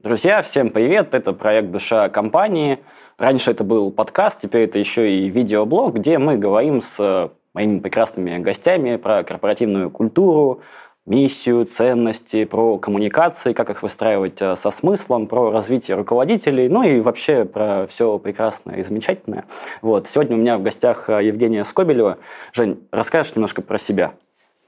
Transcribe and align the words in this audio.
Друзья, 0.00 0.42
всем 0.42 0.70
привет! 0.70 1.12
Это 1.12 1.32
проект 1.32 1.72
«Душа 1.72 2.08
компании». 2.08 2.78
Раньше 3.16 3.50
это 3.50 3.64
был 3.64 3.90
подкаст, 3.90 4.40
теперь 4.40 4.68
это 4.68 4.78
еще 4.78 5.12
и 5.12 5.28
видеоблог, 5.28 5.96
где 5.96 6.18
мы 6.18 6.36
говорим 6.36 6.82
с 6.82 7.32
моими 7.52 7.80
прекрасными 7.80 8.38
гостями 8.38 8.94
про 8.94 9.24
корпоративную 9.24 9.90
культуру, 9.90 10.60
миссию, 11.04 11.64
ценности, 11.64 12.44
про 12.44 12.78
коммуникации, 12.78 13.52
как 13.52 13.70
их 13.70 13.82
выстраивать 13.82 14.40
э, 14.40 14.54
со 14.54 14.70
смыслом, 14.70 15.26
про 15.26 15.50
развитие 15.50 15.96
руководителей, 15.96 16.68
ну 16.68 16.84
и 16.84 17.00
вообще 17.00 17.44
про 17.44 17.88
все 17.88 18.20
прекрасное 18.20 18.76
и 18.76 18.84
замечательное. 18.84 19.46
Вот. 19.82 20.06
Сегодня 20.06 20.36
у 20.36 20.38
меня 20.38 20.58
в 20.58 20.62
гостях 20.62 21.10
э, 21.10 21.24
Евгения 21.24 21.64
Скобелева. 21.64 22.18
Жень, 22.52 22.86
расскажешь 22.92 23.34
немножко 23.34 23.62
про 23.62 23.78
себя? 23.78 24.12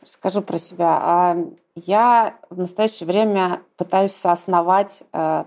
Скажу 0.04 0.42
про 0.42 0.58
себя. 0.58 1.36
Я 1.86 2.34
в 2.50 2.58
настоящее 2.58 3.06
время 3.06 3.60
пытаюсь 3.76 4.12
соосновать 4.12 5.02
э, 5.12 5.44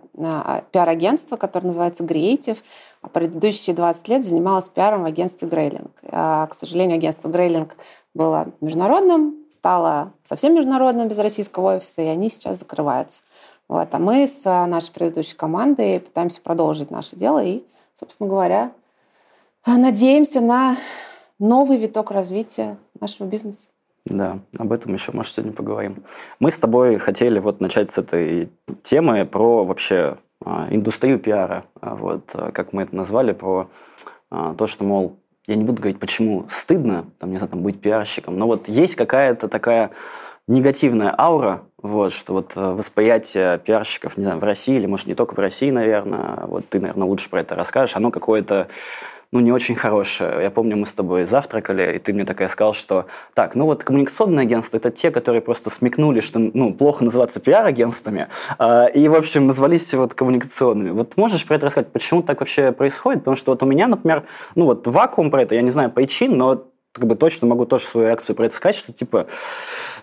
пиар-агентство, 0.71 1.37
которое 1.37 1.67
называется 1.67 2.03
Creative. 2.03 2.57
А 3.01 3.09
предыдущие 3.09 3.75
20 3.75 4.07
лет 4.07 4.25
занималась 4.25 4.69
пиаром 4.69 5.03
в 5.03 5.05
агентстве 5.05 5.47
Грейлинг. 5.47 5.91
К 6.01 6.49
сожалению, 6.53 6.95
агентство 6.95 7.27
Грейлинг 7.27 7.75
было 8.13 8.47
международным, 8.61 9.35
стало 9.49 10.13
совсем 10.23 10.55
международным 10.55 11.09
без 11.09 11.19
российского 11.19 11.75
офиса, 11.75 12.01
и 12.01 12.05
они 12.05 12.29
сейчас 12.29 12.59
закрываются. 12.59 13.23
Вот. 13.67 13.93
А 13.93 13.99
мы 13.99 14.25
с 14.25 14.45
нашей 14.45 14.93
предыдущей 14.93 15.35
командой 15.35 15.99
пытаемся 15.99 16.41
продолжить 16.41 16.91
наше 16.91 17.17
дело 17.17 17.43
и, 17.43 17.63
собственно 17.93 18.29
говоря, 18.29 18.71
надеемся 19.65 20.39
на 20.39 20.77
новый 21.39 21.77
виток 21.77 22.11
развития 22.11 22.77
нашего 22.99 23.27
бизнеса. 23.27 23.72
Да, 24.05 24.39
об 24.57 24.73
этом 24.73 24.93
еще, 24.93 25.13
может, 25.13 25.33
сегодня 25.33 25.53
поговорим. 25.53 26.03
Мы 26.39 26.51
с 26.51 26.57
тобой 26.57 26.97
хотели 26.97 27.39
вот 27.39 27.61
начать 27.61 27.89
с 27.89 27.97
этой 27.97 28.49
темы 28.81 29.25
про 29.25 29.63
вообще 29.63 30.17
а, 30.43 30.67
индустрию 30.69 31.19
пиара. 31.19 31.63
А, 31.79 31.95
вот, 31.95 32.29
а, 32.33 32.51
как 32.51 32.73
мы 32.73 32.83
это 32.83 32.95
назвали, 32.95 33.31
про 33.31 33.69
то, 34.29 34.65
что, 34.65 34.83
мол, 34.83 35.19
я 35.45 35.55
не 35.55 35.63
буду 35.63 35.79
говорить, 35.79 35.99
почему 35.99 36.47
стыдно, 36.49 37.05
там, 37.19 37.29
не 37.29 37.37
знаю, 37.37 37.51
там, 37.51 37.61
быть 37.61 37.79
пиарщиком, 37.79 38.35
но 38.35 38.47
вот 38.47 38.67
есть 38.67 38.95
какая-то 38.95 39.47
такая 39.47 39.91
негативная 40.47 41.13
аура, 41.15 41.61
вот, 41.77 42.13
что 42.13 42.33
вот 42.33 42.55
восприятие 42.55 43.59
пиарщиков, 43.59 44.17
не 44.17 44.23
знаю, 44.23 44.39
в 44.39 44.43
России, 44.43 44.75
или, 44.75 44.87
может, 44.87 45.05
не 45.05 45.13
только 45.13 45.35
в 45.35 45.37
России, 45.37 45.69
наверное, 45.69 46.47
вот 46.47 46.67
ты, 46.67 46.79
наверное, 46.79 47.07
лучше 47.07 47.29
про 47.29 47.41
это 47.41 47.53
расскажешь, 47.53 47.95
оно 47.95 48.09
какое-то 48.09 48.69
ну, 49.33 49.39
не 49.39 49.51
очень 49.51 49.75
хорошая. 49.75 50.43
Я 50.43 50.51
помню, 50.51 50.77
мы 50.77 50.85
с 50.85 50.93
тобой 50.93 51.25
завтракали, 51.25 51.95
и 51.95 51.99
ты 51.99 52.13
мне 52.13 52.23
такая 52.23 52.47
сказал, 52.47 52.75
что 52.75 53.07
так, 53.33 53.55
ну 53.55 53.65
вот 53.65 53.83
коммуникационные 53.83 54.43
агентства– 54.43 54.77
это 54.83 54.91
те, 54.91 55.09
которые 55.09 55.41
просто 55.41 55.71
смекнули, 55.71 56.19
что 56.19 56.37
ну, 56.37 56.71
плохо 56.71 57.03
называться 57.03 57.39
пиар-агентствами, 57.39 58.27
э, 58.59 58.91
и, 58.93 59.07
в 59.07 59.15
общем, 59.15 59.47
назвались 59.47 59.91
вот 59.95 60.13
коммуникационными. 60.13 60.91
Вот 60.91 61.17
можешь 61.17 61.47
про 61.47 61.55
это 61.55 61.65
рассказать, 61.65 61.91
почему 61.91 62.21
так 62.21 62.41
вообще 62.41 62.71
происходит? 62.71 63.21
Потому 63.21 63.35
что 63.35 63.53
вот 63.53 63.63
у 63.63 63.65
меня, 63.65 63.87
например, 63.87 64.23
ну 64.53 64.65
вот 64.65 64.85
вакуум 64.85 65.31
про 65.31 65.41
это, 65.41 65.55
я 65.55 65.63
не 65.63 65.71
знаю 65.71 65.89
причин, 65.89 66.37
но 66.37 66.67
как 66.93 67.07
бы 67.07 67.15
точно 67.15 67.47
могу 67.47 67.65
тоже 67.65 67.85
свою 67.85 68.07
реакцию 68.07 68.35
про 68.35 68.45
это 68.45 68.55
сказать, 68.55 68.75
что 68.75 68.93
типа 68.93 69.27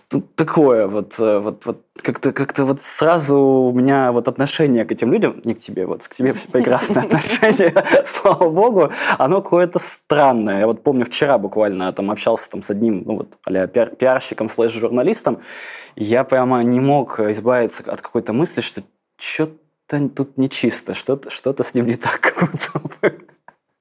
тут 0.09 0.35
такое 0.35 0.87
вот, 0.87 1.13
э, 1.19 1.39
вот, 1.39 1.65
вот 1.65 1.85
как-то 2.01 2.33
как 2.33 2.57
вот 2.59 2.81
сразу 2.81 3.37
у 3.37 3.71
меня 3.71 4.11
вот 4.11 4.27
отношение 4.27 4.83
к 4.83 4.91
этим 4.91 5.13
людям, 5.13 5.41
не 5.45 5.53
к 5.53 5.57
тебе, 5.57 5.85
вот 5.85 6.05
к 6.05 6.13
тебе 6.13 6.35
прекрасное 6.51 7.03
отношение, 7.03 7.73
слава 8.05 8.49
богу, 8.49 8.91
оно 9.17 9.41
какое-то 9.41 9.79
странное. 9.79 10.59
Я 10.59 10.67
вот 10.67 10.83
помню 10.83 11.05
вчера 11.05 11.37
буквально 11.37 11.91
там 11.93 12.11
общался 12.11 12.49
там 12.49 12.61
с 12.61 12.69
одним, 12.69 13.03
ну 13.05 13.17
вот, 13.17 13.37
а 13.45 13.67
пиарщиком 13.67 14.49
слэш-журналистом, 14.49 15.39
я 15.95 16.25
прямо 16.25 16.61
не 16.61 16.81
мог 16.81 17.21
избавиться 17.21 17.83
от 17.87 18.01
какой-то 18.01 18.33
мысли, 18.33 18.59
что 18.59 18.83
что-то 19.17 20.09
тут 20.09 20.37
нечисто, 20.37 20.93
что-то 20.93 21.29
что 21.29 21.55
с 21.63 21.73
ним 21.73 21.87
не 21.87 21.95
так. 21.95 22.33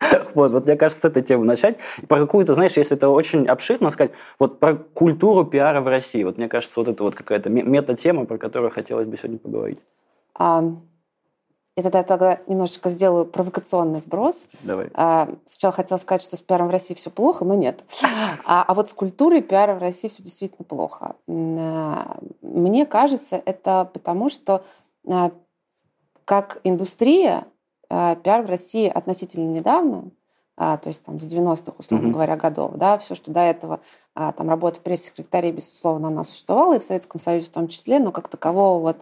Вот, 0.34 0.52
вот 0.52 0.66
мне 0.66 0.76
кажется, 0.76 1.02
с 1.02 1.04
этой 1.10 1.22
темы 1.22 1.44
начать. 1.44 1.76
Про 2.08 2.20
какую-то, 2.20 2.54
знаешь, 2.54 2.76
если 2.76 2.96
это 2.96 3.08
очень 3.08 3.46
обширно 3.46 3.90
сказать, 3.90 4.12
вот 4.38 4.60
про 4.60 4.74
культуру 4.74 5.44
пиара 5.44 5.80
в 5.80 5.88
России. 5.88 6.22
Вот 6.24 6.38
мне 6.38 6.48
кажется, 6.48 6.80
вот 6.80 6.88
это 6.88 7.02
вот 7.02 7.14
какая-то 7.14 7.50
мета-тема, 7.50 8.24
про 8.26 8.38
которую 8.38 8.70
хотелось 8.70 9.06
бы 9.06 9.16
сегодня 9.16 9.38
поговорить. 9.38 9.78
А, 10.34 10.64
я 11.76 11.90
тогда 11.90 12.40
немножечко 12.46 12.90
сделаю 12.90 13.24
провокационный 13.26 14.00
вброс. 14.00 14.48
Давай. 14.62 14.90
А, 14.94 15.28
сначала 15.46 15.72
хотела 15.72 15.98
сказать, 15.98 16.22
что 16.22 16.36
с 16.36 16.42
пиаром 16.42 16.68
в 16.68 16.70
России 16.70 16.94
все 16.94 17.10
плохо, 17.10 17.44
но 17.44 17.54
нет. 17.54 17.84
А, 18.46 18.64
а 18.66 18.74
вот 18.74 18.88
с 18.88 18.92
культурой 18.92 19.42
пиара 19.42 19.74
в 19.74 19.78
России 19.78 20.08
все 20.08 20.22
действительно 20.22 20.64
плохо. 20.64 21.14
А, 21.28 22.18
мне 22.42 22.86
кажется, 22.86 23.40
это 23.44 23.88
потому, 23.92 24.28
что 24.28 24.64
а, 25.06 25.30
как 26.24 26.60
индустрия 26.64 27.44
пиар 27.90 28.42
в 28.42 28.46
России 28.46 28.88
относительно 28.88 29.50
недавно, 29.50 30.10
а, 30.62 30.76
то 30.76 30.88
есть 30.88 31.02
там 31.02 31.18
с 31.18 31.24
90-х, 31.24 31.72
условно 31.78 32.08
mm-hmm. 32.08 32.10
говоря, 32.10 32.36
годов, 32.36 32.72
да, 32.74 32.98
все, 32.98 33.14
что 33.14 33.30
до 33.30 33.40
этого, 33.40 33.80
а, 34.14 34.32
там 34.32 34.50
работа 34.50 34.78
пресс-секретарей, 34.82 35.52
безусловно, 35.52 36.08
она 36.08 36.22
существовала 36.22 36.74
и 36.74 36.78
в 36.78 36.84
Советском 36.84 37.18
Союзе 37.18 37.46
в 37.46 37.50
том 37.54 37.66
числе, 37.66 37.98
но 37.98 38.12
как 38.12 38.28
такового 38.28 38.78
вот 38.78 38.98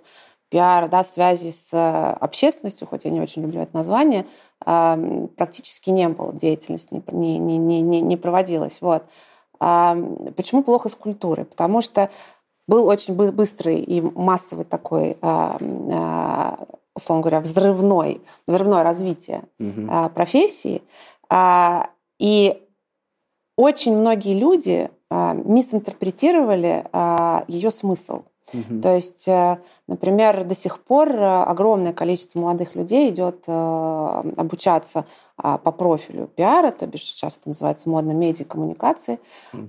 пиар, 0.51 0.89
да, 0.89 1.03
связи 1.03 1.51
с 1.51 1.75
э, 1.75 2.13
общественностью, 2.21 2.87
хоть 2.87 3.05
я 3.05 3.11
не 3.11 3.21
очень 3.21 3.43
люблю 3.43 3.61
это 3.61 3.77
название, 3.77 4.25
практически 4.61 5.91
не 5.91 6.09
было 6.09 6.33
деятельности, 6.33 7.03
не, 7.11 7.39
не, 7.39 7.59
не, 7.59 7.83
не, 7.83 8.01
не 8.01 8.17
проводилась. 8.17 8.81
Вот. 8.81 9.03
Почему 9.59 10.63
плохо 10.63 10.89
с 10.89 10.95
культурой? 10.95 11.45
Потому 11.45 11.83
что 11.83 12.09
был 12.67 12.87
очень 12.87 13.15
быстрый 13.15 13.81
и 13.81 14.01
массовый 14.01 14.65
такой 14.65 15.19
условно 16.99 17.23
говоря, 17.23 17.41
взрывной, 17.41 18.21
взрывное 18.47 18.83
развитие 18.83 19.45
угу. 19.59 20.11
профессии. 20.15 20.83
А, 21.31 21.91
и 22.19 22.63
очень 23.57 23.97
многие 23.97 24.39
люди 24.39 24.91
а, 25.11 25.33
мисинтерпретировали 25.35 26.85
ее 27.49 27.71
смысл. 27.71 28.23
Угу. 28.53 28.81
То 28.81 28.95
есть, 28.95 29.29
э, 29.29 29.59
например, 29.87 30.45
до 30.45 30.55
сих 30.55 30.81
пор 30.81 31.11
э, 31.11 31.43
огромное 31.43 31.93
количество 31.93 32.39
молодых 32.41 32.75
людей 32.75 33.11
идет 33.11 33.45
э, 33.47 34.23
обучаться 34.37 35.05
а, 35.41 35.57
по 35.57 35.71
профилю 35.71 36.27
пиара, 36.27 36.73
то 36.73 36.87
бишь 36.89 37.05
сейчас 37.05 37.39
это 37.39 37.51
называется 37.51 37.89
модно 37.89 38.11
медиа 38.11 38.45
коммуникации, 38.45 39.21
угу. 39.53 39.67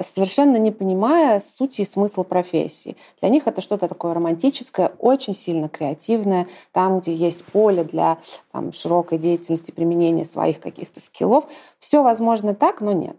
совершенно 0.00 0.56
не 0.56 0.70
понимая 0.70 1.40
сути 1.40 1.80
и 1.80 1.84
смысла 1.84 2.22
профессии. 2.22 2.96
Для 3.20 3.28
них 3.28 3.48
это 3.48 3.60
что-то 3.60 3.88
такое 3.88 4.14
романтическое, 4.14 4.92
очень 5.00 5.34
сильно 5.34 5.68
креативное, 5.68 6.46
там, 6.70 6.98
где 6.98 7.12
есть 7.12 7.44
поле 7.44 7.82
для 7.82 8.18
там, 8.52 8.70
широкой 8.72 9.18
деятельности, 9.18 9.72
применения 9.72 10.24
своих 10.24 10.60
каких-то 10.60 11.00
скиллов. 11.00 11.46
Все 11.80 12.04
возможно 12.04 12.54
так, 12.54 12.80
но 12.80 12.92
нет. 12.92 13.16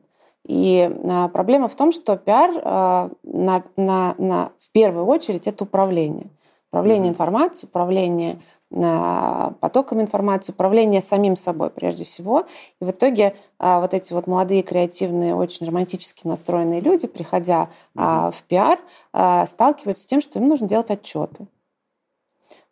И 0.47 0.89
а, 1.03 1.27
проблема 1.27 1.67
в 1.67 1.75
том, 1.75 1.91
что 1.91 2.15
пиар 2.15 2.51
а, 2.63 3.09
на, 3.23 3.63
на, 3.75 4.15
на, 4.17 4.51
в 4.57 4.71
первую 4.71 5.05
очередь 5.05 5.45
это 5.45 5.65
управление. 5.65 6.27
Управление 6.71 7.09
информацией, 7.09 7.67
управление 7.69 8.37
а, 8.73 9.53
потоком 9.59 9.99
информации, 10.01 10.53
управление 10.53 11.01
самим 11.01 11.35
собой 11.35 11.69
прежде 11.69 12.05
всего. 12.05 12.45
И 12.79 12.85
в 12.85 12.91
итоге 12.91 13.35
вот 13.59 13.93
эти 13.93 14.13
вот 14.13 14.27
молодые, 14.27 14.63
креативные, 14.63 15.35
очень 15.35 15.65
романтически 15.67 16.27
настроенные 16.27 16.79
люди, 16.79 17.07
приходя 17.07 17.69
в 17.95 18.35
пиар, 18.47 18.77
сталкиваются 19.47 20.03
с 20.03 20.05
тем, 20.05 20.21
что 20.21 20.37
им 20.37 20.47
нужно 20.47 20.67
делать 20.67 20.91
отчеты. 20.91 21.47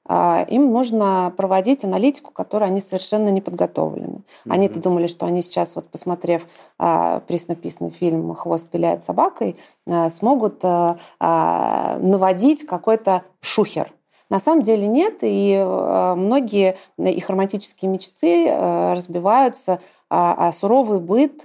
А, 0.07 0.45
им 0.47 0.71
нужно 0.71 1.33
проводить 1.35 1.83
аналитику, 1.83 2.31
которой 2.31 2.65
они 2.65 2.79
совершенно 2.79 3.29
не 3.29 3.41
подготовлены. 3.41 4.17
Mm-hmm. 4.17 4.49
Они-то 4.49 4.79
думали, 4.79 5.07
что 5.07 5.25
они 5.25 5.41
сейчас, 5.41 5.75
вот 5.75 5.87
посмотрев 5.87 6.47
а, 6.77 7.21
приснописный 7.21 7.89
фильм 7.89 8.35
«Хвост 8.35 8.69
виляет 8.73 9.03
собакой», 9.03 9.55
а, 9.87 10.09
смогут 10.09 10.59
а, 10.63 10.97
а, 11.19 11.97
наводить 11.99 12.65
какой-то 12.65 13.23
шухер. 13.41 13.91
На 14.29 14.39
самом 14.39 14.63
деле 14.63 14.87
нет, 14.87 15.19
и 15.21 15.55
а, 15.57 16.15
многие 16.15 16.77
их 16.97 17.29
романтические 17.29 17.91
мечты 17.91 18.47
а, 18.49 18.95
разбиваются 18.95 19.79
а, 20.09 20.51
суровый 20.51 20.99
быт 20.99 21.41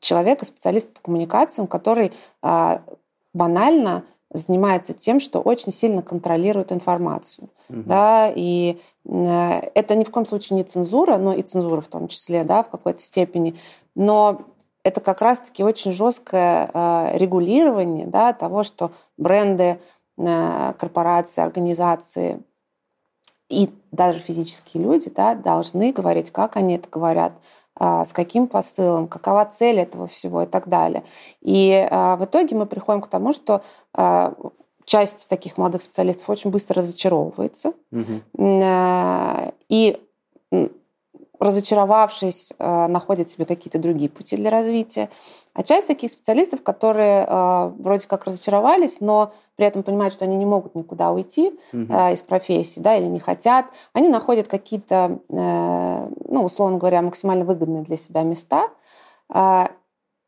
человека, 0.00 0.44
специалиста 0.44 0.92
по 0.92 1.00
коммуникациям, 1.02 1.66
который 1.68 2.12
банально 3.32 4.04
занимается 4.32 4.92
тем, 4.92 5.20
что 5.20 5.40
очень 5.40 5.72
сильно 5.72 6.02
контролирует 6.02 6.72
информацию. 6.72 7.48
Угу. 7.68 7.82
Да, 7.86 8.32
и 8.34 8.80
э, 9.04 9.60
это 9.74 9.94
ни 9.94 10.04
в 10.04 10.10
коем 10.10 10.26
случае 10.26 10.56
не 10.56 10.64
цензура, 10.64 11.16
но 11.16 11.32
и 11.32 11.42
цензура 11.42 11.80
в 11.80 11.88
том 11.88 12.08
числе, 12.08 12.44
да, 12.44 12.62
в 12.62 12.68
какой-то 12.68 13.00
степени. 13.00 13.56
Но 13.94 14.42
это 14.82 15.00
как 15.00 15.20
раз-таки 15.20 15.64
очень 15.64 15.92
жесткое 15.92 16.70
э, 16.72 17.18
регулирование 17.18 18.06
да, 18.06 18.32
того, 18.32 18.62
что 18.62 18.92
бренды, 19.18 19.80
э, 20.16 20.72
корпорации, 20.78 21.42
организации 21.42 22.40
и 23.48 23.68
даже 23.90 24.20
физические 24.20 24.84
люди 24.84 25.10
да, 25.10 25.34
должны 25.34 25.92
говорить, 25.92 26.30
как 26.30 26.56
они 26.56 26.76
это 26.76 26.88
говорят, 26.88 27.32
с 27.80 28.12
каким 28.12 28.46
посылом, 28.46 29.08
какова 29.08 29.44
цель 29.46 29.78
этого 29.78 30.06
всего 30.06 30.42
и 30.42 30.46
так 30.46 30.68
далее. 30.68 31.02
И 31.40 31.88
а, 31.90 32.16
в 32.16 32.24
итоге 32.24 32.54
мы 32.54 32.66
приходим 32.66 33.00
к 33.00 33.08
тому, 33.08 33.32
что 33.32 33.62
а, 33.94 34.34
часть 34.84 35.28
таких 35.28 35.56
молодых 35.56 35.82
специалистов 35.82 36.28
очень 36.28 36.50
быстро 36.50 36.82
разочаровывается. 36.82 37.72
Угу. 37.90 38.62
И 39.68 40.00
разочаровавшись, 41.40 42.52
э, 42.58 42.86
находят 42.86 43.28
себе 43.28 43.46
какие-то 43.46 43.78
другие 43.78 44.10
пути 44.10 44.36
для 44.36 44.50
развития. 44.50 45.08
А 45.54 45.62
часть 45.62 45.88
таких 45.88 46.12
специалистов, 46.12 46.62
которые 46.62 47.24
э, 47.26 47.72
вроде 47.78 48.06
как 48.06 48.26
разочаровались, 48.26 49.00
но 49.00 49.32
при 49.56 49.66
этом 49.66 49.82
понимают, 49.82 50.12
что 50.12 50.26
они 50.26 50.36
не 50.36 50.44
могут 50.44 50.74
никуда 50.74 51.10
уйти 51.10 51.58
угу. 51.72 51.92
из 52.12 52.22
профессии, 52.22 52.80
да, 52.80 52.96
или 52.96 53.06
не 53.06 53.20
хотят, 53.20 53.66
они 53.92 54.08
находят 54.08 54.48
какие-то, 54.48 55.18
ну, 55.28 56.44
условно 56.44 56.78
говоря, 56.78 57.02
максимально 57.02 57.44
выгодные 57.44 57.82
для 57.82 57.98
себя 57.98 58.22
места, 58.22 58.68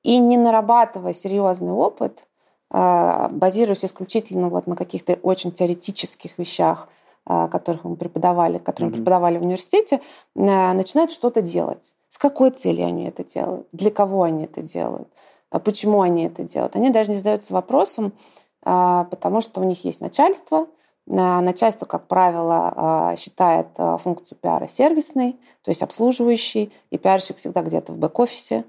и 0.03 0.19
не 0.19 0.37
нарабатывая 0.37 1.15
серьезный 1.15 1.73
опыт, 1.73 2.27
базируясь 2.71 3.87
исключительно 3.87 4.51
вот 4.51 4.67
на 4.67 4.77
каких-то 4.77 5.15
очень 5.23 5.51
теоретических 5.51 6.37
вещах, 6.37 6.89
которых 7.27 7.85
мы 7.85 7.97
преподавали, 7.97 8.59
которые 8.59 8.91
мы 8.91 8.97
преподавали 8.97 9.39
в 9.39 9.43
университете, 9.43 10.01
а, 10.37 10.73
начинают 10.75 11.13
что-то 11.13 11.41
делать. 11.41 11.95
С 12.09 12.19
какой 12.19 12.51
целью 12.51 12.87
они 12.87 13.05
это 13.05 13.25
делают? 13.25 13.67
Для 13.73 13.91
кого 13.91 14.25
они 14.25 14.45
это 14.45 14.63
делают? 14.63 15.09
А 15.51 15.59
почему 15.59 16.03
они 16.03 16.25
это 16.25 16.43
делают? 16.43 16.77
Они 16.77 16.91
даже 16.91 17.11
не 17.11 17.17
задаются 17.17 17.55
вопросом, 17.55 18.13
потому 18.61 19.41
что 19.41 19.61
у 19.61 19.65
них 19.65 19.85
есть 19.85 20.01
начальство, 20.01 20.67
Начальство, 21.05 21.85
как 21.85 22.07
правило, 22.07 23.17
считает 23.19 23.67
функцию 23.77 24.39
пиара 24.41 24.69
сервисной, 24.69 25.33
то 25.65 25.73
есть 25.73 25.83
обслуживающей, 25.83 26.73
и 26.91 26.97
пиарщик 26.97 27.39
всегда 27.39 27.63
где-то 27.63 27.93
в 27.93 27.99
бэк-офисе 27.99 28.65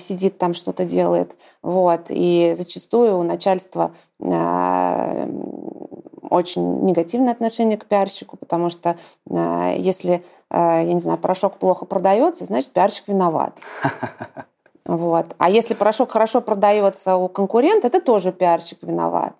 сидит 0.00 0.38
там, 0.38 0.54
что-то 0.54 0.84
делает. 0.84 1.36
Вот. 1.62 2.06
И 2.08 2.54
зачастую 2.56 3.16
у 3.16 3.22
начальства 3.22 3.92
очень 6.28 6.84
негативное 6.84 7.32
отношение 7.32 7.78
к 7.78 7.86
пиарщику, 7.86 8.36
потому 8.36 8.70
что 8.70 8.96
э, 9.30 9.74
если, 9.78 10.24
э, 10.50 10.56
я 10.58 10.92
не 10.92 11.00
знаю, 11.00 11.18
порошок 11.18 11.56
плохо 11.56 11.84
продается, 11.84 12.44
значит, 12.44 12.72
пиарщик 12.72 13.08
виноват. 13.08 13.58
Вот. 14.88 15.34
А 15.36 15.50
если 15.50 15.74
порошок 15.74 16.12
хорошо 16.12 16.40
продается 16.40 17.16
у 17.16 17.28
конкурента, 17.28 17.88
это 17.88 18.00
тоже 18.00 18.32
пиарщик 18.32 18.82
виноват. 18.82 19.34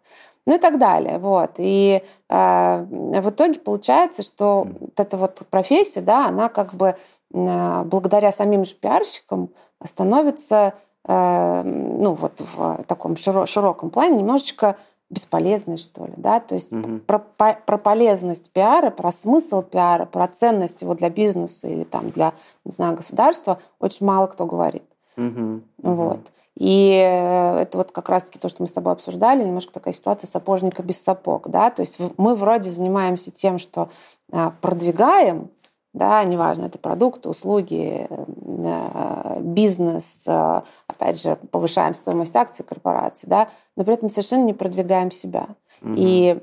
Ну 0.44 0.54
и 0.56 0.58
так 0.58 0.78
далее. 0.78 1.18
Вот. 1.18 1.52
И 1.56 2.02
э, 2.28 2.86
в 2.88 3.30
итоге 3.30 3.58
получается, 3.58 4.22
что 4.22 4.66
вот 4.78 4.98
эта 5.00 5.16
вот 5.16 5.42
профессия, 5.50 6.02
да, 6.02 6.28
она 6.28 6.50
как 6.50 6.74
бы 6.74 6.96
э, 7.32 7.82
благодаря 7.84 8.30
самим 8.30 8.66
же 8.66 8.74
пиарщикам 8.74 9.48
становится 9.82 10.74
э, 11.06 11.62
ну, 11.64 12.12
вот 12.12 12.40
в 12.40 12.82
таком 12.86 13.16
широком 13.16 13.88
плане 13.88 14.18
немножечко 14.18 14.76
бесполезной, 15.10 15.78
что 15.78 16.04
ли, 16.04 16.12
да, 16.16 16.38
то 16.38 16.54
есть 16.54 16.72
угу. 16.72 16.98
про, 16.98 17.18
про 17.18 17.78
полезность 17.78 18.50
пиара, 18.52 18.90
про 18.90 19.10
смысл 19.10 19.62
пиара, 19.62 20.04
про 20.04 20.28
ценность 20.28 20.82
его 20.82 20.94
для 20.94 21.08
бизнеса 21.08 21.66
или 21.66 21.84
там 21.84 22.10
для, 22.10 22.34
не 22.64 22.72
знаю, 22.72 22.96
государства 22.96 23.58
очень 23.78 24.04
мало 24.04 24.26
кто 24.26 24.44
говорит. 24.44 24.84
Угу. 25.16 25.60
Вот. 25.82 26.20
И 26.56 26.90
э, 26.92 27.60
это 27.60 27.78
вот 27.78 27.92
как 27.92 28.08
раз-таки 28.08 28.38
то, 28.38 28.48
что 28.48 28.62
мы 28.62 28.68
с 28.68 28.72
тобой 28.72 28.92
обсуждали, 28.92 29.44
немножко 29.44 29.72
такая 29.72 29.94
ситуация 29.94 30.28
сапожника 30.28 30.82
без 30.82 31.00
сапог, 31.00 31.48
да, 31.48 31.70
то 31.70 31.80
есть 31.80 31.98
мы 32.16 32.34
вроде 32.34 32.68
занимаемся 32.68 33.30
тем, 33.30 33.58
что 33.58 33.88
а, 34.30 34.52
продвигаем 34.60 35.50
да, 35.94 36.22
неважно, 36.24 36.66
это 36.66 36.78
продукты, 36.78 37.28
услуги, 37.28 38.06
э, 38.08 39.40
бизнес, 39.40 40.26
э, 40.28 40.62
опять 40.86 41.20
же, 41.20 41.36
повышаем 41.50 41.94
стоимость 41.94 42.36
акций 42.36 42.64
корпорации, 42.64 43.26
да, 43.26 43.48
но 43.76 43.84
при 43.84 43.94
этом 43.94 44.10
совершенно 44.10 44.44
не 44.44 44.54
продвигаем 44.54 45.10
себя. 45.10 45.48
Угу. 45.82 45.94
И 45.96 46.40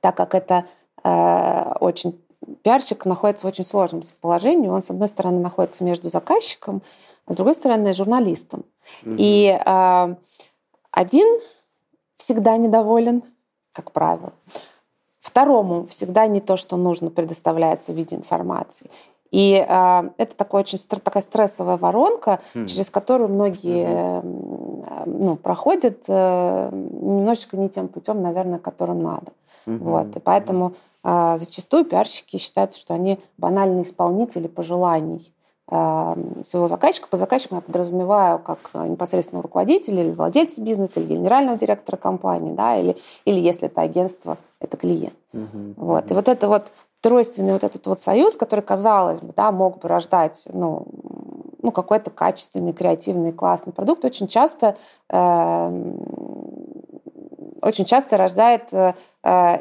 так 0.00 0.16
как 0.16 0.34
это 0.34 0.66
э, 1.02 1.74
очень 1.80 2.20
пиарщик 2.62 3.06
находится 3.06 3.46
в 3.46 3.48
очень 3.48 3.64
сложном 3.64 4.02
положении, 4.20 4.68
он, 4.68 4.82
с 4.82 4.90
одной 4.90 5.08
стороны, 5.08 5.40
находится 5.40 5.82
между 5.84 6.08
заказчиком, 6.08 6.82
а 7.26 7.32
с 7.32 7.36
другой 7.36 7.54
стороны, 7.54 7.94
журналистом. 7.94 8.64
Угу. 9.04 9.14
И 9.18 9.58
э, 9.64 10.14
один 10.90 11.40
всегда 12.16 12.56
недоволен, 12.56 13.22
как 13.72 13.92
правило. 13.92 14.32
Второму 15.32 15.86
всегда 15.86 16.26
не 16.26 16.42
то, 16.42 16.58
что 16.58 16.76
нужно, 16.76 17.08
предоставляется 17.08 17.94
в 17.94 17.96
виде 17.96 18.16
информации. 18.16 18.90
И 19.30 19.64
э, 19.66 20.10
это 20.18 20.36
такой 20.36 20.60
очень, 20.60 20.78
такая 20.78 21.22
стрессовая 21.22 21.78
воронка, 21.78 22.40
mm. 22.54 22.66
через 22.66 22.90
которую 22.90 23.30
многие 23.30 23.86
mm-hmm. 24.20 25.02
ну, 25.06 25.36
проходят 25.36 26.04
э, 26.06 26.68
немножечко 26.70 27.56
не 27.56 27.70
тем 27.70 27.88
путем, 27.88 28.20
наверное, 28.20 28.58
которым 28.58 29.02
надо. 29.02 29.32
Mm-hmm. 29.64 29.78
Вот. 29.78 30.16
И 30.16 30.20
поэтому 30.20 30.74
э, 31.02 31.36
зачастую 31.38 31.86
пиарщики 31.86 32.36
считают, 32.36 32.74
что 32.74 32.92
они 32.92 33.18
банальные 33.38 33.84
исполнители 33.84 34.48
пожеланий 34.48 35.32
своего 35.72 36.68
заказчика. 36.68 37.08
По 37.08 37.16
заказчикам 37.16 37.58
я 37.58 37.62
подразумеваю 37.62 38.38
как 38.38 38.58
непосредственно 38.74 39.40
руководителя 39.40 40.02
или 40.02 40.10
владельца 40.10 40.60
бизнеса, 40.60 41.00
или 41.00 41.14
генерального 41.14 41.56
директора 41.56 41.96
компании, 41.96 42.52
да, 42.52 42.76
или, 42.76 42.98
или 43.24 43.40
если 43.40 43.68
это 43.68 43.80
агентство, 43.80 44.36
это 44.60 44.76
клиент. 44.76 45.14
Угу. 45.32 45.74
Вот. 45.76 46.10
И 46.10 46.14
вот 46.14 46.28
это 46.28 46.48
вот 46.48 46.72
тройственный 47.00 47.52
вот 47.52 47.64
этот 47.64 47.86
вот 47.86 48.00
союз, 48.00 48.36
который, 48.36 48.60
казалось 48.60 49.20
бы, 49.20 49.32
да, 49.36 49.50
мог 49.50 49.80
бы 49.80 49.88
рождать 49.88 50.46
ну, 50.52 50.86
ну, 51.62 51.72
какой-то 51.72 52.10
качественный, 52.10 52.72
креативный, 52.72 53.32
классный 53.32 53.72
продукт, 53.72 54.04
очень 54.04 54.28
часто, 54.28 54.76
э, 55.08 55.94
очень 57.62 57.84
часто 57.84 58.16
рождает 58.16 58.72
э, 58.72 58.94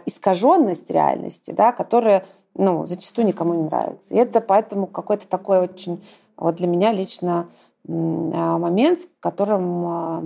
искаженность 0.05 0.89
реальности, 0.89 1.51
да, 1.51 1.71
которая 1.71 2.25
ну, 2.55 2.85
зачастую 2.87 3.25
никому 3.25 3.53
не 3.53 3.63
нравится. 3.63 4.13
И 4.13 4.17
это 4.17 4.41
поэтому 4.41 4.87
какой-то 4.87 5.27
такой 5.27 5.59
очень, 5.59 6.03
вот 6.37 6.55
для 6.55 6.67
меня 6.67 6.91
лично 6.91 7.47
а, 7.87 8.57
момент, 8.57 8.99
с 8.99 9.07
которым 9.19 9.85
а, 9.85 10.23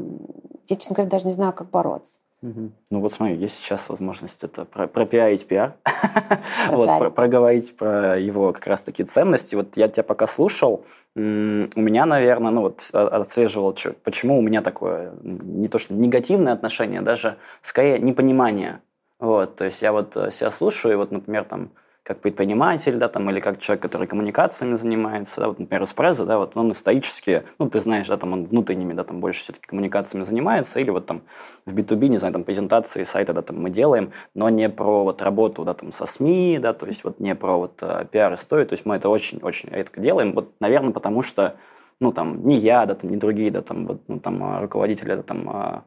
я, 0.68 0.75
честно 0.75 0.95
говоря, 0.95 1.12
даже 1.12 1.27
не 1.27 1.33
знаю, 1.33 1.54
как 1.54 1.69
бороться. 1.69 2.19
Ну 2.42 3.00
вот 3.00 3.12
смотри, 3.12 3.38
есть 3.38 3.57
сейчас 3.57 3.89
возможность 3.89 4.44
это 4.44 4.66
про, 4.66 4.86
пропиарить 4.86 5.48
пиар, 5.48 5.74
вот, 6.69 7.00
про, 7.00 7.10
проговорить 7.10 7.75
про 7.75 8.19
его 8.19 8.54
как 8.54 8.68
раз-таки 8.68 9.04
ценности. 9.04 9.56
Вот 9.56 9.77
я 9.77 9.88
тебя 9.88 10.04
пока 10.04 10.27
слушал, 10.27 10.86
у 11.16 11.19
меня, 11.19 12.06
наверное, 12.06 12.51
ну 12.51 12.62
вот 12.62 12.88
отслеживал, 12.94 13.75
что, 13.75 13.94
почему 13.94 14.38
у 14.38 14.42
меня 14.44 14.62
такое 14.62 15.13
не 15.24 15.68
то 15.68 15.80
что 15.80 15.95
негативное 15.95 16.54
отношение, 16.54 17.01
даже 17.01 17.38
скорее 17.63 17.98
непонимание. 17.98 18.81
Вот, 19.19 19.56
то 19.56 19.66
есть 19.66 19.81
я 19.81 19.92
вот 19.94 20.16
э, 20.18 20.30
себя 20.30 20.51
слушаю, 20.51 20.94
и 20.94 20.95
вот, 20.98 21.10
например, 21.10 21.45
там 21.45 21.69
как 22.06 22.22
предприниматель, 22.22 22.98
да, 22.98 23.08
там, 23.08 23.27
или 23.32 23.39
как 23.39 23.60
человек, 23.60 23.82
который 23.82 24.06
коммуникациями 24.06 24.75
занимается, 24.75 25.41
да, 25.41 25.48
вот, 25.48 25.58
например, 25.58 25.86
Эспрезо, 25.86 26.25
да, 26.25 26.38
вот 26.38 26.56
он 26.56 26.72
исторически, 26.72 27.46
ну, 27.58 27.68
ты 27.68 27.82
знаешь, 27.82 28.08
да, 28.08 28.15
там 28.15 28.32
он 28.32 28.46
внутренними, 28.46 28.94
да, 28.94 29.03
там 29.03 29.20
больше 29.20 29.41
все-таки 29.41 29.65
коммуникациями 29.65 30.24
занимается, 30.24 30.79
или 30.79 30.91
вот 30.91 31.08
там 31.08 31.24
в 31.65 31.74
B2B, 31.74 32.08
не 32.10 32.20
знаю, 32.20 32.32
там 32.32 32.44
презентации 32.44 33.03
сайта, 33.06 33.34
да, 33.34 33.41
там 33.41 33.60
мы 33.60 33.72
делаем, 33.72 34.12
но 34.36 34.50
не 34.50 34.70
про 34.70 35.03
вот 35.03 35.24
работу, 35.24 35.65
да, 35.65 35.74
там 35.74 35.91
со 35.91 36.06
СМИ, 36.06 36.60
да, 36.62 36.74
то 36.74 36.86
есть 36.86 37.03
вот 37.03 37.20
не 37.20 37.34
про 37.34 37.58
вот 37.58 37.82
uh, 37.82 38.08
пиар-историю, 38.08 38.68
то 38.68 38.74
есть 38.74 38.86
мы 38.86 38.98
это 38.98 39.10
очень-очень 39.10 39.70
редко 39.70 40.00
делаем, 40.00 40.34
вот, 40.34 40.53
наверное, 40.60 40.91
потому 40.91 41.24
что, 41.24 41.56
ну, 42.00 42.12
там, 42.12 42.46
не 42.46 42.58
я, 42.58 42.86
да, 42.86 42.94
там, 42.94 43.10
не 43.10 43.18
другие, 43.18 43.50
да, 43.50 43.63
там, 43.63 43.88
вот, 43.88 44.01
ну, 44.08 44.20
там, 44.20 44.44
а, 44.44 44.62
руководители, 44.62 45.15
да, 45.15 45.24
там, 45.24 45.50
а, 45.50 45.84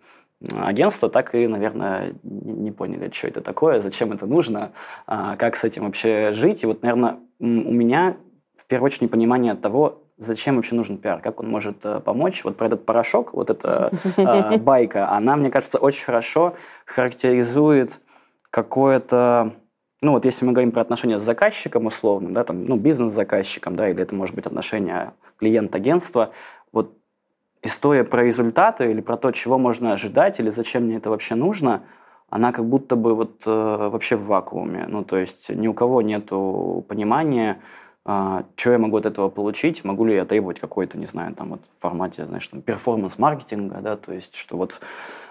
агентства 0.51 1.09
так 1.09 1.35
и, 1.35 1.47
наверное, 1.47 2.15
не 2.23 2.71
поняли, 2.71 3.11
что 3.13 3.29
это 3.29 3.41
такое, 3.41 3.81
зачем 3.81 4.13
это 4.13 4.27
нужно, 4.27 4.73
а, 5.07 5.37
как 5.37 5.57
с 5.57 5.65
этим 5.65 5.85
вообще 5.85 6.33
жить. 6.33 6.63
И 6.63 6.67
вот, 6.67 6.83
наверное, 6.83 7.19
у 7.41 7.47
меня 7.47 8.17
в 8.57 8.67
первую 8.67 8.87
очередь 8.87 9.03
непонимание 9.03 9.55
того, 9.55 10.03
зачем 10.17 10.57
вообще 10.57 10.75
нужен 10.75 10.99
пиар, 10.99 11.21
как 11.21 11.41
он 11.41 11.49
может 11.49 11.85
э, 11.85 12.01
помочь. 12.01 12.43
Вот 12.45 12.57
про 12.57 12.67
этот 12.67 12.85
порошок, 12.85 13.33
вот 13.33 13.51
эта 13.51 13.91
э, 14.17 14.59
байка, 14.59 15.11
она, 15.11 15.37
мне 15.37 15.51
кажется, 15.51 15.79
очень 15.79 16.05
хорошо 16.05 16.55
характеризует 16.85 18.01
какое-то 18.51 19.53
ну 20.01 20.13
вот 20.13 20.25
если 20.25 20.45
мы 20.45 20.53
говорим 20.53 20.71
про 20.71 20.83
отношения 20.83 21.19
с 21.19 21.23
заказчиком 21.25 21.87
условно, 21.87 22.33
да, 22.33 22.45
там, 22.45 22.65
ну, 22.67 22.77
бизнес 22.77 23.11
с 23.11 23.17
заказчиком, 23.17 23.75
да, 23.75 23.89
или 23.89 24.01
это 24.01 24.15
может 24.15 24.35
быть 24.35 24.47
отношение 24.47 25.13
клиент-агентства, 25.39 26.31
вот 26.71 26.97
история 27.63 28.05
про 28.05 28.25
результаты 28.25 28.91
или 28.91 29.01
про 29.01 29.17
то, 29.17 29.33
чего 29.33 29.59
можно 29.59 29.93
ожидать, 29.93 30.41
или 30.41 30.51
зачем 30.51 30.85
мне 30.85 30.97
это 30.97 31.11
вообще 31.11 31.35
нужно, 31.35 31.83
она 32.31 32.53
как 32.53 32.67
будто 32.67 32.97
бы 32.97 33.15
вот 33.15 33.43
э, 33.47 33.89
вообще 33.91 34.17
в 34.17 34.27
вакууме. 34.27 34.87
Ну, 34.89 35.05
то 35.05 35.17
есть 35.17 35.49
ни 35.51 35.67
у 35.67 35.75
кого 35.75 36.03
нет 36.03 36.27
понимания, 36.27 37.61
э, 38.05 38.43
что 38.57 38.73
я 38.73 38.79
могу 38.79 38.99
от 38.99 39.07
этого 39.07 39.29
получить, 39.29 39.85
могу 39.85 40.05
ли 40.05 40.15
я 40.15 40.25
требовать 40.25 40.61
какой-то, 40.61 40.99
не 40.99 41.07
знаю, 41.07 41.35
там 41.35 41.51
вот 41.51 41.61
в 41.77 41.81
формате, 41.81 42.27
знаешь, 42.27 42.47
там 42.49 42.61
перформанс-маркетинга, 42.61 43.81
да, 43.81 43.97
то 43.97 44.13
есть 44.13 44.37
что 44.37 44.57
вот 44.57 44.81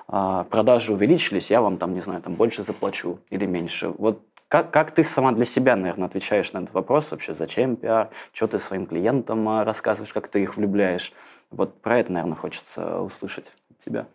э, 0.08 0.44
продажи 0.50 0.92
увеличились, 0.92 1.52
я 1.52 1.62
вам 1.62 1.78
там, 1.78 1.94
не 1.94 2.02
знаю, 2.02 2.22
там 2.22 2.34
больше 2.34 2.64
заплачу 2.64 3.20
или 3.30 3.46
меньше. 3.46 3.94
Вот 3.98 4.22
как, 4.48 4.72
как 4.72 4.92
ты 4.92 5.04
сама 5.04 5.32
для 5.34 5.46
себя, 5.46 5.76
наверное, 5.76 6.08
отвечаешь 6.08 6.54
на 6.54 6.60
этот 6.60 6.74
вопрос 6.74 7.12
вообще, 7.12 7.36
зачем 7.36 7.76
пиар, 7.76 8.10
что 8.32 8.48
ты 8.48 8.60
своим 8.60 8.86
клиентам 8.86 9.48
э, 9.50 9.64
рассказываешь, 9.64 10.14
как 10.14 10.30
ты 10.30 10.42
их 10.42 10.56
влюбляешь? 10.56 11.12
Вот 11.52 11.82
про 11.82 12.00
это, 12.00 12.12
наверное, 12.14 12.38
хочется 12.38 13.02
услышать 13.02 13.52
от 13.70 13.78
тебя. 13.78 14.06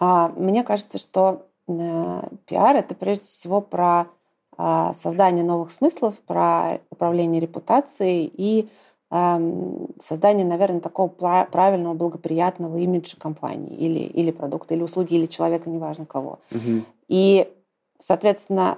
А, 0.00 0.28
мне 0.36 0.64
кажется, 0.64 0.98
что 0.98 1.46
пиар 1.66 2.76
это 2.76 2.94
прежде 2.94 3.24
всего 3.24 3.60
про 3.60 4.06
а, 4.56 4.94
создание 4.94 5.44
новых 5.44 5.70
смыслов, 5.70 6.18
про 6.20 6.80
управление 6.90 7.40
репутацией 7.40 8.32
и 8.34 8.68
создание, 9.10 10.44
наверное, 10.44 10.82
такого 10.82 11.08
правильного, 11.08 11.94
благоприятного 11.94 12.76
имиджа 12.76 13.16
компании 13.18 13.74
или, 13.74 14.00
или 14.00 14.30
продукта, 14.30 14.74
или 14.74 14.82
услуги, 14.82 15.14
или 15.14 15.24
человека, 15.24 15.70
неважно 15.70 16.04
кого. 16.04 16.40
Угу. 16.50 16.84
И, 17.08 17.50
соответственно, 17.98 18.76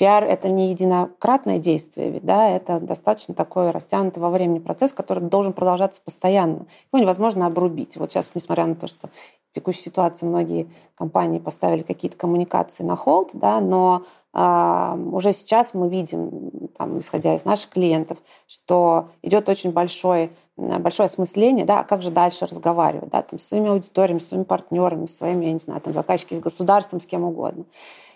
пиар— 0.00 0.24
это 0.28 0.48
не 0.48 0.70
единократное 0.70 1.58
действие, 1.58 2.10
ведь, 2.10 2.24
да, 2.24 2.48
это 2.48 2.80
достаточно 2.80 3.34
такой 3.34 3.70
растянутый 3.70 4.22
во 4.22 4.30
времени 4.30 4.58
процесс, 4.58 4.92
который 4.92 5.22
должен 5.22 5.52
продолжаться 5.52 6.00
постоянно. 6.02 6.64
Его 6.90 7.02
невозможно 7.02 7.44
обрубить. 7.44 7.98
Вот 7.98 8.10
сейчас, 8.10 8.30
несмотря 8.34 8.64
на 8.64 8.76
то, 8.76 8.86
что 8.86 9.08
в 9.08 9.54
текущей 9.54 9.82
ситуации 9.82 10.24
многие 10.24 10.70
компании 10.94 11.38
поставили 11.38 11.82
какие-то 11.82 12.16
коммуникации 12.16 12.82
на 12.82 12.96
холд, 12.96 13.28
да, 13.34 13.60
но 13.60 14.04
уже 14.32 15.32
сейчас 15.32 15.74
мы 15.74 15.88
видим, 15.88 16.68
там, 16.76 17.00
исходя 17.00 17.34
из 17.34 17.44
наших 17.44 17.70
клиентов, 17.70 18.18
что 18.46 19.08
идет 19.22 19.48
очень 19.48 19.72
большое, 19.72 20.30
большое 20.56 21.06
осмысление, 21.06 21.64
да, 21.64 21.80
а 21.80 21.84
как 21.84 22.00
же 22.02 22.10
дальше 22.10 22.46
разговаривать, 22.46 23.10
да, 23.10 23.22
там, 23.22 23.40
с 23.40 23.48
своими 23.48 23.70
аудиториями, 23.70 24.20
с 24.20 24.28
своими 24.28 24.44
партнерами, 24.44 25.06
с 25.06 25.16
своими, 25.16 25.46
я 25.46 25.52
не 25.52 25.58
знаю, 25.58 25.80
там, 25.80 25.94
заказчики, 25.94 26.34
с 26.34 26.40
государством, 26.40 27.00
с 27.00 27.06
кем 27.06 27.24
угодно. 27.24 27.64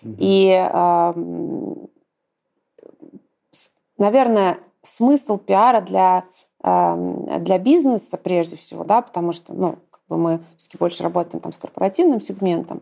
Mm-hmm. 0.03 0.15
И, 0.19 0.69
э, 0.71 1.13
наверное, 3.97 4.57
смысл 4.81 5.37
пиара 5.37 5.81
для 5.81 6.23
для 6.65 7.59
бизнеса 7.59 8.17
прежде 8.17 8.57
всего, 8.57 8.83
да, 8.83 9.01
потому 9.03 9.33
что, 9.33 9.53
ну, 9.53 9.75
мы 10.09 10.39
все-таки 10.57 10.79
больше 10.79 11.03
работаем 11.03 11.39
там 11.39 11.51
с 11.51 11.59
корпоративным 11.59 12.21
сегментом, 12.21 12.81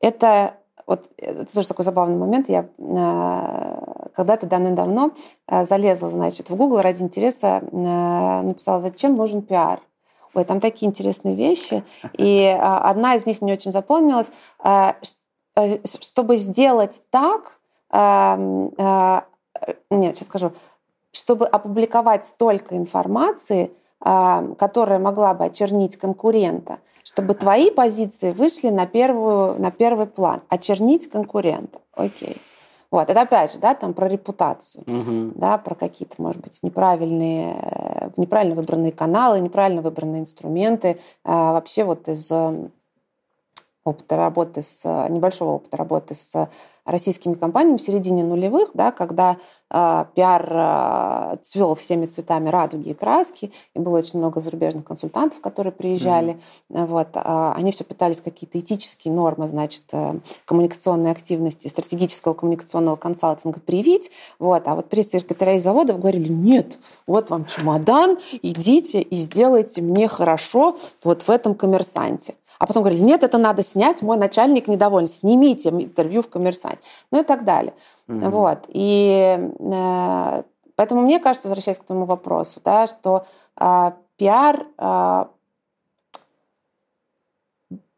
это 0.00 0.56
вот 0.86 1.10
это 1.16 1.52
тоже 1.52 1.68
такой 1.68 1.84
забавный 1.84 2.16
момент. 2.16 2.48
Я 2.48 2.66
э, 2.78 4.08
когда-то 4.14 4.46
давно-давно 4.46 5.12
э, 5.48 5.64
залезла, 5.64 6.10
значит, 6.10 6.50
в 6.50 6.56
Google 6.56 6.80
ради 6.80 7.02
интереса, 7.02 7.62
э, 7.62 8.42
написала, 8.42 8.80
зачем 8.80 9.16
нужен 9.16 9.42
пиар. 9.42 9.80
Ой, 10.34 10.44
там 10.44 10.60
такие 10.60 10.88
интересные 10.88 11.34
вещи. 11.34 11.84
И 12.14 12.58
одна 12.60 13.14
из 13.14 13.24
них 13.24 13.40
мне 13.40 13.52
очень 13.52 13.70
запомнилась. 13.70 14.32
Чтобы 16.00 16.36
сделать 16.38 17.02
так, 17.10 17.60
нет, 17.92 20.16
сейчас 20.16 20.26
скажу, 20.26 20.50
чтобы 21.12 21.46
опубликовать 21.46 22.26
столько 22.26 22.76
информации– 22.76 23.70
которая 24.04 24.98
могла 24.98 25.32
бы 25.32 25.46
очернить 25.46 25.96
конкурента, 25.96 26.78
чтобы 27.02 27.32
твои 27.34 27.70
позиции 27.70 28.32
вышли 28.32 28.68
на, 28.68 28.86
первую, 28.86 29.58
на 29.58 29.70
первый 29.70 30.06
план. 30.06 30.42
Очернить 30.50 31.08
конкурента. 31.08 31.80
Окей. 31.94 32.36
Вот, 32.90 33.10
это 33.10 33.22
опять 33.22 33.52
же, 33.52 33.58
да, 33.58 33.74
там 33.74 33.92
про 33.92 34.06
репутацию, 34.06 34.84
угу. 34.86 35.32
да, 35.34 35.58
про 35.58 35.74
какие-то, 35.74 36.22
может 36.22 36.40
быть, 36.40 36.60
неправильные, 36.62 38.12
неправильно 38.16 38.54
выбранные 38.54 38.92
каналы, 38.92 39.40
неправильно 39.40 39.82
выбранные 39.82 40.20
инструменты. 40.20 41.00
А, 41.24 41.54
вообще 41.54 41.82
вот 41.82 42.06
из 42.08 42.30
опыта 43.84 44.16
работы 44.16 44.62
с 44.62 44.84
небольшого 45.08 45.56
опыта 45.56 45.76
работы 45.76 46.14
с 46.14 46.48
российскими 46.84 47.34
компаниями 47.34 47.78
в 47.78 47.82
середине 47.82 48.24
нулевых, 48.24 48.70
да, 48.74 48.92
когда 48.92 49.38
э, 49.70 50.04
пиар 50.14 50.48
э, 50.50 51.36
цвел 51.42 51.74
всеми 51.74 52.06
цветами 52.06 52.50
радуги 52.50 52.90
и 52.90 52.94
краски, 52.94 53.52
и 53.74 53.78
было 53.78 53.98
очень 53.98 54.18
много 54.18 54.40
зарубежных 54.40 54.84
консультантов, 54.84 55.40
которые 55.40 55.72
приезжали, 55.72 56.38
mm-hmm. 56.70 56.86
вот, 56.86 57.08
э, 57.14 57.52
они 57.56 57.72
все 57.72 57.84
пытались 57.84 58.20
какие-то 58.20 58.58
этические 58.58 59.14
нормы, 59.14 59.48
значит, 59.48 59.84
э, 59.92 60.18
коммуникационной 60.44 61.10
активности, 61.10 61.68
стратегического 61.68 62.34
коммуникационного 62.34 62.96
консалтинга 62.96 63.60
привить, 63.60 64.10
вот, 64.38 64.68
а 64.68 64.74
вот 64.74 64.90
пресс-секретаря 64.90 65.58
заводов 65.58 66.00
говорили, 66.00 66.30
нет, 66.30 66.78
вот 67.06 67.30
вам 67.30 67.46
чемодан, 67.46 68.18
идите 68.42 69.00
и 69.00 69.16
сделайте 69.16 69.80
мне 69.80 70.06
хорошо 70.06 70.76
вот 71.02 71.22
в 71.22 71.30
этом 71.30 71.54
коммерсанте. 71.54 72.34
А 72.58 72.66
потом 72.66 72.82
говорили, 72.82 73.02
нет, 73.02 73.22
это 73.24 73.38
надо 73.38 73.62
снять, 73.62 74.02
мой 74.02 74.16
начальник 74.16 74.68
недоволен, 74.68 75.08
снимите 75.08 75.70
интервью 75.70 76.22
в 76.22 76.28
«Коммерсанте». 76.28 76.78
Ну 77.10 77.20
и 77.20 77.24
так 77.24 77.44
далее. 77.44 77.74
Mm-hmm. 78.08 78.30
Вот. 78.30 78.58
И 78.68 79.50
э, 79.58 80.42
поэтому 80.76 81.02
мне 81.02 81.18
кажется, 81.18 81.48
возвращаясь 81.48 81.78
к 81.78 81.84
твоему 81.84 82.04
вопросу, 82.04 82.60
да, 82.64 82.86
что 82.86 83.26
э, 83.58 83.92
пиар 84.16 84.66
э, 84.78 85.24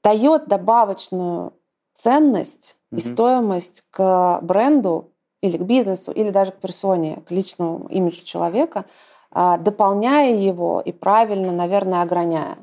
дает 0.02 0.46
добавочную 0.46 1.52
ценность 1.92 2.76
mm-hmm. 2.92 2.96
и 2.96 3.00
стоимость 3.00 3.84
к 3.90 4.38
бренду 4.42 5.10
или 5.42 5.58
к 5.58 5.62
бизнесу, 5.62 6.12
или 6.12 6.30
даже 6.30 6.52
к 6.52 6.56
персоне, 6.56 7.22
к 7.26 7.30
личному 7.30 7.88
имиджу 7.88 8.24
человека, 8.24 8.84
э, 9.34 9.58
дополняя 9.58 10.34
его 10.34 10.80
и 10.80 10.92
правильно, 10.92 11.52
наверное, 11.52 12.02
ограняя. 12.02 12.58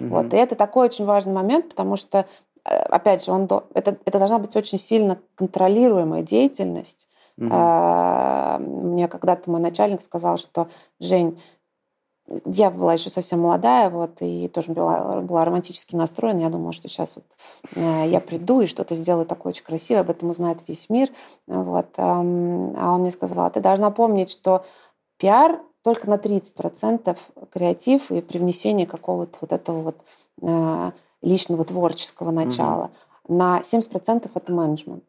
Угу. 0.00 0.08
Вот. 0.08 0.34
И 0.34 0.36
это 0.36 0.54
такой 0.54 0.86
очень 0.86 1.04
важный 1.04 1.32
момент, 1.32 1.68
потому 1.70 1.96
что, 1.96 2.26
э, 2.64 2.76
опять 2.76 3.24
же, 3.24 3.32
он, 3.32 3.44
это, 3.74 3.96
это 4.04 4.18
должна 4.18 4.38
быть 4.38 4.56
очень 4.56 4.78
сильно 4.78 5.18
контролируемая 5.34 6.22
деятельность. 6.22 7.08
Угу. 7.38 7.48
Мне 7.48 9.08
когда-то 9.08 9.50
мой 9.50 9.60
начальник 9.60 10.00
сказал, 10.00 10.38
что 10.38 10.68
Жень, 11.00 11.38
я 12.44 12.70
была 12.70 12.94
еще 12.94 13.10
совсем 13.10 13.40
молодая, 13.40 13.88
вот, 13.90 14.20
и 14.20 14.48
тоже 14.48 14.72
была, 14.72 15.20
была 15.20 15.44
романтически 15.44 15.94
настроена. 15.94 16.40
Я 16.40 16.48
думала, 16.48 16.72
что 16.72 16.88
сейчас 16.88 17.16
вот 17.16 17.26
э, 17.76 18.08
я 18.08 18.20
приду 18.20 18.62
и 18.62 18.66
что-то 18.66 18.94
сделаю 18.94 19.26
такое 19.26 19.52
очень 19.52 19.64
красивое, 19.64 20.00
об 20.00 20.10
этом 20.10 20.30
узнает 20.30 20.58
весь 20.66 20.88
мир. 20.88 21.10
Вот. 21.46 21.86
А 21.96 22.18
он 22.18 23.00
мне 23.00 23.10
сказал, 23.10 23.50
ты 23.50 23.60
должна 23.60 23.90
помнить, 23.90 24.30
что 24.30 24.64
пиар 25.18 25.60
только 25.86 26.10
на 26.10 26.14
30% 26.14 27.16
креатив 27.52 28.10
и 28.10 28.20
привнесение 28.20 28.88
какого-то 28.88 29.38
вот 29.40 29.52
этого 29.52 29.82
вот 29.82 29.96
э, 30.42 30.90
личного 31.22 31.64
творческого 31.64 32.32
начала. 32.32 32.90
Угу. 33.22 33.36
На 33.36 33.60
70% 33.60 34.28
это 34.34 34.52
менеджмент. 34.52 35.04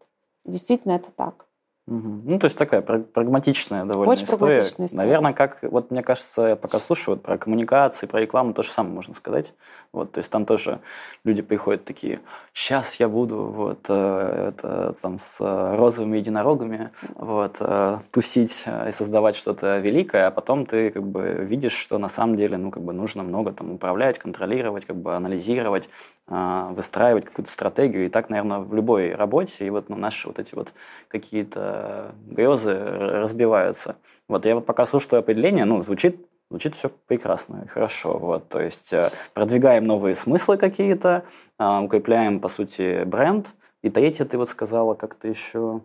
Действительно, 0.46 0.92
это 0.92 1.10
так. 1.10 1.47
Угу. 1.88 2.22
Ну, 2.26 2.40
то 2.40 2.46
есть 2.46 2.58
такая 2.58 2.82
прагматичная 2.82 3.86
довольно 3.86 4.12
Очень 4.12 4.26
история. 4.26 4.56
прагматичная 4.56 4.88
история. 4.88 5.04
Наверное, 5.04 5.34
как, 5.34 5.60
вот 5.62 5.90
мне 5.90 6.04
кажется, 6.04 6.48
я 6.48 6.56
пока 6.58 6.80
слушаю 6.80 7.16
вот, 7.16 7.24
про 7.24 7.38
коммуникации, 7.38 8.08
про 8.08 8.20
рекламу, 8.20 8.54
то 8.54 8.62
же 8.62 8.70
самое 8.70 8.94
можно 8.94 9.14
сказать. 9.14 9.54
Вот, 9.94 10.12
то 10.12 10.18
есть 10.18 10.30
там 10.30 10.46
тоже 10.46 10.80
люди 11.24 11.42
приходят 11.42 11.86
такие, 11.86 12.20
сейчас 12.54 12.96
я 13.00 13.08
буду 13.08 13.46
вот 13.46 13.86
э, 13.88 14.50
это, 14.50 14.94
там 15.02 15.18
с 15.18 15.40
розовыми 15.40 16.18
единорогами 16.18 16.90
вот, 17.16 17.56
э, 17.62 18.00
тусить 18.12 18.66
и 18.88 18.92
создавать 18.92 19.38
что-то 19.38 19.78
великое, 19.78 20.28
а 20.28 20.32
потом 20.32 20.66
ты 20.66 20.92
как 20.92 21.04
бы 21.04 21.38
видишь, 21.40 21.74
что 21.74 21.98
на 22.00 22.10
самом 22.10 22.36
деле 22.36 22.58
ну, 22.58 22.70
как 22.70 22.84
бы 22.84 22.92
нужно 22.92 23.24
много 23.24 23.54
там 23.54 23.72
управлять, 23.72 24.20
контролировать, 24.20 24.84
как 24.84 24.98
бы 24.98 25.16
анализировать, 25.16 25.86
э, 25.86 25.90
выстраивать 26.28 27.26
какую-то 27.26 27.50
стратегию. 27.50 28.06
И 28.06 28.10
так, 28.10 28.30
наверное, 28.30 28.60
в 28.60 28.74
любой 28.74 29.16
работе. 29.16 29.66
И 29.66 29.70
вот 29.70 29.88
ну, 29.88 29.96
наши 29.96 30.28
вот 30.28 30.40
эти 30.40 30.56
вот 30.56 30.74
какие-то 31.08 32.16
грезы 32.26 32.78
разбиваются. 32.78 33.96
Вот 34.28 34.46
я 34.46 34.56
вот 34.56 34.66
пока 34.66 34.86
слушаю 34.86 35.20
определение, 35.20 35.64
ну, 35.64 35.82
звучит 35.84 36.18
звучит 36.50 36.76
все 36.76 36.90
прекрасно 37.08 37.64
и 37.66 37.68
хорошо. 37.68 38.18
Вот, 38.18 38.50
то 38.50 38.62
есть 38.62 38.94
э, 38.94 39.12
продвигаем 39.34 39.84
новые 39.84 40.16
смыслы 40.16 40.58
какие-то, 40.58 41.26
э, 41.60 41.80
укрепляем, 41.80 42.40
по 42.40 42.50
сути, 42.50 43.04
бренд. 43.04 43.54
И 43.84 43.90
третье, 43.90 44.26
ты 44.26 44.38
вот 44.38 44.50
сказала 44.50 44.94
как-то 44.96 45.28
еще, 45.28 45.82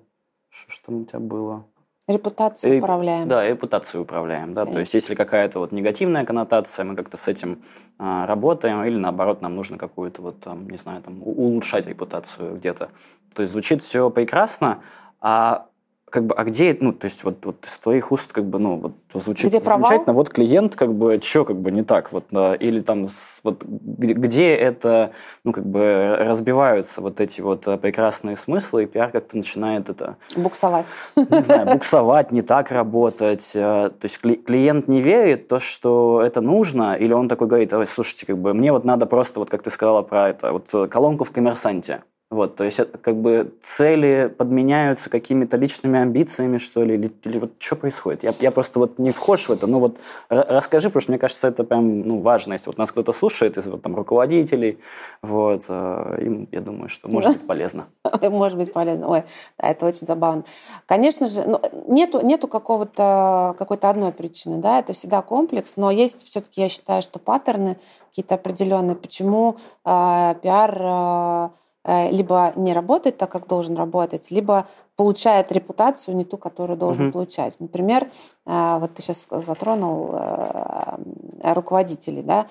что 0.51 0.87
там 0.87 1.03
у 1.03 1.05
тебя 1.05 1.21
было? 1.21 1.65
Репутацию 2.09 2.73
Реп... 2.73 2.83
управляем. 2.83 3.29
Да, 3.29 3.47
репутацию 3.47 4.03
управляем. 4.03 4.55
Да? 4.55 4.67
То 4.67 4.81
есть, 4.81 4.93
если 4.95 5.15
какая-то 5.15 5.61
вот 5.61 5.73
негативная 5.73 6.25
коннотация, 6.25 6.85
мы 6.85 6.97
как-то 6.97 7.17
с 7.17 7.29
этим 7.29 7.63
а, 7.99 8.27
работаем, 8.27 8.85
или 8.85 8.97
наоборот, 8.97 9.41
нам 9.41 9.55
нужно 9.55 9.79
какую-то 9.79 10.23
вот, 10.23 10.41
там, 10.41 10.69
не 10.69 10.79
знаю, 10.79 11.03
там, 11.03 11.23
улучшать 11.23 11.87
репутацию 11.87 12.57
где-то. 12.57 12.89
То 13.35 13.43
есть, 13.43 13.53
звучит 13.53 13.83
все 13.83 14.11
прекрасно, 14.11 14.83
а 15.21 15.67
как 16.13 16.27
бы, 16.27 16.35
а 16.35 16.45
где, 16.45 16.77
ну, 16.79 16.93
то 16.93 17.07
есть 17.07 17.25
вот, 17.25 17.45
вот 17.45 17.65
из 17.65 17.79
твоих 17.79 18.13
уст 18.13 18.33
как 18.33 18.45
бы, 18.45 18.59
ну, 18.59 18.77
вот 18.77 18.93
звучит 19.15 19.51
где 19.51 19.61
замечательно, 19.61 20.05
провал? 20.05 20.15
вот 20.15 20.29
клиент 20.29 20.77
как 20.77 20.93
бы, 20.93 21.19
что 21.23 21.45
как 21.45 21.57
бы 21.57 21.73
не 21.73 21.83
так, 21.83 22.13
вот, 22.13 22.27
да, 22.31 22.55
или 22.55 22.81
там, 22.81 23.09
вот, 23.43 23.65
где, 23.65 24.13
где 24.13 24.55
это, 24.55 25.13
ну, 25.43 25.53
как 25.53 25.65
бы 25.67 26.17
разбиваются 26.21 27.01
вот 27.01 27.21
эти 27.21 27.41
вот 27.41 27.67
э, 27.67 27.79
прекрасные 27.79 28.37
смыслы, 28.37 28.85
и 28.85 28.87
пиар 28.87 29.11
как-то 29.11 29.37
начинает 29.39 29.89
это... 29.89 30.17
Буксовать. 30.37 30.87
Не 31.17 31.41
знаю, 31.41 31.67
буксовать, 31.73 32.31
не 32.31 32.43
так 32.43 32.71
работать, 32.71 33.51
э, 33.55 33.91
то 33.91 34.05
есть 34.05 34.21
клиент 34.21 34.89
не 34.89 35.01
верит 35.01 35.49
то, 35.49 35.61
что 35.61 36.23
это 36.23 36.43
нужно, 36.43 36.95
или 36.95 37.15
он 37.15 37.29
такой 37.29 37.49
говорит, 37.49 37.73
слушайте, 37.89 38.27
как 38.27 38.39
бы, 38.39 38.53
мне 38.53 38.71
вот 38.71 38.85
надо 38.85 39.07
просто, 39.07 39.41
вот 39.41 39.49
как 39.49 39.63
ты 39.63 39.71
сказала 39.71 40.03
про 40.03 40.29
это, 40.29 40.53
вот 40.53 40.91
колонку 40.91 41.25
в 41.25 41.31
коммерсанте, 41.31 42.03
Вот, 42.33 42.57
то 42.57 42.65
есть 42.65 42.81
как 43.03 43.17
бы 43.17 43.53
цели 43.63 44.35
подменяются 44.39 45.11
какими-то 45.11 45.59
личными 45.59 46.01
амбициями, 46.01 46.57
что 46.57 46.83
ли, 46.83 46.95
или, 46.95 47.13
или 47.25 47.39
вот 47.39 47.53
что 47.59 47.77
происходит? 47.77 48.23
Я, 48.23 48.33
я 48.41 48.51
просто 48.51 48.79
вот 48.79 48.99
не 48.99 49.11
вхож 49.11 49.49
в 49.49 49.53
это, 49.53 49.67
ну 49.67 49.81
вот 49.81 49.99
расскажи, 50.31 50.89
потому 50.89 51.03
что 51.03 51.13
мне 51.13 51.19
кажется, 51.19 51.49
это 51.49 51.63
прям 51.63 52.01
ну, 52.01 52.21
важно, 52.21 52.55
если 52.55 52.71
вот 52.71 52.79
нас 52.79 52.91
кто-то 52.91 53.13
слушает 53.13 53.59
из 53.59 53.67
вот, 53.67 53.83
там, 53.83 53.95
руководителей, 53.95 54.79
вот, 55.21 55.65
э, 55.69 56.19
им, 56.23 56.49
я 56.51 56.63
думаю, 56.63 56.89
что 56.89 57.11
может 57.11 57.33
быть 57.33 57.47
полезно. 57.47 57.85
Может 58.23 58.57
быть 58.57 58.73
полезно. 58.73 59.09
Ой, 59.09 59.25
да, 59.59 59.69
это 59.69 59.85
очень 59.85 60.07
забавно. 60.07 60.45
Конечно 60.87 61.27
же, 61.27 61.45
ну, 61.45 61.61
нету, 61.87 62.25
нету 62.25 62.49
какого-то, 62.49 63.55
какой-то 63.59 63.91
одной 63.91 64.13
причины, 64.13 64.57
да, 64.57 64.79
это 64.79 64.95
всегда 64.95 65.21
комплекс, 65.21 65.77
но 65.77 65.91
есть 65.91 66.25
все-таки, 66.25 66.63
я 66.63 66.71
считаю, 66.71 67.03
что 67.03 67.19
паттерны 67.19 67.77
какие-то 68.09 68.37
определенные, 68.37 68.97
почему 68.97 69.57
э, 69.85 70.35
пиар 70.43 70.73
Э, 70.81 71.49
либо 71.85 72.53
не 72.55 72.73
работает 72.73 73.19
так, 73.19 73.31
как 73.31 73.49
должен 73.49 73.77
работать, 73.77 74.31
либо 74.31 74.69
получает 74.97 75.51
репутацию 75.51 76.17
не 76.17 76.25
ту, 76.25 76.39
которую 76.39 76.77
должен 76.77 77.07
угу. 77.07 77.15
получать. 77.15 77.59
Например, 77.59 78.09
э, 78.47 78.77
вот 78.79 78.95
ты 78.95 79.03
сейчас 79.03 79.27
затронул 79.31 80.11
э, 80.13 80.97
руководителей, 81.43 82.23
да. 82.23 82.47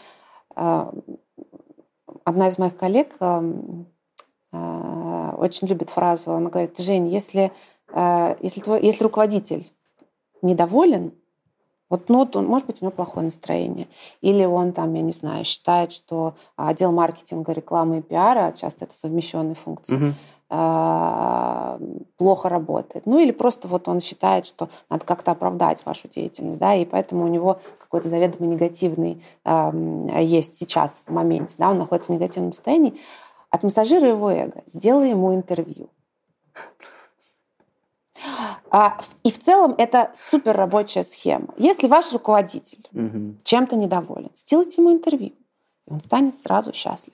Одна 2.26 2.48
из 2.50 2.58
моих 2.58 2.76
коллег 2.76 3.16
очень 4.52 5.68
любит 5.68 5.90
фразу, 5.90 6.34
она 6.34 6.50
говорит, 6.50 6.78
Жень, 6.78 7.08
если, 7.08 7.54
если, 8.42 8.60
твой, 8.60 8.82
если 8.84 9.04
руководитель 9.06 9.72
недоволен, 10.42 11.14
вот, 11.92 12.10
ну, 12.10 12.20
вот 12.20 12.36
он, 12.36 12.48
может 12.48 12.66
быть, 12.66 12.82
у 12.82 12.86
него 12.86 12.92
плохое 12.92 13.26
настроение. 13.26 13.88
Или 14.22 14.46
он 14.46 14.72
там, 14.72 14.94
я 14.94 15.02
не 15.02 15.12
знаю, 15.12 15.44
считает, 15.44 15.92
что 15.92 16.34
отдел 16.56 16.92
маркетинга, 16.94 17.52
рекламы 17.52 18.00
и 18.00 18.02
пиара, 18.02 18.54
часто 18.54 18.86
это 18.86 18.94
совмещенные 18.94 19.56
функции, 19.56 19.96
угу. 19.96 20.14
плохо 22.18 22.50
работает. 22.50 23.06
Ну 23.06 23.20
или 23.20 23.32
просто 23.32 23.68
вот 23.68 23.88
он 23.90 24.00
считает, 24.00 24.46
что 24.46 24.70
надо 24.90 25.06
как-то 25.06 25.32
оправдать 25.32 25.86
вашу 25.86 26.08
деятельность, 26.08 26.60
да, 26.60 26.74
и 26.76 26.86
поэтому 26.86 27.26
у 27.26 27.28
него 27.28 27.60
какой-то 27.78 28.08
заведомо 28.08 28.50
негативный 28.50 29.22
есть 30.22 30.56
сейчас 30.56 31.04
в 31.06 31.12
моменте, 31.12 31.56
да, 31.58 31.72
он 31.72 31.78
находится 31.78 32.12
в 32.12 32.16
негативном 32.16 32.54
состоянии. 32.54 32.94
Отмассажируй 33.50 34.12
его 34.12 34.32
эго, 34.32 34.64
сделай 34.66 35.10
ему 35.10 35.36
интервью. 35.36 35.90
А, 38.70 39.00
и 39.24 39.32
в 39.32 39.40
целом 39.40 39.76
это 39.78 40.12
супер 40.14 40.56
рабочая 40.56 41.04
схема. 41.04 41.48
Если 41.58 41.88
ваш 41.88 42.12
руководитель 42.14 42.88
угу. 42.94 43.36
чем-то 43.44 43.76
недоволен, 43.76 44.32
сделайте 44.36 44.82
ему 44.82 44.92
интервью. 44.92 45.34
И 45.88 45.94
он 45.94 46.02
станет 46.02 46.40
сразу 46.40 46.74
счастлив. 46.74 47.14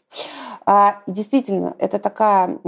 А, 0.65 1.01
и 1.07 1.12
действительно, 1.12 1.75
это 1.79 2.00
такая 2.00 2.60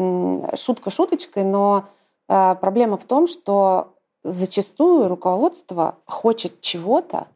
шутка 0.55 0.89
шуточкой, 0.89 1.43
но 1.43 1.85
а, 2.27 2.55
проблема 2.55 2.97
в 2.97 3.03
том, 3.03 3.27
что 3.27 3.95
зачастую 4.23 5.07
руководство 5.07 5.97
хочет 6.05 6.59
чего-то, 6.59 7.27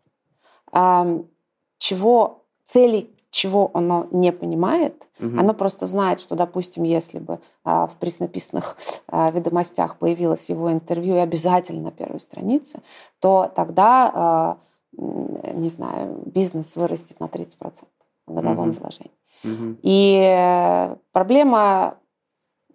чего 1.78 2.44
целей 2.66 3.13
чего 3.34 3.72
оно 3.74 4.08
не 4.12 4.32
понимает. 4.32 5.08
Угу. 5.20 5.40
Оно 5.40 5.56
просто 5.56 5.88
знает, 5.88 6.20
что, 6.20 6.36
допустим, 6.36 6.84
если 6.84 7.18
бы 7.18 7.40
а, 7.64 7.88
в 7.88 7.96
преснописанных 7.96 8.78
а, 9.08 9.32
ведомостях 9.32 9.98
появилось 9.98 10.52
его 10.52 10.72
интервью 10.72 11.16
и 11.16 11.20
обязательно 11.20 11.86
на 11.86 11.92
первой 11.92 12.20
странице, 12.20 12.82
то 13.20 13.52
тогда, 13.56 14.12
а, 14.14 14.58
не 14.96 15.70
знаю, 15.70 16.22
бизнес 16.28 16.76
вырастет 16.76 17.20
на 17.20 17.26
30% 17.26 17.86
в 18.28 18.34
годовом 18.36 18.70
угу. 18.70 18.70
изложении. 18.70 19.12
Угу. 19.44 19.78
И 19.82 20.90
проблема 21.12 21.96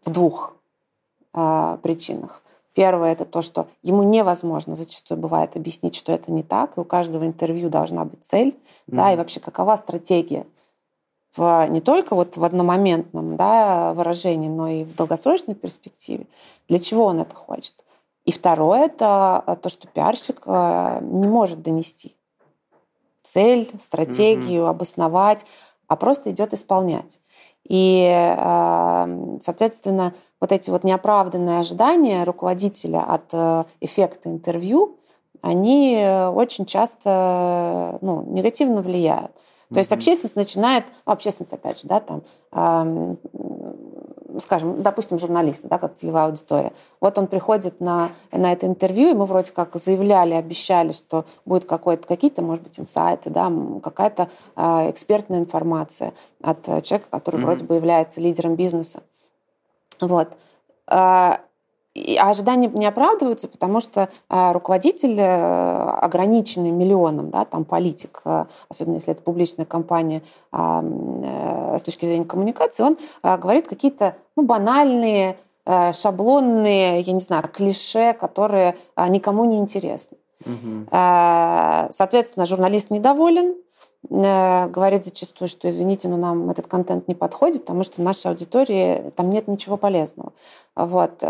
в 0.05 0.11
двух 0.11 0.57
а, 1.33 1.77
причинах. 1.85 2.43
Первое 2.79 3.11
это 3.11 3.25
то, 3.25 3.43
что 3.43 3.67
ему 3.83 4.05
невозможно 4.05 4.77
зачастую 4.77 5.19
бывает 5.19 5.57
объяснить, 5.57 5.97
что 5.97 6.13
это 6.13 6.31
не 6.31 6.45
так, 6.45 6.77
и 6.77 6.81
у 6.81 6.85
каждого 6.85 7.27
интервью 7.27 7.71
должна 7.71 8.05
быть 8.05 8.25
цель, 8.25 8.51
mm-hmm. 8.51 8.83
да, 8.87 9.13
и 9.13 9.17
вообще 9.17 9.41
какова 9.41 9.75
стратегия 9.75 10.47
в, 11.35 11.67
не 11.71 11.81
только 11.81 12.15
вот 12.15 12.37
в 12.37 12.45
одномоментном 12.45 13.35
да, 13.35 13.95
выражении, 13.95 14.49
но 14.49 14.69
и 14.69 14.85
в 14.85 14.95
долгосрочной 14.95 15.57
перспективе. 15.57 16.29
Для 16.69 16.79
чего 16.79 17.07
он 17.07 17.19
это 17.19 17.35
хочет? 17.35 17.75
И 18.25 18.31
второе 18.31 18.85
это 18.85 19.59
то, 19.61 19.69
что 19.71 19.89
пиарщик 19.89 20.43
э, 20.47 21.01
не 21.03 21.27
может 21.27 21.61
донести 21.61 22.15
цель, 23.23 23.69
стратегию, 23.81 24.63
mm-hmm. 24.63 24.71
обосновать, 24.71 25.47
а 25.89 25.97
просто 25.97 26.31
идет 26.31 26.55
исполнять. 26.55 27.19
И, 27.67 28.03
эм, 28.05 29.41
соответственно, 29.41 30.15
вот 30.41 30.53
эти 30.53 30.71
вот 30.71 30.85
неоправданные 30.85 31.61
ожидания 31.61 32.25
руководителя 32.25 33.03
от 33.03 33.33
э, 33.33 33.65
эффекта 33.81 34.31
интервью, 34.31 34.99
они 35.43 35.97
э, 35.97 36.29
очень 36.29 36.67
часто 36.67 37.99
ну, 38.01 38.25
негативно 38.27 38.83
влияют. 38.83 39.33
То 39.73 39.81
есть 39.81 39.93
общественность 39.93 40.37
начинает, 40.37 40.85
ну, 41.05 41.13
общественность, 41.13 41.53
опять 41.53 41.79
же, 41.81 41.89
да, 41.89 42.01
там, 42.01 42.23
эм, 42.53 43.19
скажем, 44.41 44.83
допустим, 44.83 45.19
журналисты, 45.19 45.69
да, 45.69 45.79
как 45.79 45.95
целевая 45.95 46.27
аудитория. 46.27 46.73
Вот 47.01 47.19
он 47.19 47.27
приходит 47.27 47.81
на, 47.81 48.11
на 48.33 48.53
это 48.53 48.67
интервью, 48.67 49.11
и 49.11 49.15
мы 49.15 49.27
вроде 49.27 49.53
как 49.53 49.75
заявляли, 49.77 50.35
обещали, 50.35 50.93
что 50.93 51.25
какой-то, 51.67 52.07
какие-то, 52.07 52.43
может 52.43 52.65
быть, 52.65 52.79
инсайты, 52.79 53.31
да, 53.31 53.53
какая-то 53.83 54.29
э, 54.57 54.91
экспертная 54.91 55.41
информация 55.41 56.13
от 56.43 56.65
человека, 56.65 57.07
который 57.11 57.41
mm-hmm. 57.41 57.45
вроде 57.45 57.65
бы 57.65 57.75
является 57.75 58.21
лидером 58.21 58.55
бизнеса. 58.55 59.03
Вот. 60.01 60.29
А, 60.87 61.41
а 62.19 62.31
ожидания 62.31 62.69
не 62.69 62.87
оправдываются, 62.87 63.49
потому 63.49 63.81
что 63.81 64.09
а, 64.29 64.53
руководитель, 64.53 65.19
э, 65.19 65.91
ограниченный 66.01 66.71
миллионом, 66.71 67.31
да, 67.31 67.45
там 67.45 67.65
политик, 67.65 68.21
э, 68.25 68.47
особенно 68.69 68.97
если 68.97 69.13
это 69.13 69.23
публичная 69.23 69.67
компания 69.67 70.23
а, 70.53 70.83
э, 70.83 71.79
с 71.79 71.83
точки 71.83 72.07
зрения 72.07 72.25
коммуникации, 72.25 72.83
он 72.83 72.99
говорит 73.23 73.69
какие-то 73.69 74.17
ну, 74.37 74.45
банальные, 74.45 75.37
шаблонные, 75.93 77.01
я 77.03 77.13
не 77.13 77.21
знаю, 77.21 77.45
клише, 77.53 78.15
которые 78.15 78.77
никому 79.09 79.45
не 79.45 79.59
интересны. 79.59 80.17
Угу. 80.47 80.87
Соответственно, 80.91 82.47
журналист 82.47 82.91
недоволен, 82.91 83.55
Э, 83.55 83.68
говорит 84.03 85.05
зачастую, 85.05 85.49
что 85.49 85.69
извините, 85.69 86.09
но 86.09 86.17
нам 86.17 86.51
этот 86.51 86.67
контент 86.67 87.09
не 87.09 87.15
подходит, 87.15 87.63
потому 87.63 87.83
что 87.83 88.01
нашей 88.01 88.31
аудитории 88.31 89.13
там 89.17 89.31
нет 89.31 89.49
ничего 89.49 89.77
полезного. 89.77 90.33
Вот. 90.77 91.23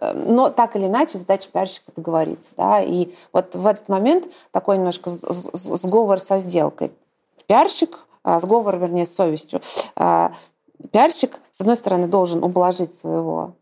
Э, 0.00 0.12
но 0.14 0.50
так 0.50 0.76
или 0.76 0.86
иначе 0.86 1.18
задача 1.18 1.48
пиарщика 1.50 1.92
договориться. 1.96 2.52
Да? 2.56 2.82
И 2.82 3.14
вот 3.32 3.54
в 3.54 3.66
этот 3.66 3.88
момент 3.88 4.26
такой 4.50 4.76
немножко 4.76 5.10
сговор 5.10 6.20
со 6.20 6.38
сделкой. 6.38 6.92
Пиарщик, 7.46 7.98
а, 8.22 8.40
сговор, 8.40 8.76
вернее, 8.76 9.06
с 9.06 9.14
совестью. 9.14 9.60
Пиарщик, 9.96 11.40
с 11.50 11.60
одной 11.60 11.76
стороны, 11.76 12.06
должен 12.06 12.44
ублажить 12.44 12.92
своего 12.92 13.54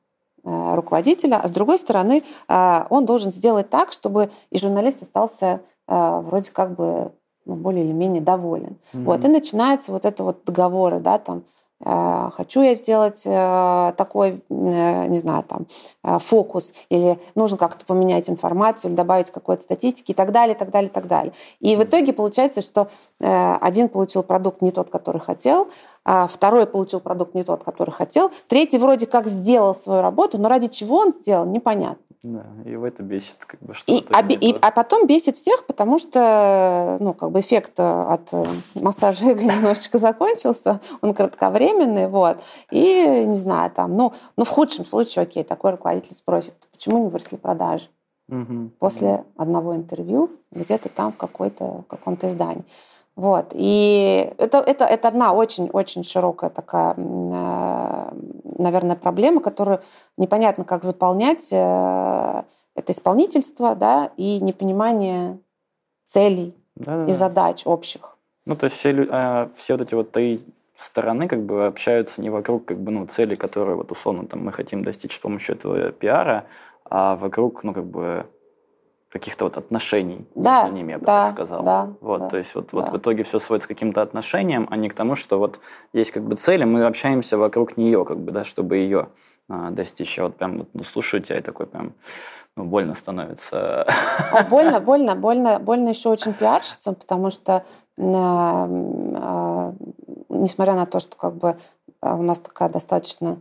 э, 0.44 0.74
руководителя, 0.74 1.40
а 1.40 1.48
с 1.48 1.50
другой 1.52 1.78
стороны, 1.78 2.24
он 2.48 3.06
должен 3.06 3.30
сделать 3.30 3.70
так, 3.70 3.92
чтобы 3.92 4.30
и 4.50 4.58
журналист 4.58 5.02
остался 5.02 5.60
вроде 5.86 6.50
как 6.50 6.74
бы 6.74 7.12
ну, 7.46 7.54
более 7.54 7.84
или 7.84 7.92
менее 7.92 8.20
доволен. 8.20 8.76
Mm-hmm. 8.92 9.04
Вот, 9.04 9.24
и 9.24 9.28
начинается 9.28 9.92
вот 9.92 10.04
это 10.04 10.24
вот 10.24 10.40
договоры, 10.44 10.98
да, 10.98 11.18
там, 11.18 11.44
э, 11.84 12.30
хочу 12.34 12.60
я 12.60 12.74
сделать 12.74 13.22
э, 13.24 13.92
такой, 13.96 14.42
э, 14.50 15.06
не 15.06 15.18
знаю, 15.18 15.44
там, 15.44 15.66
фокус, 16.20 16.74
или 16.90 17.18
нужно 17.34 17.56
как-то 17.56 17.86
поменять 17.86 18.28
информацию, 18.28 18.90
или 18.90 18.96
добавить 18.96 19.30
какой-то 19.30 19.62
статистики 19.62 20.10
и 20.10 20.14
так 20.14 20.32
далее, 20.32 20.54
и 20.54 20.58
так 20.58 20.70
далее, 20.70 20.90
и 20.90 20.92
так 20.92 21.06
далее. 21.06 21.32
И 21.60 21.76
в 21.76 21.84
итоге 21.84 22.12
получается, 22.12 22.60
что 22.60 22.88
один 23.18 23.88
получил 23.88 24.22
продукт 24.22 24.60
не 24.60 24.72
тот, 24.72 24.90
который 24.90 25.20
хотел, 25.20 25.68
второй 26.28 26.66
получил 26.66 27.00
продукт 27.00 27.34
не 27.34 27.44
тот, 27.44 27.64
который 27.64 27.90
хотел, 27.90 28.30
третий 28.48 28.78
вроде 28.78 29.06
как 29.06 29.26
сделал 29.26 29.74
свою 29.74 30.02
работу, 30.02 30.38
но 30.38 30.48
ради 30.48 30.68
чего 30.68 30.98
он 30.98 31.10
сделал, 31.10 31.46
непонятно. 31.46 32.06
Да, 32.22 32.44
и 32.64 32.74
в 32.74 32.82
это 32.82 33.02
бесит, 33.02 33.44
как 33.46 33.60
бы, 33.60 33.74
что 33.74 33.92
и, 33.92 34.04
а, 34.10 34.20
и, 34.20 34.56
а 34.60 34.70
потом 34.72 35.06
бесит 35.06 35.36
всех, 35.36 35.64
потому 35.66 35.98
что, 35.98 36.96
ну, 36.98 37.14
как 37.14 37.30
бы 37.30 37.40
эффект 37.40 37.78
от 37.78 38.32
э, 38.32 38.44
массажа 38.74 39.26
немножечко 39.34 39.98
закончился, 39.98 40.80
он 41.02 41.14
кратковременный, 41.14 42.08
вот, 42.08 42.38
и, 42.70 43.24
не 43.26 43.36
знаю, 43.36 43.70
там, 43.70 43.96
ну, 43.96 44.12
ну, 44.36 44.44
в 44.44 44.48
худшем 44.48 44.84
случае, 44.84 45.22
окей, 45.24 45.44
такой 45.44 45.72
руководитель 45.72 46.14
спросит, 46.14 46.54
почему 46.72 47.04
не 47.04 47.10
выросли 47.10 47.36
продажи? 47.36 47.88
Угу. 48.28 48.70
После 48.80 49.24
одного 49.36 49.76
интервью 49.76 50.30
где-то 50.50 50.88
там 50.94 51.12
в 51.12 51.16
какой-то, 51.16 51.84
каком-то 51.88 52.26
издании. 52.26 52.64
Вот. 53.16 53.52
И 53.54 54.30
это, 54.36 54.58
это, 54.58 54.84
это 54.84 55.08
одна 55.08 55.32
очень-очень 55.32 56.04
широкая 56.04 56.50
такая, 56.50 56.94
э, 56.96 58.10
наверное, 58.58 58.96
проблема, 58.96 59.40
которую 59.40 59.80
непонятно, 60.18 60.64
как 60.64 60.84
заполнять. 60.84 61.48
Э, 61.50 62.42
это 62.74 62.92
исполнительство 62.92 63.74
да, 63.74 64.10
и 64.18 64.38
непонимание 64.40 65.38
целей 66.04 66.54
Да-да-да. 66.74 67.10
и 67.10 67.14
задач 67.14 67.62
общих. 67.64 68.16
Ну, 68.44 68.54
то 68.54 68.64
есть 68.64 68.76
все, 68.76 69.06
а, 69.10 69.50
все 69.56 69.74
вот 69.74 69.82
эти 69.82 69.94
вот 69.94 70.12
три 70.12 70.40
стороны 70.76 71.26
как 71.26 71.42
бы 71.42 71.66
общаются 71.66 72.20
не 72.20 72.28
вокруг 72.28 72.66
как 72.66 72.78
бы, 72.78 72.92
ну, 72.92 73.06
цели, 73.06 73.34
которые 73.34 73.76
вот 73.76 73.90
условно 73.90 74.26
там 74.26 74.44
мы 74.44 74.52
хотим 74.52 74.84
достичь 74.84 75.16
с 75.16 75.18
помощью 75.18 75.56
этого 75.56 75.90
пиара, 75.90 76.44
а 76.84 77.16
вокруг, 77.16 77.64
ну, 77.64 77.72
как 77.72 77.86
бы 77.86 78.26
каких-то 79.18 79.44
вот 79.44 79.56
отношений 79.56 80.26
да, 80.34 80.62
между 80.62 80.76
ними, 80.76 80.92
я 80.92 80.98
бы 80.98 81.06
да, 81.06 81.24
так 81.24 81.34
сказал. 81.34 81.62
Да, 81.62 81.88
вот, 82.00 82.20
да, 82.20 82.28
то 82.28 82.36
есть 82.36 82.54
вот, 82.54 82.68
да. 82.72 82.78
вот 82.78 82.90
в 82.90 82.96
итоге 82.96 83.22
все 83.22 83.40
сводится 83.40 83.68
к 83.68 83.70
каким-то 83.70 84.02
отношениям, 84.02 84.66
а 84.70 84.76
не 84.76 84.88
к 84.88 84.94
тому, 84.94 85.16
что 85.16 85.38
вот 85.38 85.60
есть 85.92 86.10
как 86.10 86.22
бы 86.24 86.36
цель, 86.36 86.62
и 86.62 86.64
мы 86.64 86.84
общаемся 86.84 87.38
вокруг 87.38 87.76
нее, 87.76 88.04
как 88.04 88.18
бы, 88.18 88.32
да, 88.32 88.44
чтобы 88.44 88.76
ее 88.76 89.08
а, 89.48 89.70
достичь. 89.70 90.16
Я 90.18 90.24
вот 90.24 90.36
прям 90.36 90.58
вот, 90.58 90.68
ну, 90.74 90.82
слушаю 90.82 91.22
тебя 91.22 91.38
и 91.38 91.42
такой 91.42 91.66
прям 91.66 91.94
ну, 92.56 92.64
больно 92.64 92.94
становится. 92.94 93.86
О, 94.32 94.44
больно, 94.44 94.80
больно, 94.80 95.14
больно, 95.14 95.58
больно 95.58 95.90
еще 95.90 96.08
очень 96.08 96.32
пиарщицам, 96.32 96.94
потому 96.94 97.30
что 97.30 97.64
э, 97.96 98.02
э, 98.02 99.72
несмотря 100.28 100.74
на 100.74 100.86
то, 100.86 101.00
что 101.00 101.16
как 101.16 101.34
бы 101.34 101.56
у 102.02 102.22
нас 102.22 102.38
такая 102.40 102.68
достаточно 102.68 103.38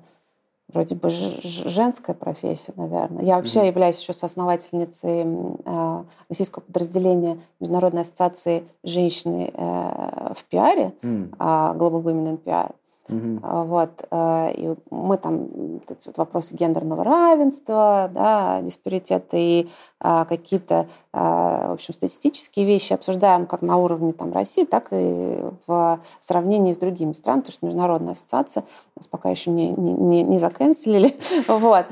вроде 0.67 0.95
бы 0.95 1.09
женская 1.09 2.13
профессия, 2.13 2.73
наверное. 2.75 3.23
Я 3.23 3.37
вообще 3.37 3.59
mm-hmm. 3.59 3.67
являюсь 3.67 3.99
еще 3.99 4.13
соосновательницей 4.13 5.25
э, 5.65 6.03
российского 6.29 6.63
подразделения 6.63 7.39
Международной 7.59 8.01
ассоциации 8.01 8.63
женщины 8.83 9.51
э, 9.53 10.33
в 10.33 10.43
пиаре, 10.49 10.93
mm-hmm. 11.01 11.35
э, 11.39 11.77
Global 11.77 12.03
Women 12.03 12.37
in 12.37 12.43
PR. 12.43 12.73
Угу. 13.07 13.39
Вот. 13.41 14.07
Э, 14.09 14.51
и 14.53 14.75
мы 14.89 15.17
там 15.17 15.47
эти 15.89 16.07
вот 16.07 16.17
вопросы 16.17 16.55
гендерного 16.55 17.03
равенства, 17.03 18.09
да, 18.13 18.61
диспаритета 18.61 19.37
и 19.37 19.69
а, 19.99 20.25
какие-то, 20.25 20.87
а, 21.13 21.69
в 21.69 21.73
общем, 21.73 21.93
статистические 21.93 22.65
вещи 22.65 22.93
обсуждаем 22.93 23.45
как 23.45 23.61
на 23.61 23.77
уровне 23.77 24.13
там, 24.13 24.33
России, 24.33 24.65
так 24.65 24.87
и 24.91 25.43
в 25.67 25.99
сравнении 26.19 26.73
с 26.73 26.77
другими 26.77 27.13
странами, 27.13 27.41
потому 27.41 27.53
что 27.53 27.65
Международная 27.65 28.11
ассоциация 28.13 28.63
нас 28.95 29.07
пока 29.07 29.29
еще 29.29 29.51
не, 29.51 29.69
не, 29.69 30.23
не 30.23 30.37
заканцелили. 30.37 31.15
вот. 31.47 31.85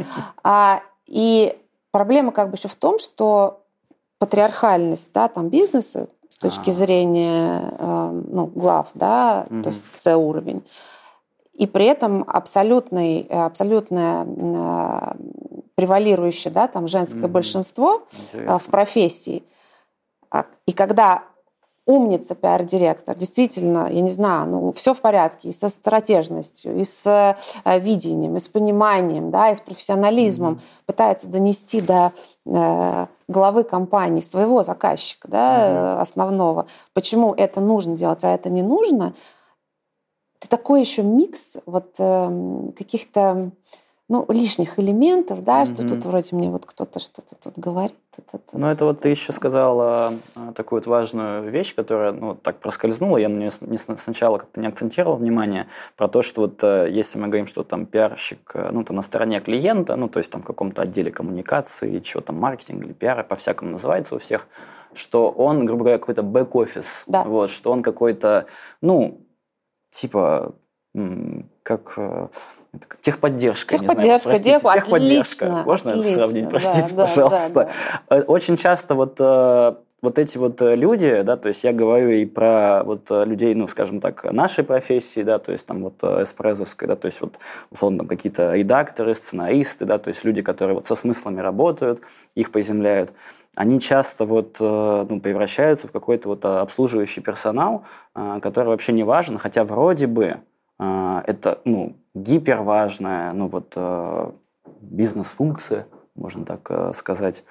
и 1.07 1.55
проблема 1.91 2.31
как 2.31 2.49
бы 2.49 2.55
еще 2.55 2.67
в 2.67 2.75
том, 2.75 2.99
что 2.99 3.61
патриархальность 4.19 5.07
да, 5.13 5.27
там, 5.27 5.49
бизнеса 5.49 6.07
с 6.29 6.37
точки 6.37 6.71
зрения 6.71 7.73
э, 7.77 8.21
ну, 8.27 8.47
глав, 8.47 8.87
да, 8.93 9.45
то 9.49 9.69
есть 9.69 9.83
С-уровень, 9.97 10.63
и 11.53 11.67
при 11.67 11.85
этом 11.85 12.23
абсолютный, 12.27 13.21
абсолютное 13.21 14.25
э, 14.25 15.15
превалирующее 15.75 16.51
да, 16.51 16.67
там 16.67 16.87
женское 16.87 17.23
mm-hmm. 17.23 17.27
большинство 17.27 18.03
э, 18.11 18.25
Интересно. 18.33 18.59
в 18.59 18.65
профессии. 18.65 19.43
А, 20.31 20.45
и 20.65 20.73
когда 20.73 21.23
умница 21.85 22.33
пиар-директор, 22.33 23.15
действительно, 23.15 23.87
я 23.91 24.01
не 24.01 24.09
знаю, 24.09 24.49
ну, 24.49 24.71
все 24.71 24.93
в 24.93 25.01
порядке, 25.01 25.49
и 25.49 25.51
со 25.51 25.69
стратежностью, 25.69 26.75
и 26.79 26.85
с 26.85 27.05
э, 27.05 27.79
видением, 27.79 28.35
и 28.37 28.39
с 28.39 28.47
пониманием, 28.47 29.29
да, 29.29 29.51
и 29.51 29.55
с 29.55 29.59
профессионализмом 29.59 30.55
mm-hmm. 30.55 30.85
пытается 30.87 31.29
донести 31.29 31.81
до 31.81 32.13
э, 32.45 33.07
главы 33.27 33.63
компании 33.63 34.21
своего 34.21 34.63
заказчика, 34.63 35.27
да, 35.27 35.57
mm-hmm. 35.57 36.01
основного, 36.01 36.65
почему 36.93 37.33
это 37.35 37.61
нужно 37.61 37.95
делать, 37.95 38.23
а 38.23 38.33
это 38.33 38.49
не 38.49 38.63
нужно– 38.63 39.13
это 40.43 40.49
такой 40.49 40.81
еще 40.81 41.03
микс 41.03 41.57
вот 41.65 41.95
э, 41.99 42.71
каких-то 42.77 43.51
ну, 44.09 44.25
лишних 44.27 44.77
элементов, 44.77 45.43
да, 45.45 45.63
mm-hmm. 45.63 45.73
что 45.73 45.87
тут 45.87 46.05
вроде 46.05 46.35
мне 46.35 46.49
вот 46.49 46.65
кто-то 46.65 46.99
что-то 46.99 47.35
тут 47.35 47.53
говорит. 47.55 47.95
Это, 48.17 48.37
это, 48.37 48.59
ну, 48.59 48.67
это 48.67 48.83
вот 48.83 48.99
ты 48.99 49.09
еще 49.09 49.31
сказала 49.31 50.13
а, 50.35 50.51
такую 50.51 50.81
вот 50.81 50.87
важную 50.87 51.49
вещь, 51.49 51.73
которая, 51.73 52.11
ну, 52.11 52.35
так 52.35 52.59
проскользнула, 52.59 53.17
я 53.17 53.29
на 53.29 53.37
нее 53.37 53.51
не, 53.61 53.77
сначала 53.77 54.39
как-то 54.39 54.59
не 54.59 54.67
акцентировал 54.67 55.15
внимание, 55.15 55.67
про 55.95 56.09
то, 56.09 56.21
что 56.21 56.41
вот 56.41 56.61
э, 56.63 56.89
если 56.91 57.17
мы 57.17 57.27
говорим, 57.27 57.47
что 57.47 57.63
там 57.63 57.85
пиарщик, 57.85 58.51
э, 58.53 58.69
ну, 58.71 58.83
там 58.83 58.97
на 58.97 59.01
стороне 59.01 59.39
клиента, 59.39 59.95
ну, 59.95 60.09
то 60.09 60.19
есть 60.19 60.31
там 60.31 60.41
в 60.41 60.45
каком-то 60.45 60.81
отделе 60.81 61.09
коммуникации, 61.09 61.99
чего 61.99 62.21
там, 62.21 62.37
маркетинг 62.37 62.83
или 62.83 62.91
пиара, 62.91 63.23
по-всякому 63.23 63.71
называется 63.71 64.15
у 64.15 64.19
всех, 64.19 64.47
что 64.93 65.31
он, 65.31 65.65
грубо 65.65 65.85
говоря, 65.85 65.97
какой-то 65.97 66.23
бэк-офис, 66.23 67.05
да. 67.07 67.23
вот, 67.23 67.49
что 67.49 67.71
он 67.71 67.81
какой-то, 67.81 68.47
ну, 68.81 69.21
типа 69.93 70.55
как 71.63 71.93
э, 71.97 72.27
техподдержка. 73.01 73.77
Техподдержка, 73.79 74.29
не 74.29 74.37
знаю, 74.37 74.61
простите, 74.61 74.83
техподдержка. 74.83 75.45
Отлично, 75.45 75.63
Можно 75.65 75.91
отлично, 75.91 76.13
сравнить? 76.13 76.49
Простите, 76.49 76.95
да, 76.95 77.01
пожалуйста. 77.03 77.53
Да, 77.53 77.69
да. 78.09 78.17
Э, 78.17 78.21
очень 78.23 78.57
часто 78.57 78.93
вот 78.93 79.15
э, 79.19 79.75
вот 80.03 80.19
эти 80.19 80.37
вот 80.37 80.61
люди, 80.61 81.23
да, 81.23 81.35
то 81.37 81.47
есть 81.47 81.63
я 81.63 81.73
говорю 81.73 82.11
и 82.11 82.25
про 82.25 82.83
вот 82.83 83.09
людей, 83.09 83.55
ну, 83.55 83.67
скажем 83.67 83.99
так, 83.99 84.31
нашей 84.31 84.63
профессии, 84.63 85.23
да, 85.23 85.39
то 85.39 85.51
есть 85.51 85.65
там 85.65 85.81
вот 85.81 86.03
эспрессовской, 86.03 86.87
да, 86.87 86.95
то 86.95 87.07
есть 87.07 87.19
вот 87.21 87.39
условно 87.71 87.99
там 87.99 88.07
какие-то 88.07 88.53
редакторы, 88.53 89.15
сценаристы, 89.15 89.85
да, 89.85 89.97
то 89.97 90.09
есть 90.09 90.23
люди, 90.23 90.41
которые 90.41 90.75
вот 90.75 90.85
со 90.85 90.95
смыслами 90.95 91.39
работают, 91.39 92.01
их 92.35 92.51
приземляют 92.51 93.13
они 93.55 93.79
часто 93.79 94.25
вот, 94.25 94.57
э, 94.59 95.05
ну, 95.09 95.19
превращаются 95.19 95.87
в 95.87 95.91
какой-то 95.91 96.29
вот 96.29 96.43
э, 96.43 96.47
обслуживающий 96.47 97.21
персонал, 97.21 97.83
э, 98.15 98.39
который 98.41 98.69
вообще 98.69 98.93
не 98.93 99.03
важен, 99.03 99.37
хотя 99.37 99.63
вроде 99.63 100.07
бы 100.07 100.39
это 100.79 101.61
ну, 101.65 101.95
гиперважная 102.15 103.31
ну, 103.31 103.47
вот, 103.47 103.77
бизнес-функция, 104.81 105.85
можно 106.15 106.45
так 106.45 106.95
сказать, 106.95 107.43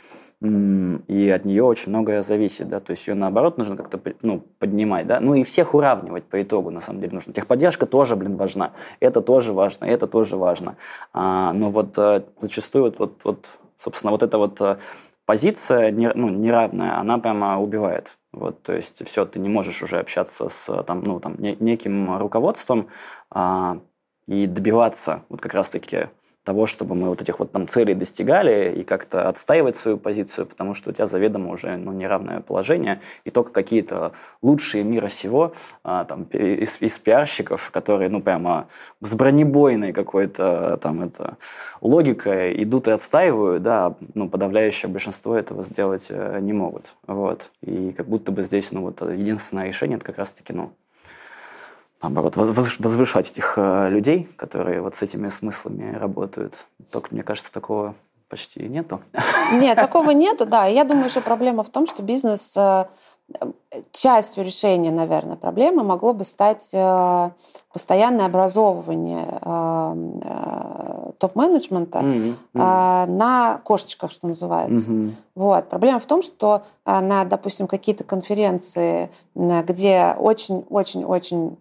и 0.43 1.31
от 1.31 1.45
нее 1.45 1.63
очень 1.63 1.91
многое 1.91 2.23
зависит, 2.23 2.69
да, 2.69 2.81
то 2.81 2.91
есть 2.91 3.07
ее 3.07 3.15
наоборот 3.15 3.59
нужно 3.59 3.77
как-то 3.77 4.01
ну, 4.23 4.43
поднимать, 4.59 5.07
да, 5.07 5.21
ну 5.21 5.35
и 5.35 5.45
всех 5.45 5.75
уравнивать 5.75 6.25
по 6.25 6.41
итогу 6.41 6.71
на 6.71 6.81
самом 6.81 7.01
деле 7.01 7.13
нужно. 7.15 7.33
Техподдержка 7.33 7.87
тоже, 7.87 8.17
блин, 8.17 8.37
важна, 8.37 8.73
это 8.99 9.21
тоже 9.21 9.53
важно, 9.53 9.85
это 9.85 10.07
тоже 10.07 10.37
важно, 10.37 10.77
а, 11.13 11.53
но 11.53 11.71
вот 11.71 11.97
зачастую 12.41 12.85
вот, 12.85 12.99
вот, 12.99 13.21
вот, 13.23 13.59
собственно, 13.79 14.11
вот 14.11 14.23
это 14.23 14.39
вот 14.39 14.61
позиция 15.27 15.93
ну, 15.93 16.29
неравная, 16.29 16.99
она 16.99 17.19
прямо 17.19 17.61
убивает. 17.61 18.17
Вот, 18.33 18.63
то 18.63 18.73
есть 18.73 19.07
все, 19.07 19.27
ты 19.27 19.39
не 19.39 19.49
можешь 19.49 19.83
уже 19.83 19.99
общаться 19.99 20.49
с 20.49 20.83
там, 20.85 21.03
ну, 21.05 21.21
там, 21.21 21.37
неким 21.39 22.17
руководством 22.19 22.89
а, 23.31 23.79
и 24.27 24.47
добиваться 24.47 25.23
вот 25.29 25.41
как 25.41 25.55
раз-таки 25.55 26.09
того, 26.45 26.67
чтобы 26.67 26.95
мы 26.95 27.09
вот 27.09 27.23
этих 27.23 27.39
вот 27.39 27.53
там 27.53 27.69
целей 27.69 27.95
достигали 27.95 28.73
и 28.81 28.83
как-то 28.83 29.29
отстаивать 29.29 29.77
свою 29.77 29.97
позицию, 29.97 30.47
потому 30.47 30.75
что 30.75 30.91
у 30.91 30.93
тебя 30.93 31.07
заведомо 31.07 31.53
уже 31.53 31.77
ну, 31.77 31.93
неравное 31.93 32.41
положение, 32.41 33.01
и 33.25 33.31
только 33.31 33.53
какие-то 33.53 34.13
лучшие 34.43 34.83
мира 34.83 35.09
сего 35.09 35.53
а, 35.85 36.05
там, 36.05 36.25
из, 36.25 36.81
из 36.81 36.99
пиарщиков, 36.99 37.71
которые, 37.71 38.09
ну, 38.11 38.21
прямо 38.21 38.67
с 39.01 39.15
бронебойной 39.15 39.93
какой-то 39.93 40.79
там 40.83 41.03
это 41.03 41.37
логикой 41.81 42.63
идут 42.63 42.89
и 42.89 42.91
отстаивают, 42.91 43.63
да, 43.63 43.95
ну, 44.15 44.29
подавляющее 44.29 44.91
большинство 44.91 45.37
этого 45.37 45.63
сделать 45.63 46.07
э, 46.09 46.39
не 46.41 46.53
могут. 46.53 46.95
Вот. 47.07 47.51
И 47.63 47.93
как 47.97 48.07
будто 48.07 48.33
бы 48.33 48.43
здесь, 48.43 48.73
ну, 48.73 48.83
вот 48.83 49.01
единственное 49.01 49.69
решение, 49.69 49.97
это 49.97 50.05
как 50.05 50.19
раз-таки, 50.19 50.53
ну, 50.53 50.73
наоборот, 52.03 52.37
возвышать 52.37 53.31
этих 53.31 53.55
э, 53.57 53.89
людей, 53.91 54.29
которые 54.37 54.83
вот 54.83 54.97
с 54.97 55.03
этими 55.03 55.29
смыслами 55.29 55.95
работают. 55.95 56.67
Только, 56.91 57.09
мне 57.15 57.23
кажется, 57.23 57.53
такого 57.53 57.95
почти 58.29 58.69
нету. 58.69 59.01
Нет, 59.53 59.77
такого 59.79 60.11
нету, 60.11 60.45
да. 60.45 60.67
Я 60.67 60.85
думаю, 60.85 61.09
что 61.11 61.21
проблема 61.21 61.63
в 61.63 61.69
том, 61.69 61.87
что 61.87 62.03
бизнес 62.03 62.57
э, 62.57 62.87
частью 63.93 64.45
решения, 64.45 64.91
наверное, 64.91 65.37
проблемы 65.37 65.85
могло 65.85 66.13
бы 66.13 66.25
стать 66.25 66.71
э, 66.73 67.31
постоянное 67.73 68.27
образовывание 68.27 69.27
топ-менеджмента 71.19 72.01
mm-hmm. 72.01 72.35
Mm-hmm. 72.55 73.07
на 73.07 73.61
кошечках, 73.65 74.11
что 74.11 74.27
называется. 74.27 74.91
Mm-hmm. 74.91 75.13
Вот. 75.37 75.69
Проблема 75.69 76.01
в 76.01 76.07
том, 76.07 76.21
что 76.21 76.65
на, 76.85 77.25
допустим, 77.25 77.69
какие-то 77.69 78.03
конференции, 78.03 79.09
где 79.35 80.17
очень-очень-очень 80.19 81.57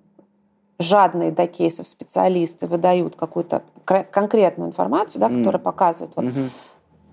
жадные 0.82 1.32
до 1.32 1.48
кейсов 1.48 1.88
специалисты 1.88 2.67
выдают 2.67 3.15
какую-то 3.15 3.63
конкретную 3.86 4.70
информацию, 4.70 5.20
да, 5.20 5.30
mm. 5.30 5.39
которая 5.39 5.62
показывает, 5.62 6.12
вот, 6.15 6.26
mm-hmm. 6.26 6.50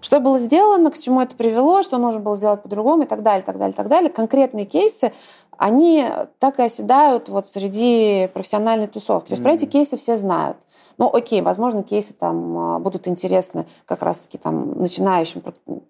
что 0.00 0.20
было 0.20 0.38
сделано, 0.38 0.90
к 0.90 0.98
чему 0.98 1.20
это 1.20 1.35
привело, 1.37 1.83
что 1.83 1.98
нужно 1.98 2.20
было 2.20 2.37
сделать 2.37 2.62
по-другому 2.62 3.04
и 3.04 3.07
так 3.07 3.22
далее, 3.22 3.42
так 3.42 3.59
далее, 3.59 3.74
так 3.74 3.88
далее. 3.88 4.11
Конкретные 4.11 4.64
кейсы, 4.64 5.12
они 5.57 6.07
так 6.38 6.59
и 6.59 6.62
оседают 6.62 7.28
вот 7.28 7.48
среди 7.48 8.28
профессиональной 8.33 8.87
тусовки. 8.87 9.28
То 9.28 9.33
есть 9.33 9.42
mm. 9.42 9.44
про 9.44 9.52
эти 9.52 9.66
кейсы 9.66 9.96
все 9.96 10.16
знают. 10.16 10.57
Ну, 10.98 11.09
окей, 11.12 11.42
возможно, 11.42 11.85
кейсы 11.85 12.12
там 12.12 12.59
а, 12.59 12.78
будут 12.81 13.07
интересны 13.07 13.66
как 13.87 14.02
раз-таки 14.02 14.37
там 14.37 14.78
начинающим 14.78 15.42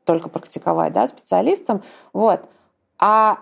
только 0.04 0.28
практиковать, 0.28 0.92
да, 0.92 1.06
специалистам. 1.06 1.82
Вот. 2.12 2.42
А 2.98 3.38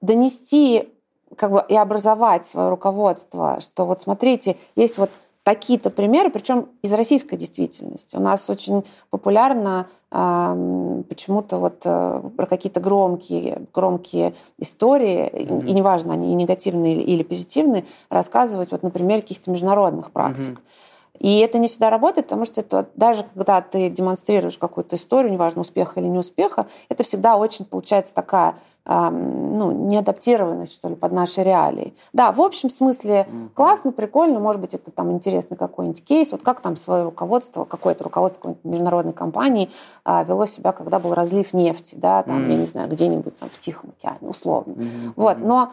донести 0.00 0.88
как 1.36 1.52
бы 1.52 1.64
и 1.68 1.76
образовать 1.76 2.46
свое 2.46 2.68
руководство, 2.68 3.58
что 3.60 3.86
вот 3.86 4.00
смотрите, 4.00 4.56
есть 4.76 4.98
вот 4.98 5.10
какие-то 5.42 5.90
примеры, 5.90 6.30
причем 6.30 6.68
из 6.82 6.92
российской 6.92 7.36
действительности. 7.36 8.16
У 8.16 8.20
нас 8.20 8.50
очень 8.50 8.84
популярно 9.08 9.88
э, 10.10 11.02
почему-то 11.08 11.56
вот 11.56 11.80
э, 11.84 12.22
про 12.36 12.46
какие-то 12.46 12.80
громкие, 12.80 13.62
громкие 13.72 14.34
истории, 14.58 15.30
mm-hmm. 15.30 15.66
и, 15.66 15.70
и 15.70 15.72
неважно, 15.72 16.12
они 16.12 16.34
негативные 16.34 16.94
или, 16.94 17.02
или 17.02 17.22
позитивные, 17.22 17.84
рассказывать 18.10 18.70
вот 18.70 18.82
на 18.82 18.90
примере 18.90 19.22
каких-то 19.22 19.50
международных 19.50 20.10
практик. 20.10 20.58
Mm-hmm. 20.58 20.89
И 21.20 21.38
это 21.38 21.58
не 21.58 21.68
всегда 21.68 21.90
работает, 21.90 22.26
потому 22.26 22.44
что 22.44 22.62
это, 22.62 22.88
даже 22.96 23.24
когда 23.34 23.60
ты 23.60 23.88
демонстрируешь 23.90 24.58
какую-то 24.58 24.96
историю, 24.96 25.32
неважно, 25.32 25.60
успеха 25.60 26.00
или 26.00 26.08
неуспеха, 26.08 26.66
это 26.88 27.04
всегда 27.04 27.36
очень 27.36 27.64
получается 27.64 28.14
такая 28.14 28.56
ну, 28.86 29.70
неадаптированность, 29.70 30.74
что 30.74 30.88
ли, 30.88 30.96
под 30.96 31.12
наши 31.12 31.42
реалии. 31.42 31.94
Да, 32.12 32.32
в 32.32 32.40
общем 32.40 32.70
смысле 32.70 33.28
классно, 33.54 33.92
прикольно, 33.92 34.40
может 34.40 34.60
быть, 34.60 34.74
это 34.74 34.90
там 34.90 35.12
интересный 35.12 35.56
какой-нибудь 35.56 36.02
кейс. 36.02 36.32
Вот 36.32 36.42
как 36.42 36.60
там 36.60 36.76
свое 36.76 37.04
руководство, 37.04 37.64
какое-то 37.64 38.04
руководство 38.04 38.40
какой-нибудь 38.40 38.64
международной 38.64 39.12
компании 39.12 39.70
а, 40.04 40.24
вело 40.24 40.46
себя, 40.46 40.72
когда 40.72 40.98
был 40.98 41.14
разлив 41.14 41.52
нефти, 41.52 41.94
да, 41.94 42.22
там, 42.22 42.38
mm-hmm. 42.38 42.50
я 42.50 42.56
не 42.56 42.64
знаю, 42.64 42.88
где-нибудь 42.88 43.38
там 43.38 43.50
в 43.50 43.58
Тихом 43.58 43.90
океане, 43.96 44.28
условно. 44.28 44.72
Mm-hmm. 44.72 45.12
Вот, 45.14 45.38
но 45.38 45.72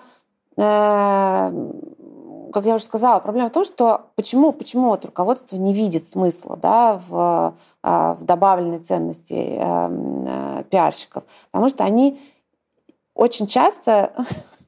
э, 0.57 1.71
как 2.51 2.65
я 2.65 2.75
уже 2.75 2.83
сказала, 2.83 3.19
проблема 3.19 3.49
в 3.49 3.53
том, 3.53 3.65
что 3.65 4.07
почему, 4.15 4.51
почему 4.51 4.89
вот 4.89 5.05
руководство 5.05 5.55
не 5.55 5.73
видит 5.73 6.03
смысла 6.05 6.57
да, 6.57 7.01
в, 7.07 7.55
а, 7.83 8.15
в 8.15 8.23
добавленной 8.23 8.79
ценности 8.79 9.33
эм, 9.33 10.25
э, 10.27 10.63
пиарщиков, 10.69 11.23
потому 11.51 11.69
что 11.69 11.83
они 11.83 12.19
очень 13.13 13.47
часто 13.47 14.12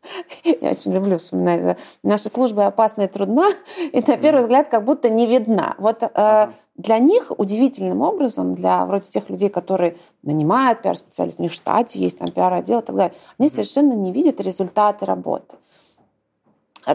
я 0.43 0.71
очень 0.71 0.93
люблю 0.93 1.17
вспоминать. 1.17 1.77
Наша 2.03 2.29
служба 2.29 2.67
опасна 2.67 3.03
и 3.03 3.07
трудна, 3.07 3.49
и 3.91 4.01
на 4.05 4.17
первый 4.17 4.41
взгляд 4.41 4.69
как 4.69 4.85
будто 4.85 5.09
не 5.09 5.27
видна. 5.27 5.75
Вот 5.77 6.03
э, 6.03 6.49
для 6.75 6.99
них 6.99 7.31
удивительным 7.37 8.01
образом, 8.01 8.55
для 8.55 8.85
вроде 8.85 9.09
тех 9.09 9.29
людей, 9.29 9.49
которые 9.49 9.97
нанимают 10.23 10.81
пиар-специалистов, 10.81 11.39
у 11.39 11.43
них 11.43 11.51
в 11.51 11.55
штате 11.55 11.99
есть 11.99 12.19
там 12.19 12.29
пиар-отдел 12.29 12.79
и 12.79 12.83
так 12.83 12.95
далее, 12.95 13.17
они 13.37 13.49
совершенно 13.49 13.93
не 13.93 14.11
видят 14.11 14.39
результаты 14.39 15.05
работы. 15.05 15.57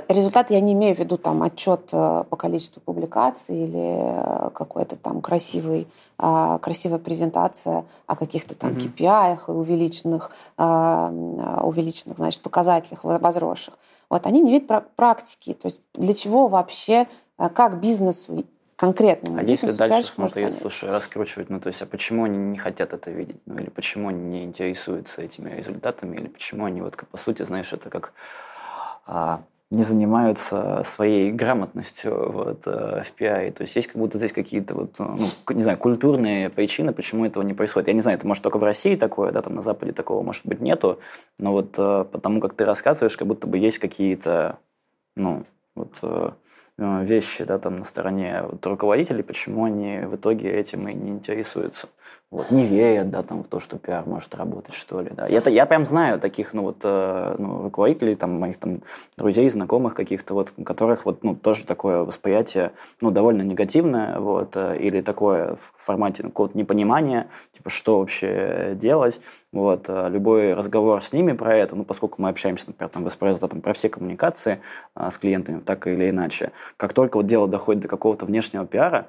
Результат 0.08 0.50
я 0.50 0.60
не 0.60 0.72
имею 0.72 0.96
в 0.96 0.98
виду 0.98 1.16
там 1.16 1.42
отчет 1.42 1.90
э, 1.92 2.24
по 2.28 2.36
количеству 2.36 2.80
публикаций 2.80 3.64
или 3.64 4.46
э, 4.46 4.50
какой-то 4.50 4.96
там 4.96 5.20
красивый, 5.20 5.86
а, 6.18 6.58
красивая 6.58 6.98
презентация 6.98 7.84
о 8.06 8.16
каких-то 8.16 8.54
там 8.54 8.72
mm-hmm. 8.72 8.94
KPI 8.96 9.38
и 9.48 9.50
увеличенных, 9.50 10.30
а, 10.56 11.10
увеличенных, 11.62 12.18
значит, 12.18 12.40
показателях 12.40 13.04
возросших. 13.04 13.74
Вот 14.08 14.26
они 14.26 14.40
не 14.40 14.52
видят 14.52 14.90
практики. 14.96 15.54
То 15.54 15.66
есть 15.66 15.80
для 15.94 16.14
чего 16.14 16.48
вообще, 16.48 17.06
как 17.36 17.80
бизнесу 17.80 18.44
конкретно. 18.76 19.40
А 19.40 19.42
если 19.42 19.72
дальше 19.72 20.12
смотреть, 20.12 20.58
слушай, 20.58 20.90
раскручивать, 20.90 21.50
ну 21.50 21.60
то 21.60 21.68
есть, 21.68 21.82
а 21.82 21.86
почему 21.86 22.24
они 22.24 22.38
не 22.38 22.58
хотят 22.58 22.92
это 22.92 23.10
видеть? 23.10 23.40
Ну 23.46 23.58
или 23.58 23.70
почему 23.70 24.08
они 24.08 24.22
не 24.22 24.44
интересуются 24.44 25.22
этими 25.22 25.50
результатами? 25.50 26.16
Или 26.16 26.28
почему 26.28 26.64
они 26.64 26.80
вот, 26.80 26.96
по 27.10 27.16
сути, 27.16 27.42
знаешь, 27.42 27.72
это 27.72 27.90
как 27.90 28.12
а, 29.06 29.42
не 29.74 29.82
занимаются 29.82 30.82
своей 30.84 31.32
грамотностью 31.32 32.32
вот, 32.32 32.62
э, 32.66 33.02
в 33.04 33.12
пиаре. 33.12 33.50
То 33.50 33.62
есть 33.62 33.76
есть 33.76 33.88
как 33.88 33.96
будто 33.96 34.18
здесь 34.18 34.32
какие-то 34.32 34.74
вот, 34.74 34.98
ну, 34.98 35.28
не 35.50 35.62
знаю, 35.62 35.78
культурные 35.78 36.50
причины, 36.50 36.92
почему 36.92 37.26
этого 37.26 37.42
не 37.42 37.54
происходит. 37.54 37.88
Я 37.88 37.94
не 37.94 38.00
знаю, 38.00 38.18
это 38.18 38.26
может 38.26 38.42
только 38.42 38.58
в 38.58 38.62
России 38.62 38.96
такое, 38.96 39.32
да, 39.32 39.42
там 39.42 39.54
на 39.54 39.62
Западе 39.62 39.92
такого 39.92 40.22
может 40.22 40.46
быть 40.46 40.60
нету, 40.60 40.98
но 41.38 41.52
вот 41.52 41.74
э, 41.78 42.04
потому 42.10 42.40
как 42.40 42.54
ты 42.54 42.64
рассказываешь, 42.64 43.16
как 43.16 43.28
будто 43.28 43.46
бы 43.46 43.58
есть 43.58 43.78
какие-то, 43.78 44.58
ну, 45.16 45.44
вот 45.74 45.98
э, 46.02 46.30
вещи, 46.76 47.44
да, 47.44 47.58
там 47.58 47.76
на 47.76 47.84
стороне 47.84 48.42
вот, 48.50 48.64
руководителей, 48.66 49.22
почему 49.22 49.64
они 49.64 50.00
в 50.00 50.16
итоге 50.16 50.50
этим 50.50 50.88
и 50.88 50.94
не 50.94 51.10
интересуются 51.10 51.88
вот, 52.34 52.50
не 52.50 52.66
верят, 52.66 53.10
да, 53.10 53.22
там, 53.22 53.44
в 53.44 53.46
то, 53.46 53.60
что 53.60 53.78
пиар 53.78 54.04
может 54.06 54.34
работать, 54.34 54.74
что 54.74 55.00
ли, 55.00 55.10
да. 55.14 55.28
Я, 55.28 55.40
я 55.46 55.66
прям 55.66 55.86
знаю 55.86 56.18
таких, 56.18 56.52
ну, 56.52 56.62
вот, 56.62 56.78
э, 56.82 57.36
ну, 57.38 57.62
руководителей, 57.62 58.16
там, 58.16 58.40
моих, 58.40 58.56
там, 58.56 58.82
друзей, 59.16 59.48
знакомых 59.48 59.94
каких-то, 59.94 60.34
вот, 60.34 60.52
у 60.56 60.64
которых, 60.64 61.04
вот, 61.04 61.22
ну, 61.22 61.36
тоже 61.36 61.64
такое 61.64 62.02
восприятие, 62.02 62.72
ну, 63.00 63.12
довольно 63.12 63.42
негативное, 63.42 64.18
вот, 64.18 64.56
э, 64.56 64.76
или 64.80 65.00
такое 65.00 65.54
в 65.54 65.74
формате 65.76 66.24
ну, 66.24 66.30
какого-то 66.30 66.58
непонимания, 66.58 67.28
типа, 67.52 67.70
что 67.70 68.00
вообще 68.00 68.76
делать, 68.80 69.20
вот, 69.52 69.84
э, 69.86 70.08
любой 70.10 70.54
разговор 70.54 71.04
с 71.04 71.12
ними 71.12 71.34
про 71.34 71.54
это, 71.54 71.76
ну, 71.76 71.84
поскольку 71.84 72.20
мы 72.20 72.30
общаемся, 72.30 72.64
например, 72.66 72.90
там, 72.90 73.04
в 73.08 73.38
да, 73.40 73.46
там, 73.46 73.60
про 73.60 73.72
все 73.74 73.88
коммуникации 73.88 74.60
а, 74.94 75.12
с 75.12 75.18
клиентами, 75.18 75.60
так 75.60 75.86
или 75.86 76.10
иначе, 76.10 76.50
как 76.76 76.94
только 76.94 77.18
вот 77.18 77.26
дело 77.26 77.46
доходит 77.46 77.82
до 77.82 77.88
какого-то 77.88 78.26
внешнего 78.26 78.66
пиара, 78.66 79.06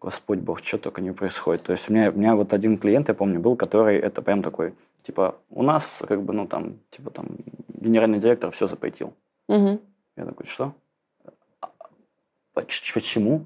Господь 0.00 0.38
Бог, 0.38 0.62
что 0.64 0.78
только 0.78 1.02
не 1.02 1.12
происходит. 1.12 1.64
То 1.64 1.72
есть 1.72 1.90
у 1.90 1.92
меня, 1.92 2.10
у 2.10 2.14
меня 2.14 2.34
вот 2.34 2.52
один 2.52 2.78
клиент, 2.78 3.08
я 3.08 3.14
помню, 3.14 3.38
был, 3.38 3.54
который 3.54 3.98
это 3.98 4.22
прям 4.22 4.42
такой, 4.42 4.74
типа, 5.02 5.36
у 5.50 5.62
нас, 5.62 6.02
как 6.08 6.22
бы, 6.22 6.32
ну, 6.32 6.46
там, 6.46 6.78
типа, 6.90 7.10
там, 7.10 7.26
генеральный 7.68 8.18
директор 8.18 8.50
все 8.50 8.66
запретил. 8.66 9.12
Угу. 9.48 9.78
Я 10.16 10.24
такой, 10.24 10.46
что? 10.46 10.72
Почему? 12.54 13.44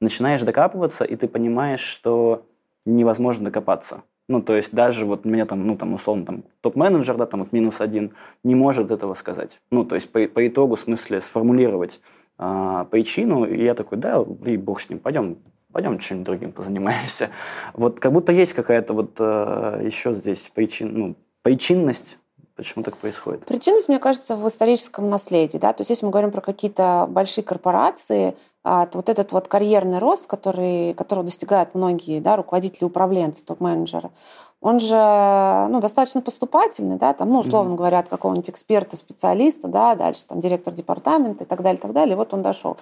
Начинаешь 0.00 0.42
докапываться, 0.42 1.04
и 1.04 1.16
ты 1.16 1.28
понимаешь, 1.28 1.80
что 1.80 2.44
невозможно 2.84 3.44
докопаться. 3.44 4.02
Ну, 4.26 4.42
то 4.42 4.56
есть 4.56 4.72
даже 4.74 5.04
вот 5.04 5.24
мне 5.24 5.44
там, 5.44 5.66
ну, 5.66 5.76
там, 5.76 5.92
условно, 5.92 6.24
там, 6.24 6.44
топ-менеджер, 6.60 7.16
да, 7.16 7.26
там, 7.26 7.40
вот 7.40 7.52
минус 7.52 7.80
один, 7.80 8.14
не 8.42 8.54
может 8.54 8.90
этого 8.90 9.14
сказать. 9.14 9.60
Ну, 9.70 9.84
то 9.84 9.94
есть 9.94 10.10
по, 10.10 10.26
по 10.26 10.46
итогу, 10.46 10.74
в 10.76 10.80
смысле, 10.80 11.20
сформулировать 11.20 12.00
а, 12.38 12.84
причину, 12.86 13.44
и 13.44 13.62
я 13.62 13.74
такой, 13.74 13.98
да, 13.98 14.24
и 14.46 14.56
бог 14.56 14.80
с 14.80 14.88
ним, 14.88 14.98
пойдем 14.98 15.36
пойдем 15.74 15.98
чем-нибудь 15.98 16.26
другим 16.26 16.52
позанимаемся. 16.52 17.30
Вот 17.74 18.00
как 18.00 18.12
будто 18.12 18.32
есть 18.32 18.52
какая-то 18.52 18.94
вот 18.94 19.16
э, 19.18 19.82
еще 19.84 20.14
здесь 20.14 20.50
причин, 20.54 20.98
ну, 20.98 21.14
причинность 21.42 22.18
Почему 22.56 22.84
так 22.84 22.96
происходит? 22.96 23.44
Причинность, 23.46 23.88
мне 23.88 23.98
кажется, 23.98 24.36
в 24.36 24.46
историческом 24.46 25.10
наследии. 25.10 25.58
Да? 25.58 25.72
То 25.72 25.80
есть 25.80 25.90
если 25.90 26.06
мы 26.06 26.12
говорим 26.12 26.30
про 26.30 26.40
какие-то 26.40 27.06
большие 27.10 27.42
корпорации, 27.42 28.36
а, 28.62 28.86
то 28.86 28.98
вот 28.98 29.08
этот 29.08 29.32
вот 29.32 29.48
карьерный 29.48 29.98
рост, 29.98 30.28
который, 30.28 30.94
которого 30.94 31.24
достигают 31.24 31.74
многие 31.74 32.20
да, 32.20 32.36
руководители, 32.36 32.84
управленцы, 32.84 33.44
топ-менеджеры, 33.44 34.10
он 34.60 34.78
же 34.78 34.94
ну, 34.94 35.80
достаточно 35.80 36.20
поступательный, 36.20 36.96
да, 36.96 37.12
там, 37.12 37.30
ну, 37.30 37.40
условно 37.40 37.72
mm-hmm. 37.72 37.76
говоря, 37.76 37.98
от 37.98 38.08
какого-нибудь 38.08 38.50
эксперта, 38.50 38.96
специалиста, 38.96 39.66
да, 39.66 39.96
дальше 39.96 40.24
там 40.26 40.40
директор 40.40 40.72
департамента 40.72 41.42
и 41.42 41.46
так 41.46 41.60
далее, 41.60 41.78
и 41.78 41.82
так 41.82 41.92
далее, 41.92 42.14
и 42.14 42.16
вот 42.16 42.32
он 42.32 42.42
дошел 42.42 42.76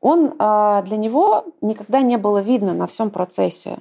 он 0.00 0.34
а, 0.38 0.82
для 0.82 0.96
него 0.96 1.46
никогда 1.60 2.02
не 2.02 2.16
было 2.16 2.38
видно 2.38 2.74
на 2.74 2.86
всем 2.86 3.10
процессе 3.10 3.78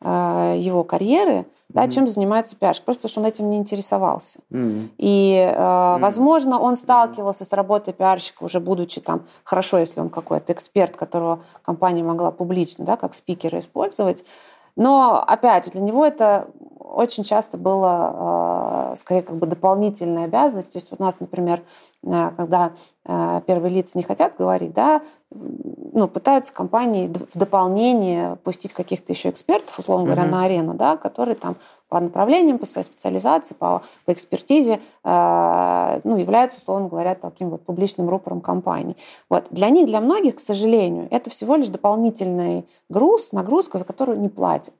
а, 0.00 0.54
его 0.56 0.84
карьеры, 0.84 1.46
да, 1.68 1.84
mm-hmm. 1.84 1.90
чем 1.90 2.06
занимается 2.06 2.56
пиарщик, 2.56 2.84
просто 2.84 3.02
потому 3.02 3.10
что 3.10 3.20
он 3.20 3.26
этим 3.26 3.50
не 3.50 3.56
интересовался. 3.56 4.40
Mm-hmm. 4.50 4.88
И, 4.98 5.34
mm-hmm. 5.36 6.00
возможно, 6.00 6.60
он 6.60 6.76
сталкивался 6.76 7.44
с 7.44 7.52
работой 7.52 7.94
пиарщика 7.94 8.44
уже 8.44 8.60
будучи 8.60 9.00
там, 9.00 9.26
хорошо, 9.42 9.78
если 9.78 10.00
он 10.00 10.10
какой-то 10.10 10.52
эксперт, 10.52 10.96
которого 10.96 11.40
компания 11.62 12.02
могла 12.02 12.30
публично, 12.30 12.84
да, 12.84 12.96
как 12.96 13.14
спикера 13.14 13.58
использовать, 13.58 14.24
но, 14.76 15.22
опять 15.26 15.66
же, 15.66 15.70
для 15.72 15.80
него 15.80 16.04
это 16.04 16.48
очень 16.94 17.24
часто 17.24 17.58
было 17.58 18.92
э, 18.92 18.96
скорее 18.96 19.22
как 19.22 19.36
бы 19.36 19.46
дополнительная 19.46 20.24
обязанность. 20.24 20.72
То 20.72 20.78
есть 20.78 20.92
у 20.96 21.02
нас, 21.02 21.20
например, 21.20 21.62
э, 22.02 22.30
когда 22.36 22.72
э, 23.04 23.40
первые 23.46 23.74
лица 23.74 23.98
не 23.98 24.04
хотят 24.04 24.36
говорить, 24.38 24.72
да, 24.72 25.02
ну, 25.30 26.08
пытаются 26.08 26.52
компании 26.52 27.12
в 27.32 27.36
дополнение 27.36 28.36
пустить 28.44 28.72
каких-то 28.72 29.12
еще 29.12 29.30
экспертов, 29.30 29.78
условно 29.78 30.06
говоря, 30.06 30.24
mm-hmm. 30.24 30.30
на 30.30 30.44
арену, 30.44 30.74
да, 30.74 30.96
которые 30.96 31.34
там 31.34 31.56
по 31.88 32.00
направлениям, 32.00 32.58
по 32.58 32.66
своей 32.66 32.84
специализации, 32.84 33.54
по, 33.54 33.82
по 34.04 34.12
экспертизе, 34.12 34.80
э, 35.02 36.00
ну, 36.04 36.16
являются, 36.16 36.60
условно 36.60 36.88
говоря, 36.88 37.14
таким 37.14 37.50
вот 37.50 37.62
публичным 37.62 38.08
рупором 38.08 38.40
компании. 38.40 38.96
Вот. 39.28 39.46
Для 39.50 39.70
них, 39.70 39.86
для 39.86 40.00
многих, 40.00 40.36
к 40.36 40.40
сожалению, 40.40 41.08
это 41.10 41.30
всего 41.30 41.56
лишь 41.56 41.68
дополнительный 41.68 42.66
груз, 42.88 43.32
нагрузка, 43.32 43.78
за 43.78 43.84
которую 43.84 44.20
не 44.20 44.28
платят. 44.28 44.74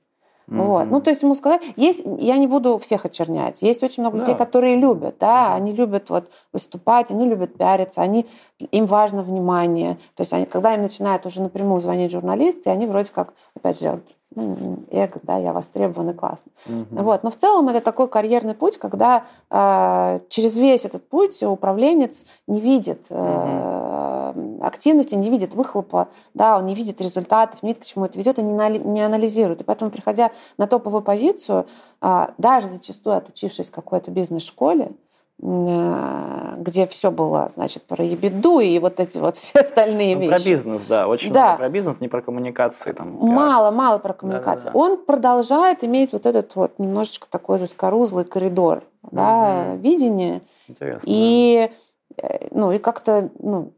Mm-hmm. 0.49 0.67
Вот. 0.67 0.91
Ну, 0.91 1.01
то 1.01 1.11
есть 1.11 1.23
ему 1.23 1.35
сказать, 1.35 1.63
есть, 1.77 2.05
я 2.19 2.37
не 2.37 2.47
буду 2.47 2.79
всех 2.79 3.05
очернять. 3.05 3.63
Есть 3.63 3.83
очень 3.83 4.03
много 4.03 4.19
да. 4.19 4.23
людей, 4.23 4.37
которые 4.37 4.77
любят, 4.77 5.17
да, 5.19 5.55
они 5.55 5.73
любят 5.73 6.11
вот 6.11 6.31
выступать, 6.53 7.11
они 7.11 7.27
любят 7.27 7.57
пиариться, 7.57 8.03
они, 8.03 8.27
им 8.71 8.87
важно 8.87 9.23
внимание. 9.23 9.95
То 10.15 10.23
есть 10.23 10.33
они, 10.33 10.45
когда 10.45 10.75
им 10.75 10.83
начинают 10.83 11.25
уже 11.27 11.43
напрямую 11.43 11.81
звонить 11.81 12.13
журналисты, 12.13 12.71
они 12.71 12.87
вроде 12.87 13.11
как, 13.13 13.33
опять 13.57 13.81
же, 13.81 14.01
ну, 14.35 14.79
эго, 14.91 15.21
да, 15.23 15.39
я 15.39 15.53
востребован 15.53 16.11
и 16.11 16.15
классно. 16.15 16.51
Угу. 16.67 17.03
Вот. 17.03 17.23
Но 17.23 17.31
в 17.31 17.37
целом 17.37 17.69
это 17.69 17.81
такой 17.81 18.09
карьерный 18.09 18.55
путь, 18.55 18.79
когда 18.79 19.25
э, 19.51 20.21
через 20.29 20.57
весь 20.57 20.85
этот 20.85 21.09
путь 21.09 21.43
управленец 21.43 22.27
не 22.47 22.61
видит 22.61 23.07
э, 23.11 24.33
угу. 24.35 24.65
активности, 24.65 25.15
не 25.15 25.31
видит 25.31 25.55
выхлопа, 25.55 26.09
да, 26.35 26.59
он 26.59 26.67
не 26.67 26.75
видит 26.75 27.01
результатов, 27.01 27.63
не 27.63 27.71
видит, 27.71 27.83
к 27.83 27.87
чему 27.87 28.05
это 28.05 28.19
ведет, 28.19 28.39
и 28.39 28.43
не, 28.43 28.79
не 28.79 29.03
анализирует. 29.03 29.61
И 29.61 29.65
поэтому, 29.65 29.91
приходя 29.91 30.31
на 30.59 30.67
топовую 30.67 31.03
позицию, 31.03 31.67
э, 32.03 32.27
даже 32.39 32.69
зачастую 32.69 33.17
отучившись 33.17 33.71
в 33.71 33.75
какой-то 33.75 34.11
бизнес-школе, 34.11 34.93
где 35.41 36.87
все 36.87 37.11
было, 37.11 37.49
значит, 37.49 37.83
про 37.83 38.03
ебеду 38.03 38.61
и 38.61 38.79
вот 38.79 39.01
эти 39.01 39.19
вот 39.19 39.37
все 39.37 39.61
остальные 39.61 40.15
ну, 40.15 40.23
вещи. 40.23 40.33
Про 40.33 40.51
бизнес, 40.51 40.83
да, 40.85 41.09
очень 41.09 41.33
да. 41.33 41.45
много 41.45 41.59
про 41.59 41.69
бизнес, 41.69 42.01
не 42.01 42.09
про 42.09 42.23
коммуникации. 42.23 42.93
Там, 42.93 43.19
про... 43.19 43.27
Мало, 43.27 43.71
мало 43.71 43.99
про 43.99 44.15
коммуникации. 44.15 44.67
Да, 44.67 44.73
да, 44.73 44.79
да. 44.79 44.79
Он 44.79 45.05
продолжает 45.05 45.85
иметь 45.85 46.13
вот 46.13 46.27
этот 46.27 46.55
вот 46.57 46.79
немножечко 46.79 47.27
такой 47.29 47.59
заскорузлый 47.59 48.25
коридор, 48.25 48.85
угу. 49.03 49.17
да, 49.17 49.75
видение. 49.77 50.43
Интересно. 50.69 51.03
И, 51.05 51.71
да. 52.17 52.29
Э, 52.29 52.49
ну, 52.53 52.73
и 52.73 52.79
как-то, 52.79 53.31
ну, 53.39 53.73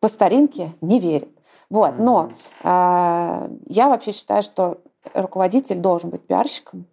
по 0.00 0.08
старинке 0.08 0.72
не 0.80 1.00
верит. 1.00 1.28
Вот, 1.70 1.94
угу. 1.94 2.02
но 2.02 2.30
э, 2.62 3.48
я 3.66 3.88
вообще 3.88 4.12
считаю, 4.12 4.42
что 4.42 4.78
руководитель 5.12 5.80
должен 5.80 6.10
быть 6.10 6.26
пиарщиком. 6.26 6.86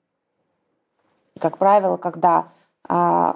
И, 1.35 1.39
как 1.39 1.57
правило, 1.57 1.97
когда 1.97 2.47
э, 2.89 3.33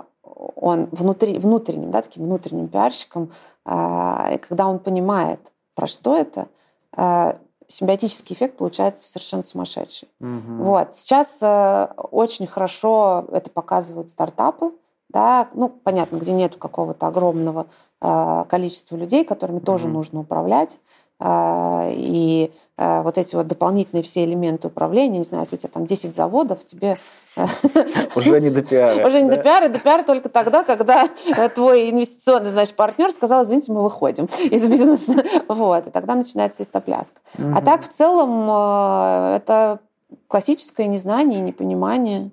он 0.55 0.87
внутри, 0.91 1.37
внутренним, 1.37 1.91
да, 1.91 2.01
таким 2.01 2.23
внутренним 2.23 2.67
пиарщиком, 2.67 3.31
а, 3.65 4.29
и 4.33 4.37
когда 4.37 4.67
он 4.67 4.79
понимает, 4.79 5.39
про 5.75 5.87
что 5.87 6.15
это, 6.15 6.47
а, 6.93 7.37
симбиотический 7.67 8.35
эффект 8.35 8.57
получается 8.57 9.09
совершенно 9.09 9.43
сумасшедший. 9.43 10.07
Угу. 10.19 10.63
Вот. 10.63 10.95
Сейчас 10.95 11.39
э, 11.41 11.87
очень 12.11 12.47
хорошо 12.47 13.25
это 13.31 13.49
показывают 13.49 14.09
стартапы, 14.09 14.71
да, 15.09 15.49
ну, 15.53 15.69
понятно, 15.69 16.17
где 16.17 16.33
нет 16.33 16.55
какого-то 16.57 17.07
огромного 17.07 17.67
э, 18.01 18.45
количества 18.49 18.95
людей, 18.95 19.23
которыми 19.23 19.57
угу. 19.57 19.65
тоже 19.65 19.87
нужно 19.87 20.19
управлять. 20.21 20.79
А, 21.19 21.87
и 21.91 22.51
а, 22.77 23.03
вот 23.03 23.17
эти 23.17 23.35
вот 23.35 23.47
дополнительные 23.47 24.03
все 24.03 24.25
элементы 24.25 24.67
управления, 24.67 25.19
не 25.19 25.23
знаю, 25.23 25.43
если 25.43 25.55
у 25.55 25.59
тебя 25.59 25.69
там 25.69 25.85
10 25.85 26.13
заводов, 26.13 26.65
тебе... 26.65 26.97
Уже 28.15 28.41
не 28.41 28.49
до 28.49 28.63
пиара. 28.63 29.07
Уже 29.07 29.21
не 29.21 29.29
до 29.29 29.37
пиара, 29.37 29.69
до 29.69 29.79
пиара 29.79 30.03
только 30.03 30.27
тогда, 30.27 30.63
когда 30.63 31.07
твой 31.55 31.89
инвестиционный, 31.89 32.49
значит, 32.49 32.75
партнер 32.75 33.11
сказал, 33.11 33.43
извините, 33.43 33.71
мы 33.71 33.81
выходим 33.81 34.25
из 34.25 34.67
бизнеса. 34.67 35.23
Вот, 35.47 35.87
и 35.87 35.89
тогда 35.89 36.15
начинается 36.15 36.57
свистопляска. 36.57 37.21
А 37.37 37.61
так, 37.61 37.83
в 37.83 37.87
целом, 37.87 38.49
э, 38.49 39.37
это 39.37 39.79
классическое 40.27 40.87
незнание, 40.87 41.39
непонимание. 41.39 42.31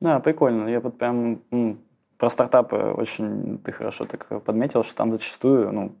Да, 0.00 0.20
прикольно. 0.20 0.68
Я 0.68 0.80
вот 0.80 0.96
прям 0.96 1.40
про 2.18 2.30
стартапы 2.30 2.76
очень 2.76 3.58
ты 3.64 3.72
хорошо 3.72 4.04
так 4.04 4.44
подметил, 4.44 4.84
что 4.84 4.94
там 4.94 5.10
зачастую, 5.12 5.72
ну, 5.72 5.92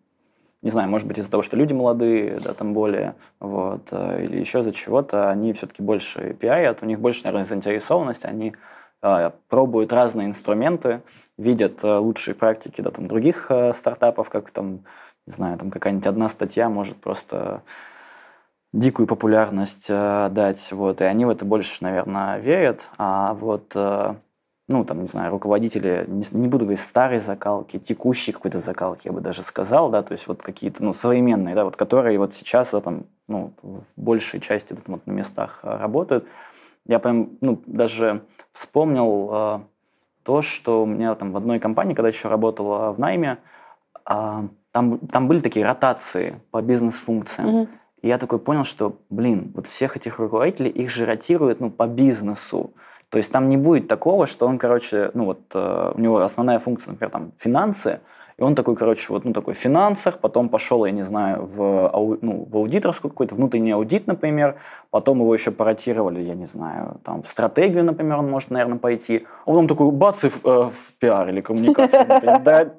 не 0.62 0.70
знаю, 0.70 0.88
может 0.88 1.08
быть, 1.08 1.18
из-за 1.18 1.30
того, 1.30 1.42
что 1.42 1.56
люди 1.56 1.72
молодые, 1.72 2.38
да, 2.40 2.54
там 2.54 2.72
более, 2.72 3.16
вот, 3.40 3.88
э, 3.90 4.24
или 4.24 4.38
еще 4.38 4.60
из-за 4.60 4.72
чего-то, 4.72 5.28
они 5.28 5.52
все-таки 5.52 5.82
больше 5.82 6.34
пиарят, 6.34 6.82
у 6.82 6.86
них 6.86 7.00
больше, 7.00 7.24
наверное, 7.24 7.44
заинтересованность, 7.44 8.24
они 8.24 8.54
э, 9.02 9.30
пробуют 9.48 9.92
разные 9.92 10.28
инструменты, 10.28 11.02
видят 11.36 11.82
э, 11.82 11.96
лучшие 11.96 12.36
практики, 12.36 12.80
да, 12.80 12.90
там, 12.92 13.08
других 13.08 13.50
стартапов, 13.74 14.30
как 14.30 14.52
там, 14.52 14.84
не 15.26 15.32
знаю, 15.32 15.58
там 15.58 15.70
какая-нибудь 15.72 16.06
одна 16.06 16.28
статья 16.28 16.68
может 16.68 16.96
просто 16.96 17.62
дикую 18.72 19.06
популярность 19.06 19.88
дать, 19.88 20.72
вот, 20.72 21.00
и 21.00 21.04
они 21.04 21.24
в 21.24 21.30
это 21.30 21.44
больше, 21.44 21.76
наверное, 21.80 22.38
верят, 22.38 22.88
а 22.96 23.34
вот 23.34 23.76
ну, 24.68 24.84
там, 24.84 25.02
не 25.02 25.08
знаю, 25.08 25.30
руководители, 25.30 26.04
не, 26.08 26.24
не 26.32 26.48
буду 26.48 26.64
говорить 26.64 26.80
старой 26.80 27.18
закалки, 27.18 27.78
текущей 27.78 28.32
какой-то 28.32 28.60
закалки, 28.60 29.08
я 29.08 29.12
бы 29.12 29.20
даже 29.20 29.42
сказал, 29.42 29.90
да, 29.90 30.02
то 30.02 30.12
есть 30.12 30.26
вот 30.28 30.42
какие-то, 30.42 30.84
ну, 30.84 30.94
современные, 30.94 31.54
да, 31.54 31.64
вот 31.64 31.76
которые 31.76 32.18
вот 32.18 32.32
сейчас, 32.34 32.70
да, 32.72 32.80
там, 32.80 33.04
ну, 33.28 33.52
в 33.62 33.82
большей 33.96 34.40
части 34.40 34.74
там, 34.74 34.94
вот, 34.94 35.06
на 35.06 35.12
местах 35.12 35.60
а, 35.62 35.78
работают. 35.78 36.26
Я 36.86 36.98
прям, 36.98 37.30
ну, 37.40 37.62
даже 37.66 38.22
вспомнил 38.52 39.30
э, 39.32 39.60
то, 40.24 40.42
что 40.42 40.82
у 40.82 40.86
меня 40.86 41.14
там 41.14 41.32
в 41.32 41.36
одной 41.36 41.60
компании, 41.60 41.94
когда 41.94 42.08
еще 42.08 42.28
работал 42.28 42.92
в 42.92 42.98
найме, 42.98 43.38
э, 44.08 44.48
там, 44.72 44.98
там 44.98 45.28
были 45.28 45.40
такие 45.40 45.64
ротации 45.64 46.40
по 46.50 46.60
бизнес-функциям. 46.60 47.48
Mm-hmm. 47.48 47.68
И 48.02 48.08
я 48.08 48.18
такой 48.18 48.38
понял, 48.40 48.64
что, 48.64 48.96
блин, 49.10 49.52
вот 49.54 49.66
всех 49.68 49.96
этих 49.96 50.18
руководителей, 50.18 50.70
их 50.70 50.90
же 50.90 51.06
ротируют, 51.06 51.60
ну, 51.60 51.70
по 51.70 51.86
бизнесу. 51.86 52.72
То 53.12 53.18
есть 53.18 53.30
там 53.30 53.50
не 53.50 53.58
будет 53.58 53.88
такого, 53.88 54.26
что 54.26 54.46
он, 54.46 54.56
короче, 54.56 55.10
ну 55.12 55.26
вот 55.26 55.40
э, 55.54 55.92
у 55.94 56.00
него 56.00 56.22
основная 56.22 56.58
функция, 56.58 56.92
например, 56.92 57.10
там 57.10 57.32
финансы, 57.36 58.00
и 58.38 58.42
он 58.42 58.54
такой, 58.54 58.74
короче, 58.74 59.12
вот, 59.12 59.26
ну, 59.26 59.34
такой 59.34 59.52
в 59.52 59.58
финансах, 59.58 60.18
потом 60.18 60.48
пошел, 60.48 60.86
я 60.86 60.92
не 60.92 61.02
знаю, 61.02 61.44
в, 61.44 61.90
ау, 61.90 62.16
ну, 62.22 62.48
в 62.50 62.56
аудиторскую 62.56 63.10
какой-то 63.10 63.34
внутренний 63.34 63.72
аудит, 63.72 64.06
например, 64.06 64.56
потом 64.90 65.18
его 65.18 65.34
еще 65.34 65.50
поротировали, 65.50 66.22
я 66.22 66.34
не 66.34 66.46
знаю, 66.46 67.00
там, 67.04 67.22
в 67.22 67.26
стратегию, 67.26 67.84
например, 67.84 68.20
он 68.20 68.30
может, 68.30 68.50
наверное, 68.50 68.78
пойти, 68.78 69.26
а 69.44 69.50
потом 69.50 69.68
такой, 69.68 69.90
бац, 69.90 70.24
и 70.24 70.30
в, 70.30 70.46
э, 70.46 70.70
в 70.70 70.94
пиар 70.98 71.28
или 71.28 71.42
коммуникацию. 71.42 72.06
Да, 72.42 72.72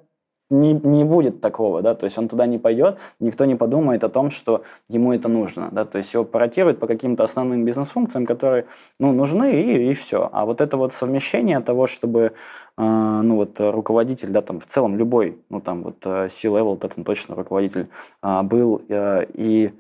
не, 0.50 0.74
не 0.74 1.04
будет 1.04 1.42
такого, 1.42 1.82
да, 1.82 1.96
то 1.96 2.06
есть 2.06 2.18
он 2.18 2.28
туда 2.28 2.46
не 2.46 2.58
пойдет, 2.58 3.00
никто 3.20 3.46
не 3.46 3.56
подумает 3.56 4.04
о 4.04 4.10
том, 4.10 4.30
что 4.30 4.64
ему 4.90 5.14
это 5.14 5.30
нужно, 5.30 5.70
да, 5.72 5.86
то 5.86 5.98
есть 5.98 6.14
его 6.14 6.24
оператируют 6.24 6.80
по 6.80 6.88
каким-то 6.88 7.24
основным 7.24 7.66
бизнес-функциям, 7.66 8.26
которые, 8.26 8.66
ну, 9.00 9.12
нужны, 9.12 9.62
и, 9.62 9.90
и 9.90 9.94
все. 9.94 10.30
А 10.32 10.46
вот 10.46 10.62
это 10.62 10.78
вот 10.78 10.94
совмещение 10.94 11.60
того, 11.60 11.88
чтобы, 11.88 12.34
э, 12.78 12.82
ну, 12.82 13.36
вот 13.36 13.60
руководитель, 13.60 14.30
да, 14.30 14.42
там, 14.42 14.60
в 14.60 14.66
целом 14.66 14.98
любой, 14.98 15.40
ну, 15.50 15.62
там, 15.62 15.84
вот 15.84 15.98
э, 16.06 16.28
C-level, 16.30 16.78
там, 16.78 17.04
точно 17.04 17.36
руководитель 17.36 17.88
э, 18.22 18.42
был, 18.44 18.82
э, 18.90 19.26
и 19.34 19.74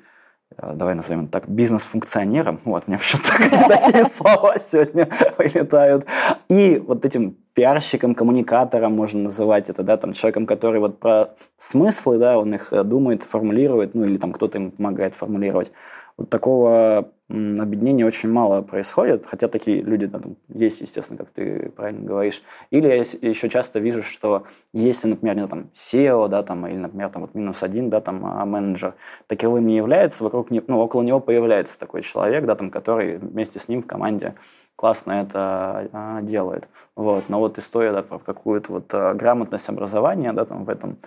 давай 0.58 0.96
назовем 0.96 1.28
так, 1.28 1.48
бизнес-функционером. 1.48 2.60
Вот, 2.66 2.84
у 2.88 2.92
меня 2.92 3.00
почему-то 3.00 3.68
такие 3.68 4.06
слова 4.06 4.58
сегодня 4.58 5.08
вылетают. 5.38 6.06
И 6.50 6.82
вот 6.86 7.06
этим 7.06 7.36
пиарщиком, 7.54 8.16
коммуникатором 8.16 8.94
можно 8.94 9.24
называть 9.24 9.70
это, 9.70 9.84
да, 9.84 9.98
там 9.98 10.14
человеком, 10.14 10.46
который 10.46 10.80
вот 10.80 11.00
про 11.00 11.36
смыслы, 11.58 12.18
да, 12.18 12.38
он 12.38 12.54
их 12.56 12.74
э, 12.74 12.84
думает, 12.84 13.24
формулирует, 13.24 13.94
ну 13.94 14.06
или 14.06 14.18
там 14.18 14.34
кто-то 14.34 14.58
ему 14.58 14.72
помогает 14.72 15.16
формулировать. 15.16 15.72
Вот 16.18 16.30
такого 16.30 17.10
объединения 17.34 18.06
очень 18.06 18.30
мало 18.30 18.62
происходит, 18.62 19.26
хотя 19.26 19.48
такие 19.48 19.82
люди 19.82 20.08
там, 20.08 20.36
есть, 20.50 20.82
естественно, 20.82 21.18
как 21.18 21.30
ты 21.30 21.72
правильно 21.76 22.06
говоришь. 22.06 22.44
Или 22.70 22.88
я 22.88 22.96
еще 22.96 23.50
часто 23.50 23.80
вижу, 23.80 24.04
что 24.04 24.44
если, 24.72 25.08
например, 25.08 25.48
там, 25.48 25.70
SEO, 25.74 26.28
да, 26.30 26.44
там, 26.44 26.68
или, 26.68 26.78
например, 26.78 27.10
там, 27.10 27.24
вот 27.24 27.34
минус 27.34 27.64
один, 27.64 27.90
да, 27.90 28.02
там, 28.02 28.24
а, 28.26 28.46
менеджер, 28.46 28.94
таковым 29.28 29.66
не 29.66 29.76
является, 29.76 30.24
вокруг 30.24 30.52
не, 30.52 30.62
ну, 30.68 30.80
около 30.80 31.02
него 31.02 31.20
появляется 31.20 31.80
такой 31.80 32.04
человек, 32.04 32.46
да, 32.46 32.56
там, 32.56 32.70
который 32.70 33.18
вместе 33.18 33.60
с 33.60 33.68
ним 33.68 33.82
в 33.82 33.88
команде 33.88 34.36
классно 34.76 35.14
это 35.14 35.90
а, 35.92 36.22
делает. 36.22 36.68
Вот. 36.96 37.30
Но 37.30 37.40
вот 37.40 37.58
история 37.58 37.92
да, 37.92 38.04
про 38.04 38.20
какую-то 38.20 38.74
вот 38.74 38.94
а, 38.94 39.14
грамотность 39.14 39.70
образования 39.70 40.34
да, 40.34 40.46
там, 40.46 40.66
в 40.66 40.70
этом 40.70 40.98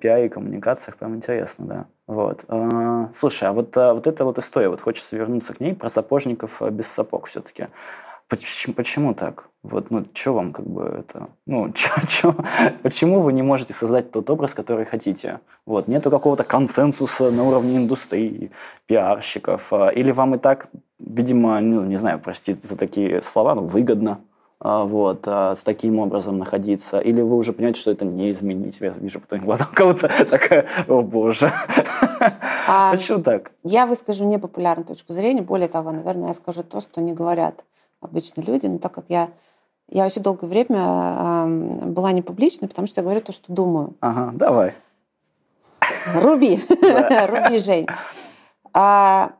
пиаре 0.00 0.26
и 0.26 0.28
коммуникациях 0.28 0.96
прям 0.96 1.14
интересно, 1.14 1.66
да. 1.66 1.86
Вот. 2.06 2.44
А, 2.48 3.08
слушай, 3.12 3.48
а 3.48 3.52
вот, 3.52 3.76
а, 3.76 3.94
вот 3.94 4.06
эта 4.06 4.24
вот 4.24 4.38
история, 4.38 4.68
вот 4.68 4.80
хочется 4.80 5.16
вернуться 5.16 5.54
к 5.54 5.60
ней, 5.60 5.74
про 5.74 5.88
сапожников 5.88 6.60
без 6.70 6.86
сапог 6.88 7.26
все-таки. 7.26 7.68
Почему, 8.28 8.74
почему 8.74 9.14
так? 9.14 9.48
Вот, 9.62 9.90
ну, 9.90 10.06
что 10.14 10.34
вам 10.34 10.52
как 10.52 10.64
бы 10.66 10.82
это... 10.84 11.28
Ну, 11.46 11.72
чё, 11.74 11.90
чё, 12.08 12.34
почему 12.82 13.20
вы 13.20 13.32
не 13.32 13.42
можете 13.42 13.72
создать 13.72 14.10
тот 14.12 14.30
образ, 14.30 14.54
который 14.54 14.84
хотите? 14.84 15.40
Вот, 15.66 15.88
нету 15.88 16.10
какого-то 16.10 16.44
консенсуса 16.44 17.30
на 17.30 17.44
уровне 17.44 17.76
индустрии, 17.76 18.52
пиарщиков? 18.86 19.72
Или 19.72 20.12
вам 20.12 20.36
и 20.36 20.38
так, 20.38 20.68
видимо, 20.98 21.60
ну, 21.60 21.84
не 21.84 21.96
знаю, 21.96 22.20
простите 22.20 22.66
за 22.66 22.76
такие 22.76 23.20
слова, 23.20 23.54
но 23.54 23.62
выгодно 23.62 24.12
а, 24.12 24.29
вот, 24.60 25.22
а, 25.26 25.56
с 25.56 25.62
таким 25.62 25.98
образом 25.98 26.38
находиться, 26.38 27.00
или 27.00 27.22
вы 27.22 27.36
уже 27.36 27.52
понимаете, 27.52 27.80
что 27.80 27.90
это 27.90 28.04
не 28.04 28.30
изменить? 28.30 28.78
Я 28.80 28.90
вижу 28.90 29.20
по 29.20 29.26
твоим 29.26 29.44
глазам 29.44 29.68
кого-то 29.72 30.08
такая, 30.26 30.66
о 30.86 31.00
боже. 31.00 31.50
А 32.68 32.90
Почему 32.92 33.22
так? 33.22 33.52
Я 33.64 33.86
выскажу 33.86 34.26
непопулярную 34.26 34.86
точку 34.86 35.14
зрения, 35.14 35.40
более 35.40 35.68
того, 35.68 35.92
наверное, 35.92 36.28
я 36.28 36.34
скажу 36.34 36.62
то, 36.62 36.80
что 36.80 37.00
не 37.00 37.14
говорят 37.14 37.64
обычно 38.00 38.42
люди, 38.42 38.66
но 38.66 38.78
так 38.78 38.92
как 38.92 39.04
я 39.08 39.30
я 39.92 40.04
вообще 40.04 40.20
долгое 40.20 40.46
время 40.46 41.44
была 41.86 42.12
не 42.12 42.22
публичной, 42.22 42.68
потому 42.68 42.86
что 42.86 43.00
я 43.00 43.02
говорю 43.02 43.20
то, 43.22 43.32
что 43.32 43.52
думаю. 43.52 43.94
Ага, 44.00 44.30
давай. 44.34 44.74
Руби, 46.14 46.60
руби, 46.68 47.58
Жень. 47.58 47.88
А, 48.72 49.32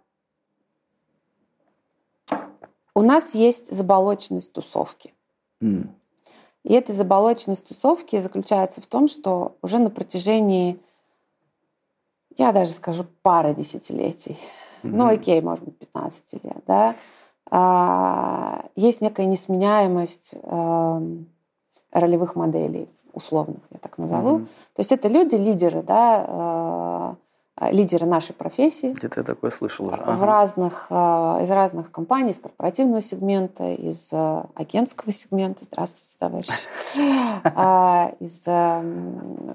у 3.00 3.02
нас 3.02 3.34
есть 3.34 3.74
заболоченность 3.74 4.52
тусовки. 4.52 5.14
Mm. 5.62 5.88
И 6.64 6.74
эта 6.74 6.92
заболоченность 6.92 7.66
тусовки 7.66 8.18
заключается 8.18 8.82
в 8.82 8.86
том, 8.86 9.08
что 9.08 9.56
уже 9.62 9.78
на 9.78 9.88
протяжении, 9.88 10.78
я 12.36 12.52
даже 12.52 12.72
скажу, 12.72 13.06
пары 13.22 13.54
десятилетий, 13.54 14.38
mm-hmm. 14.82 14.90
ну 14.92 15.06
окей, 15.06 15.40
может 15.40 15.64
быть, 15.64 15.78
15 15.78 16.44
лет, 16.44 16.62
да, 16.66 16.94
а, 17.50 18.66
есть 18.76 19.00
некая 19.00 19.24
несменяемость 19.24 20.34
а, 20.42 21.02
ролевых 21.92 22.36
моделей, 22.36 22.90
условных, 23.14 23.62
я 23.70 23.78
так 23.78 23.96
назову. 23.96 24.40
Mm-hmm. 24.40 24.46
То 24.74 24.80
есть 24.80 24.92
это 24.92 25.08
люди, 25.08 25.36
лидеры, 25.36 25.82
да, 25.82 26.26
а, 26.28 27.16
лидеры 27.70 28.06
нашей 28.06 28.34
профессии. 28.34 28.92
Где-то 28.92 29.20
я 29.20 29.24
такое 29.24 29.50
слышал 29.50 29.86
уже. 29.86 30.02
Ага. 30.02 30.16
В 30.16 30.22
разных, 30.24 30.86
из 30.90 31.50
разных 31.50 31.90
компаний, 31.90 32.30
из 32.30 32.38
корпоративного 32.38 33.02
сегмента, 33.02 33.72
из 33.72 34.10
агентского 34.54 35.12
сегмента. 35.12 35.64
Здравствуйте, 35.64 36.16
товарищи. 36.18 36.52
Из 38.20 38.44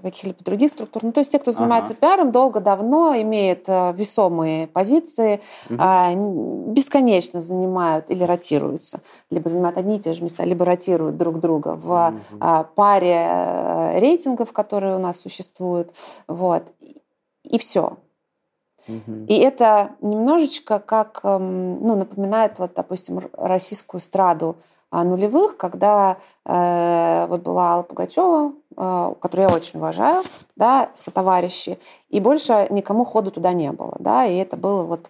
каких-либо 0.02 0.44
других 0.44 0.70
структур. 0.72 1.04
Ну, 1.04 1.12
то 1.12 1.20
есть 1.20 1.32
те, 1.32 1.40
кто 1.40 1.52
занимается 1.52 1.96
пиаром, 1.96 2.32
долго-давно 2.32 3.16
имеет 3.22 3.68
весомые 3.68 4.68
позиции, 4.68 5.42
угу. 5.70 6.72
бесконечно 6.72 7.42
занимают 7.42 8.10
или 8.10 8.24
ротируются, 8.24 9.02
либо 9.30 9.50
занимают 9.50 9.78
одни 9.78 9.98
и 9.98 10.00
те 10.00 10.14
же 10.14 10.24
места, 10.24 10.44
либо 10.44 10.66
ротируют 10.66 11.18
друг 11.18 11.40
друга 11.40 11.76
в 11.76 12.14
угу. 12.32 12.68
паре 12.76 14.00
рейтингов, 14.00 14.54
которые 14.54 14.96
у 14.96 15.00
нас 15.00 15.20
существуют. 15.20 15.94
Вот. 16.28 16.64
И 17.50 17.58
все. 17.58 17.98
Угу. 18.88 19.26
И 19.28 19.36
это 19.36 19.96
немножечко 20.02 20.80
как, 20.80 21.22
эм, 21.24 21.86
ну, 21.86 21.96
напоминает, 21.96 22.60
вот, 22.60 22.74
допустим, 22.76 23.22
российскую 23.34 24.00
эстраду 24.00 24.58
нулевых, 24.92 25.58
когда 25.58 26.18
э, 26.46 27.26
вот 27.28 27.42
была 27.42 27.74
Алла 27.74 27.84
Пугачева, 27.84 28.54
э, 28.78 29.14
которую 29.20 29.50
я 29.50 29.56
очень 29.56 29.80
уважаю, 29.80 30.24
да, 30.56 30.90
сотоварищи, 30.94 31.80
и 32.10 32.20
больше 32.20 32.68
никому 32.70 33.04
ходу 33.04 33.32
туда 33.32 33.54
не 33.54 33.72
было, 33.72 33.96
да, 34.00 34.26
и 34.26 34.38
это 34.38 34.56
было 34.56 34.84
вот 34.84 35.08
а, 35.08 35.10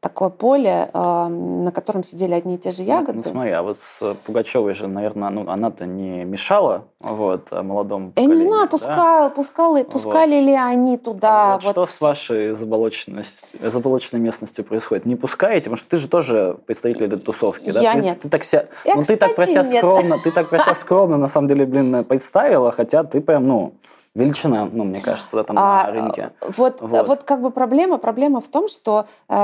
такое 0.00 0.28
поле, 0.28 0.90
на 0.92 1.72
котором 1.72 2.04
сидели 2.04 2.32
одни 2.34 2.54
и 2.54 2.58
те 2.58 2.70
же 2.70 2.82
ягоды. 2.82 3.22
Ну, 3.24 3.30
смотри, 3.30 3.50
а 3.50 3.62
вот 3.62 3.78
с 3.78 4.14
Пугачевой 4.26 4.74
же, 4.74 4.86
наверное, 4.86 5.30
ну, 5.30 5.48
она-то 5.48 5.86
не 5.86 6.24
мешала 6.24 6.84
вот, 7.00 7.50
молодому 7.50 8.12
Я 8.16 8.24
не 8.26 8.36
знаю, 8.36 8.68
пускала, 8.68 9.28
да? 9.28 9.34
пускала, 9.34 9.82
пускали 9.84 10.36
вот. 10.36 10.46
ли 10.46 10.54
они 10.54 10.98
туда. 10.98 11.54
Вот, 11.54 11.64
вот. 11.64 11.70
Что 11.72 11.86
с 11.86 12.00
вашей 12.00 12.54
заболоченной 12.54 14.20
местностью 14.20 14.64
происходит? 14.64 15.06
Не 15.06 15.16
пускаете? 15.16 15.64
Потому 15.64 15.76
что 15.76 15.90
ты 15.90 15.96
же 15.96 16.08
тоже 16.08 16.58
представитель 16.66 17.06
этой 17.06 17.18
тусовки. 17.18 17.70
Да? 17.70 17.80
Я 17.80 17.94
ты, 17.94 18.00
нет. 18.00 18.20
Ты 18.20 18.28
так 18.28 18.44
себя, 18.44 18.66
Я, 18.84 18.94
ну, 18.96 19.02
ты 19.02 19.16
так 19.16 19.34
про 19.34 19.46
себя 19.46 19.64
скромно, 19.64 20.18
ты 20.18 20.30
так 20.30 20.48
про 20.48 20.58
себя 20.58 20.74
скромно, 20.80 21.16
на 21.16 21.28
самом 21.28 21.48
деле, 21.48 21.66
блин, 21.66 22.04
представила, 22.04 22.70
хотя 22.72 23.04
ты 23.04 23.20
прям, 23.20 23.46
ну, 23.46 23.74
величина, 24.14 24.68
ну, 24.70 24.84
мне 24.84 25.00
кажется, 25.00 25.36
да, 25.36 25.44
там 25.44 25.56
а, 25.58 25.84
на 25.84 25.92
рынке. 25.92 26.30
Вот, 26.56 26.80
вот. 26.80 27.06
вот 27.06 27.22
как 27.22 27.40
бы 27.40 27.50
проблема, 27.50 27.98
проблема 27.98 28.40
в 28.40 28.48
том, 28.48 28.68
что 28.68 29.06
э, 29.28 29.34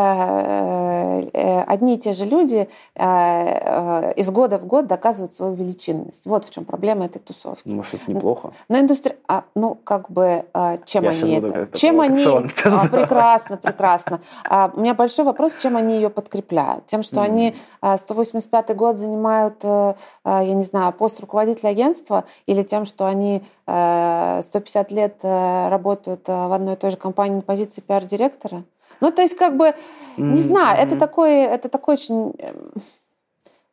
э, 1.33 1.62
одни 1.62 1.95
и 1.95 1.99
те 1.99 2.12
же 2.12 2.25
люди 2.25 2.69
э, 2.97 3.05
э, 3.05 4.12
из 4.17 4.29
года 4.31 4.59
в 4.59 4.67
год 4.67 4.89
доказывают 4.89 5.33
свою 5.33 5.55
величинность. 5.55 6.27
Вот 6.27 6.45
в 6.45 6.51
чем 6.51 6.64
проблема 6.64 7.05
этой 7.05 7.21
тусовки. 7.21 7.69
Может, 7.69 7.95
это 7.95 8.12
неплохо. 8.12 8.53
На 8.69 8.81
индустрии, 8.81 9.17
а, 9.29 9.45
ну, 9.55 9.77
как 9.85 10.11
бы, 10.11 10.45
э, 10.53 10.77
чем 10.85 11.05
Я 11.05 11.11
они 11.11 11.35
это? 11.35 11.69
Чем 11.73 12.01
они? 12.01 12.27
А, 12.67 12.89
прекрасно, 12.89 13.57
прекрасно. 13.57 14.21
А, 14.49 14.71
у 14.75 14.81
меня 14.81 14.95
большой 14.95 15.25
вопрос, 15.25 15.57
чем 15.57 15.77
они 15.77 15.95
ее 15.95 16.11
подкрепляют? 16.11 16.87
Тем, 16.87 17.03
что 17.03 17.21
mm. 17.21 17.25
они 17.25 17.55
185 17.97 18.75
год 18.75 18.99
занимают, 18.99 19.61
э, 19.62 19.95
я 20.25 20.55
не 20.55 20.62
знаю, 20.62 20.93
пост 20.93 21.21
руководителя 21.21 21.71
агентства, 21.71 22.25
или 22.47 22.62
тем, 22.62 22.85
что 22.85 23.07
они 23.07 23.43
150 23.67 24.93
лет 24.93 25.17
э, 25.23 25.69
работают 25.69 26.29
э, 26.29 26.33
в 26.33 26.53
одной 26.53 26.75
и 26.75 26.77
той 26.77 26.93
же 26.93 26.97
компании 26.97 27.37
на 27.37 27.43
позиции 27.43 27.81
пиар-директора. 27.81 28.62
Ну, 29.01 29.11
то 29.11 29.23
есть, 29.23 29.37
как 29.37 29.57
бы, 29.57 29.75
не 30.17 30.35
mm-hmm. 30.35 30.37
знаю, 30.37 30.79
это 30.79 30.97
такой, 30.97 31.33
это 31.33 31.69
такой 31.69 31.95
очень... 31.95 32.33
Эм, 32.39 32.73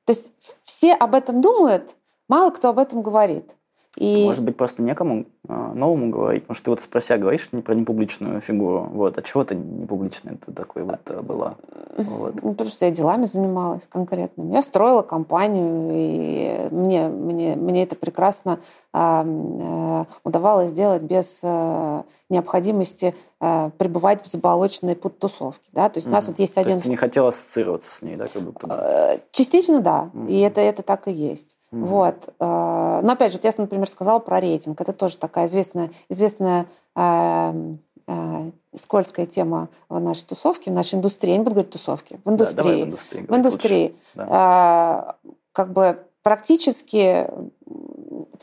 то 0.06 0.14
есть 0.14 0.34
все 0.64 0.94
об 0.94 1.14
этом 1.14 1.42
думают, 1.42 1.96
мало 2.28 2.50
кто 2.50 2.70
об 2.70 2.80
этом 2.80 3.04
говорит. 3.04 3.56
И... 3.96 4.26
Может 4.26 4.44
быть, 4.44 4.58
просто 4.58 4.82
некому 4.82 5.26
новому 5.48 6.10
говорить. 6.10 6.44
Потому 6.44 6.56
что 6.56 6.66
ты 6.66 6.72
вот 6.72 6.82
спрося 6.82 7.18
говоришь 7.18 7.50
не 7.52 7.62
про 7.62 7.76
непубличную 7.76 8.40
фигуру. 8.42 8.90
Вот. 8.94 9.18
А 9.18 9.22
чего 9.22 9.44
ты 9.44 9.56
непубличная 9.56 10.38
ты 10.44 10.52
такой 10.54 10.84
вот 10.84 11.02
э, 11.08 11.22
была? 11.22 11.56
Вот. 11.98 12.42
Ну, 12.42 12.52
потому 12.52 12.70
что 12.70 12.86
я 12.86 12.92
делами 12.92 13.26
занималась 13.26 13.86
конкретно. 13.88 14.52
Я 14.52 14.62
строила 14.62 15.02
компанию, 15.02 15.90
и 15.92 16.68
мне, 16.72 17.08
мне, 17.08 17.56
мне 17.56 17.84
это 17.84 17.96
прекрасно 17.96 18.60
э, 18.94 20.06
удавалось 20.24 20.70
сделать 20.70 21.02
без 21.02 21.40
э, 21.44 22.04
необходимости 22.30 23.14
э, 23.42 23.70
пребывать 23.78 24.24
в 24.24 24.28
заболоченной 24.28 24.96
подтусовке. 24.96 25.70
Да? 25.72 25.90
То 25.90 25.98
есть 25.98 26.08
mm-hmm. 26.08 26.10
у 26.10 26.14
нас 26.14 26.28
вот 26.28 26.40
есть 26.40 26.58
один... 26.58 26.66
То 26.66 26.76
есть 26.76 26.84
ты 26.84 26.90
не 26.90 26.96
хотела 26.96 27.30
ассоциироваться 27.30 27.92
с 27.92 28.02
ней, 28.02 28.16
да? 28.16 28.28
Как 28.28 28.42
будто 28.42 28.68
бы? 28.68 28.76
Э, 28.76 29.20
частично 29.32 29.82
да. 29.82 30.10
Mm-hmm. 30.14 30.28
И 30.30 30.40
это, 30.40 30.62
это 30.62 30.84
так 30.84 31.08
и 31.08 31.12
есть. 31.12 31.58
Mm-hmm. 31.72 31.86
Вот. 31.86 32.30
Э, 32.40 33.02
но 33.04 33.12
опять 33.12 33.32
же, 33.32 33.38
вот 33.38 33.46
я, 33.46 33.52
например, 33.58 33.88
сказала 33.88 34.20
про 34.20 34.40
рейтинг. 34.40 34.80
Это 34.82 34.94
тоже 34.94 35.18
так 35.18 35.33
такая 35.34 35.48
известная, 35.48 35.90
известная 36.10 36.68
э, 36.96 37.76
э, 38.08 38.52
скользкая 38.76 39.26
тема 39.26 39.70
в 39.90 40.00
нашей 40.00 40.28
тусовке, 40.28 40.70
в 40.70 40.74
нашей 40.76 40.96
индустрии. 40.96 41.32
Я 41.32 41.38
не 41.38 41.44
буду 41.44 41.56
говорить 41.56 41.72
тусовки. 41.72 42.20
В 42.24 42.30
индустрии. 42.30 42.64
Да, 42.64 42.86
в 42.86 42.88
индустрии. 42.88 43.26
В 43.28 43.36
индустрии. 43.36 43.96
Да. 44.14 45.18
Э, 45.20 45.30
как 45.52 45.74
бы 45.74 46.06
практически 46.22 47.28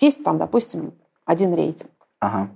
есть 0.01 0.25
там, 0.25 0.39
допустим, 0.39 0.93
один 1.25 1.55
рейтинг. 1.55 1.91
Ага. 2.19 2.51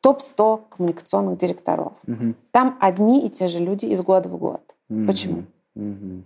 Топ-100 0.00 0.62
коммуникационных 0.76 1.38
директоров. 1.38 1.92
Угу. 2.06 2.34
Там 2.52 2.78
одни 2.80 3.26
и 3.26 3.28
те 3.28 3.48
же 3.48 3.58
люди 3.58 3.86
из 3.86 4.00
года 4.02 4.28
в 4.28 4.36
год. 4.36 4.62
Угу. 4.90 5.06
Почему? 5.06 5.44
Угу. 5.74 6.22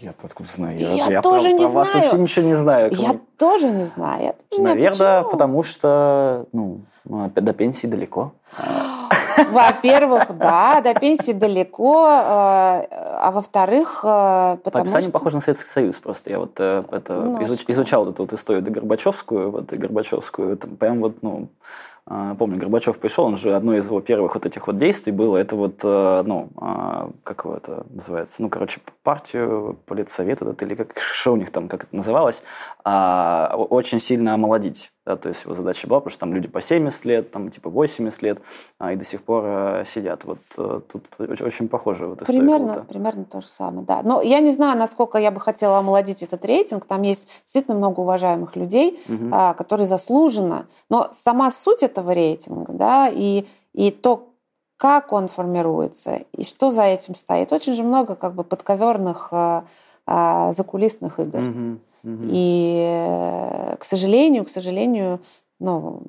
Я 0.00 0.10
откуда 0.10 0.48
знаю? 0.52 0.78
Я, 0.78 0.92
я, 0.92 1.06
я 1.06 1.22
тоже 1.22 1.50
про, 1.50 1.52
не 1.52 1.58
про 1.58 1.70
знаю. 1.70 1.74
вас 1.74 1.94
вообще 1.94 2.18
ничего 2.18 2.46
не 2.46 2.54
знаю. 2.54 2.92
Я 2.92 3.20
тоже 3.36 3.70
не 3.70 3.84
знаю. 3.84 4.22
Я 4.22 4.34
тоже 4.48 4.62
Наверное, 4.62 4.94
знаю, 4.94 5.28
потому 5.28 5.62
что 5.62 6.46
ну, 6.52 6.80
до 7.04 7.52
пенсии 7.52 7.86
далеко. 7.86 8.32
Во-первых, 9.50 10.36
да, 10.36 10.80
до 10.80 10.94
пенсии 10.94 11.32
далеко, 11.32 12.06
э, 12.06 12.86
а 12.90 13.30
во-вторых, 13.32 14.00
э, 14.04 14.58
потому 14.62 14.72
По 14.72 14.80
описанию 14.80 15.08
что... 15.08 15.12
похоже 15.12 15.36
на 15.36 15.42
Советский 15.42 15.68
Союз 15.70 15.96
просто. 15.96 16.30
Я 16.30 16.38
вот 16.38 16.52
э, 16.58 16.82
это 16.90 17.14
ну, 17.14 17.42
изуч, 17.42 17.64
изучал 17.66 18.08
эту 18.10 18.24
вот 18.24 18.32
историю 18.32 18.70
Горбачевскую, 18.70 19.50
вот 19.50 19.72
и 19.72 19.76
Горбачевскую, 19.76 20.56
там 20.56 20.76
прям 20.76 21.00
вот, 21.00 21.22
ну, 21.22 21.48
а, 21.48 21.91
помню, 22.38 22.58
Горбачев 22.58 22.98
пришел, 22.98 23.24
он 23.24 23.36
же 23.36 23.54
одно 23.54 23.74
из 23.74 23.86
его 23.86 24.00
первых 24.00 24.34
вот 24.34 24.44
этих 24.44 24.66
вот 24.66 24.76
действий 24.76 25.12
было, 25.12 25.36
это 25.36 25.54
вот, 25.54 25.80
э, 25.84 26.22
ну, 26.26 26.50
а, 26.56 27.10
как 27.22 27.44
его 27.44 27.54
это 27.54 27.86
называется, 27.90 28.42
ну, 28.42 28.48
короче, 28.48 28.80
партию, 29.04 29.78
политсовет 29.86 30.42
этот, 30.42 30.60
или 30.62 30.74
как, 30.74 30.98
что 30.98 31.32
у 31.32 31.36
них 31.36 31.50
там, 31.50 31.68
как 31.68 31.84
это 31.84 31.94
называлось, 31.94 32.42
а, 32.84 33.54
очень 33.56 34.00
сильно 34.00 34.34
омолодить 34.34 34.92
да, 35.04 35.16
то 35.16 35.28
есть 35.28 35.44
его 35.44 35.54
задача 35.56 35.88
была, 35.88 35.98
потому 35.98 36.10
что 36.10 36.20
там 36.20 36.32
люди 36.32 36.46
по 36.46 36.60
70 36.60 37.04
лет, 37.04 37.30
там 37.32 37.50
типа 37.50 37.68
80 37.70 38.22
лет, 38.22 38.40
а, 38.78 38.92
и 38.92 38.96
до 38.96 39.04
сих 39.04 39.22
пор 39.22 39.44
а, 39.44 39.84
сидят. 39.84 40.24
Вот 40.24 40.38
а, 40.56 40.80
тут 40.80 41.04
очень, 41.18 41.44
очень 41.44 41.68
похоже 41.68 42.06
вот 42.06 42.20
Примерно, 42.20 42.84
примерно 42.88 43.24
то 43.24 43.40
же 43.40 43.48
самое, 43.48 43.84
да. 43.84 44.02
Но 44.04 44.22
я 44.22 44.38
не 44.38 44.52
знаю, 44.52 44.78
насколько 44.78 45.18
я 45.18 45.32
бы 45.32 45.40
хотела 45.40 45.78
омолодить 45.78 46.22
этот 46.22 46.44
рейтинг. 46.44 46.84
Там 46.84 47.02
есть 47.02 47.28
действительно 47.42 47.76
много 47.76 48.00
уважаемых 48.00 48.54
людей, 48.54 49.00
угу. 49.08 49.30
а, 49.32 49.54
которые 49.54 49.88
заслуженно. 49.88 50.68
Но 50.88 51.08
сама 51.10 51.50
суть 51.50 51.82
этого 51.82 52.12
рейтинга, 52.12 52.72
да, 52.72 53.08
и, 53.12 53.46
и 53.72 53.90
то, 53.90 54.28
как 54.76 55.12
он 55.12 55.26
формируется, 55.26 56.22
и 56.32 56.44
что 56.44 56.70
за 56.70 56.84
этим 56.84 57.16
стоит. 57.16 57.52
Очень 57.52 57.74
же 57.74 57.82
много 57.82 58.14
как 58.14 58.34
бы 58.34 58.44
подковерных 58.44 59.28
а, 59.32 59.64
а, 60.06 60.52
закулисных 60.52 61.18
игр. 61.18 61.40
Угу. 61.40 61.78
И, 62.04 62.84
э, 62.84 63.76
к 63.76 63.84
сожалению, 63.84 64.44
к 64.44 64.48
сожалению, 64.48 65.20
ну, 65.60 66.02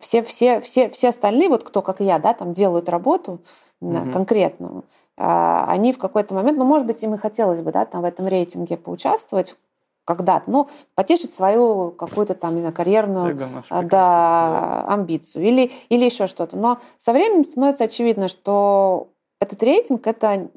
все, 0.00 0.22
все, 0.22 0.60
все, 0.60 0.88
все 0.88 1.08
остальные, 1.10 1.48
вот 1.48 1.62
кто, 1.62 1.82
как 1.82 2.00
я, 2.00 2.18
да, 2.18 2.32
там 2.34 2.52
делают 2.52 2.88
работу 2.88 3.40
mm 3.82 4.12
конкретную, 4.12 4.84
а, 5.16 5.66
они 5.68 5.92
в 5.92 5.98
какой-то 5.98 6.34
момент, 6.34 6.58
ну, 6.58 6.64
может 6.64 6.86
быть, 6.86 7.02
им 7.02 7.14
и 7.14 7.18
хотелось 7.18 7.60
бы, 7.60 7.72
да, 7.72 7.84
там 7.84 8.02
в 8.02 8.04
этом 8.04 8.26
рейтинге 8.26 8.76
поучаствовать 8.76 9.56
когда-то, 10.04 10.50
ну, 10.50 10.68
потешить 10.94 11.32
свою 11.32 11.90
какую-то 11.90 12.34
там, 12.34 12.54
не 12.54 12.60
знаю, 12.60 12.74
карьерную 12.74 13.34
да, 13.70 13.82
да. 13.82 14.84
амбицию 14.88 15.44
или, 15.44 15.70
или 15.88 16.04
еще 16.04 16.26
что-то. 16.26 16.56
Но 16.56 16.78
со 16.96 17.12
временем 17.12 17.44
становится 17.44 17.84
очевидно, 17.84 18.28
что 18.28 19.08
этот 19.40 19.62
рейтинг– 19.62 20.06
это 20.08 20.48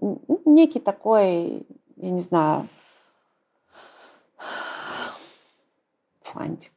некий 0.46 0.80
такой, 0.80 1.66
я 1.98 2.10
не 2.10 2.22
знаю, 2.22 2.68
Фантик. 6.34 6.74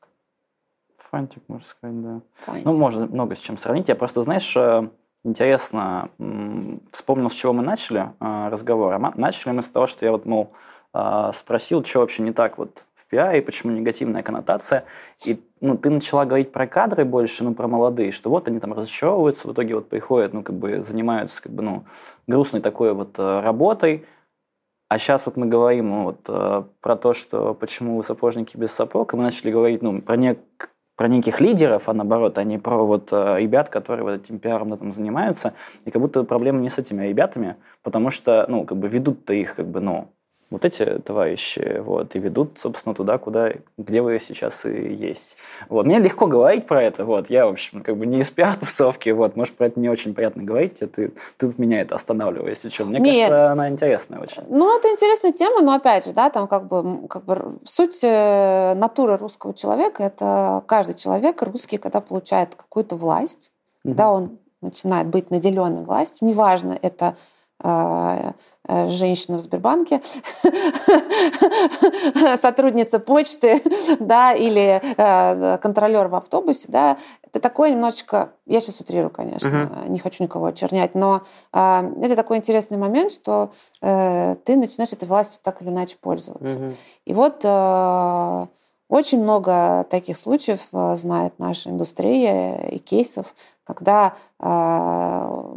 Фантик, 1.11 1.43
можно 1.49 1.67
сказать, 1.67 2.03
да. 2.03 2.21
Фантик. 2.45 2.67
Ну, 2.67 2.75
можно 2.75 3.07
много 3.07 3.35
с 3.35 3.39
чем 3.39 3.59
сравнить. 3.59 3.89
Я 3.89 3.95
просто, 3.95 4.23
знаешь, 4.23 4.55
э, 4.57 4.89
интересно, 5.25 6.11
вспомнил, 6.91 7.31
с 7.31 7.35
чего 7.35 7.53
мы 7.53 7.63
начали 7.63 8.13
э, 8.21 8.49
разговор. 8.49 8.93
А 8.93 9.13
начали 9.17 9.53
мы 9.53 9.63
с 9.63 9.71
того, 9.71 9.87
что 9.87 10.05
я 10.05 10.13
вот, 10.13 10.27
мол, 10.27 10.53
э, 10.93 11.31
спросил, 11.35 11.85
что 11.85 12.01
вообще 12.01 12.23
не 12.23 12.33
так 12.33 12.59
вот 12.59 12.85
в 12.95 13.07
пиаре, 13.07 13.41
почему 13.41 13.73
негативная 13.73 14.23
коннотация. 14.23 14.85
И 15.25 15.41
ну, 15.61 15.79
ты 15.79 15.91
начала 15.91 16.25
говорить 16.27 16.53
про 16.53 16.67
кадры 16.67 17.05
больше, 17.05 17.45
ну, 17.45 17.55
про 17.55 17.69
молодые, 17.69 18.13
что 18.13 18.29
вот 18.29 18.49
они 18.49 18.61
там 18.61 18.73
разочаровываются, 18.75 19.49
в 19.49 19.53
итоге 19.53 19.77
вот 19.77 19.89
приходят, 19.89 20.35
ну, 20.35 20.43
как 20.43 20.57
бы 20.57 20.83
занимаются, 20.83 21.43
как 21.43 21.53
бы, 21.53 21.63
ну, 21.63 21.85
грустной 22.27 22.61
такой 22.61 22.93
вот 22.93 23.19
работой, 23.19 24.05
а 24.89 24.99
сейчас 24.99 25.27
вот 25.27 25.37
мы 25.37 25.47
говорим 25.47 25.91
ну, 25.91 26.05
вот, 26.05 26.21
э, 26.29 26.63
про 26.81 26.97
то, 26.97 27.13
что 27.13 27.55
почему 27.55 28.03
сапожники 28.03 28.57
без 28.57 28.73
сапог, 28.73 29.13
и 29.13 29.17
мы 29.17 29.25
начали 29.25 29.51
говорить 29.51 29.83
ну, 29.83 30.01
про, 30.01 30.17
не, 30.17 30.37
про 30.97 31.09
неких 31.09 31.41
лидеров, 31.41 31.89
а 31.89 31.93
наоборот, 31.93 32.39
а 32.39 32.45
не 32.45 32.59
про 32.59 32.85
вот 32.85 33.09
э, 33.13 33.41
ребят, 33.41 33.69
которые 33.69 34.05
вот 34.05 34.23
этим 34.23 34.39
пиаром 34.39 34.73
этом 34.73 34.93
занимаются. 34.93 35.55
И 35.85 35.91
как 35.91 36.01
будто 36.01 36.23
проблема 36.23 36.61
не 36.61 36.71
с 36.71 36.79
этими 36.79 37.07
ребятами, 37.07 37.57
потому 37.83 38.11
что, 38.11 38.47
ну, 38.49 38.65
как 38.65 38.79
бы 38.79 38.89
ведут-то 38.89 39.35
их, 39.35 39.57
как 39.57 39.67
бы, 39.67 39.81
ну, 39.81 40.09
вот 40.49 40.65
эти 40.65 40.85
товарищи 41.01 41.81
вот, 41.81 42.15
и 42.15 42.21
ведут, 42.21 42.59
собственно, 42.61 42.95
туда, 42.95 43.19
куда, 43.19 43.53
где 43.77 44.01
вы 44.01 44.21
сейчас 44.21 44.65
и 44.65 44.95
есть. 44.95 45.37
Вот. 45.69 45.87
Мне 45.87 45.99
легко 45.99 46.27
говорить 46.29 46.67
про 46.67 46.83
это. 46.83 47.05
Вот. 47.05 47.31
Я, 47.31 47.47
в 47.47 47.51
общем, 47.51 47.83
как 47.83 47.97
бы 47.97 48.07
не 48.07 48.21
из 48.21 48.31
пиар-тусовки. 48.31 49.11
Вот. 49.17 49.35
Может, 49.35 49.57
про 49.57 49.67
это 49.67 49.81
не 49.81 49.89
очень 49.89 50.15
приятно 50.15 50.43
говорить. 50.43 50.83
А 50.83 50.87
ты, 50.87 51.09
ты 51.39 51.47
тут 51.47 51.59
меня 51.59 51.81
это 51.81 51.95
останавливаешь, 51.95 52.59
если 52.59 52.69
что. 52.69 52.85
Мне 52.85 53.01
Нет. 53.01 53.29
кажется, 53.29 53.51
она 53.51 53.71
интересная 53.71 54.21
очень. 54.21 54.43
Ну, 54.49 54.77
это 54.77 54.89
интересная 54.91 55.33
тема, 55.33 55.63
но 55.63 55.75
опять 55.75 56.05
же, 56.05 56.13
да, 56.13 56.29
там 56.29 56.47
как 56.47 56.69
бы, 56.69 57.09
как 57.09 57.25
бы 57.25 57.59
суть 57.65 58.01
э, 58.03 58.75
натуры 58.75 59.17
русского 59.17 59.55
человека– 59.55 60.03
это 60.05 60.63
каждый 60.67 60.95
человек 60.95 61.41
русский, 61.43 61.79
когда 61.79 62.01
получает 62.01 62.55
какую-то 62.55 62.97
власть, 62.97 63.51
угу. 63.83 63.93
когда 63.93 64.11
он 64.11 64.39
начинает 64.61 65.09
быть 65.09 65.31
наделенной 65.31 65.83
властью, 65.83 66.29
неважно, 66.29 66.79
это 66.81 67.17
женщина 67.63 69.39
в 69.39 69.41
Сбербанке, 69.41 70.03
сотрудница 72.37 72.99
почты, 72.99 73.63
да, 74.01 74.33
или 74.35 74.81
э, 74.97 75.59
контролер 75.59 76.09
в 76.09 76.15
автобусе, 76.17 76.67
да, 76.69 76.99
это 77.23 77.41
такое 77.41 77.71
немножечко, 77.71 78.31
я 78.47 78.61
сейчас 78.61 78.81
утрирую, 78.81 79.11
конечно, 79.11 79.49
uh-huh. 79.49 79.89
не 79.89 79.99
хочу 79.99 80.23
никого 80.23 80.47
очернять, 80.47 80.95
но 80.95 81.23
э, 81.53 81.93
это 82.03 82.17
такой 82.17 82.39
интересный 82.39 82.79
момент, 82.79 83.13
что 83.13 83.51
э, 83.83 84.37
ты 84.45 84.57
начинаешь 84.57 84.93
этой 84.93 85.07
властью 85.07 85.41
так 85.43 85.63
или 85.63 85.69
иначе 85.69 85.97
пользоваться. 86.01 86.59
Uh-huh. 86.59 86.75
И 87.05 87.15
вот 87.15 87.41
э, 87.45 88.47
очень 88.89 89.23
много 89.23 89.87
таких 89.91 90.17
случаев 90.17 90.67
э, 90.73 90.97
знает 90.97 91.35
наша 91.39 91.71
индустрия 91.71 92.69
и 92.69 92.79
кейсов, 92.79 93.35
когда 93.65 94.15
э, 94.41 95.55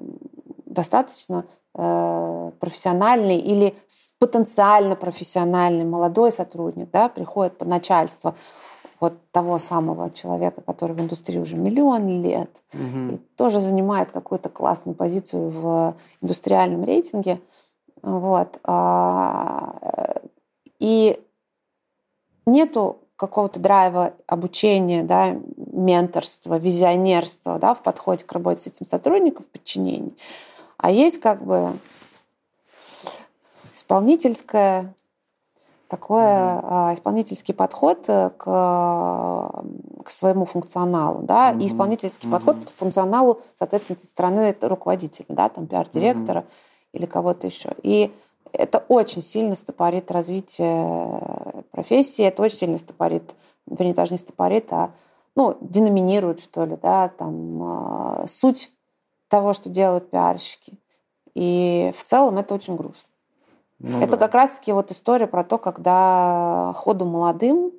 достаточно 0.66 1.46
Э, 1.46 1.59
профессиональный 1.74 3.38
или 3.38 3.76
потенциально 4.18 4.96
профессиональный 4.96 5.86
молодой 5.86 6.32
сотрудник 6.32 6.90
да, 6.92 7.10
приходит 7.10 7.58
под 7.58 7.68
начальство 7.68 8.36
вот 9.00 9.14
того 9.32 9.60
самого 9.60 10.12
человека, 10.12 10.62
который 10.62 10.96
в 10.96 11.00
индустрии 11.00 11.40
уже 11.40 11.56
миллион 11.56 12.22
лет, 12.22 12.64
угу. 12.74 13.14
и 13.14 13.18
тоже 13.38 13.60
занимает 13.60 14.12
какую-то 14.12 14.50
классную 14.50 14.96
позицию 14.96 15.50
в 15.50 15.96
индустриальном 16.22 16.84
рейтинге. 16.84 17.40
Вот. 18.02 18.60
А, 18.64 19.76
и 20.80 21.20
нету 22.46 22.98
какого-то 23.16 23.60
драйва 23.60 24.14
обучения, 24.28 25.04
да, 25.04 25.36
менторства, 25.58 26.58
визионерства 26.58 27.60
да, 27.60 27.74
в 27.74 27.84
подходе 27.84 28.24
к 28.24 28.32
работе 28.32 28.62
с 28.62 28.68
этим 28.68 28.86
сотрудником 28.86 29.46
в 29.46 29.50
подчинении. 29.50 30.14
А 30.80 30.92
есть 30.92 31.20
как 31.20 31.44
бы 31.44 31.78
исполнительское 33.74 34.96
такое 35.90 36.24
mm-hmm. 36.24 36.96
исполнительский 36.96 37.54
подход 37.54 38.06
э, 38.08 38.30
к, 38.38 38.46
к 38.46 40.10
своему 40.10 40.46
функционалу, 40.46 41.24
да, 41.24 41.52
mm-hmm. 41.52 41.62
и 41.62 41.68
исполнительский 41.68 42.30
mm-hmm. 42.30 42.32
подход 42.32 42.58
к 42.66 42.70
функционалу, 42.70 43.42
соответственно, 43.56 43.98
со 43.98 44.08
стороны 44.08 44.56
руководителя, 44.62 45.26
да, 45.30 45.50
там 45.50 45.68
пиар-директора 45.68 46.42
mm-hmm. 46.42 46.94
или 46.94 47.06
кого-то 47.06 47.48
еще. 47.48 47.72
И 47.82 48.14
это 48.54 48.86
очень 48.88 49.22
сильно 49.22 49.56
стопорит 49.56 50.12
развитие 50.12 51.22
профессии, 51.72 52.24
это 52.24 52.44
очень 52.44 52.60
сильно 52.60 52.78
стопорит, 52.78 53.36
вернее, 53.66 53.94
даже 53.94 54.14
не 54.14 54.18
стопорит, 54.18 54.72
а 54.72 54.92
ну, 55.36 55.58
деноминирует, 55.60 56.40
что 56.40 56.66
ли, 56.66 56.78
да, 56.82 57.10
там, 57.10 57.64
а, 57.64 58.26
суть 58.28 58.72
того, 59.30 59.54
что 59.54 59.70
делают 59.70 60.10
пиарщики. 60.12 60.74
И 61.36 61.94
в 61.96 62.04
целом 62.04 62.38
это 62.38 62.54
очень 62.56 62.76
грустно. 62.76 63.10
Ну, 63.80 64.02
это 64.02 64.12
да. 64.12 64.18
как 64.18 64.34
раз-таки 64.34 64.74
вот 64.74 64.92
история 64.92 65.28
про 65.28 65.44
то, 65.44 65.58
когда 65.58 66.74
ходу 66.76 67.06
молодым 67.06 67.72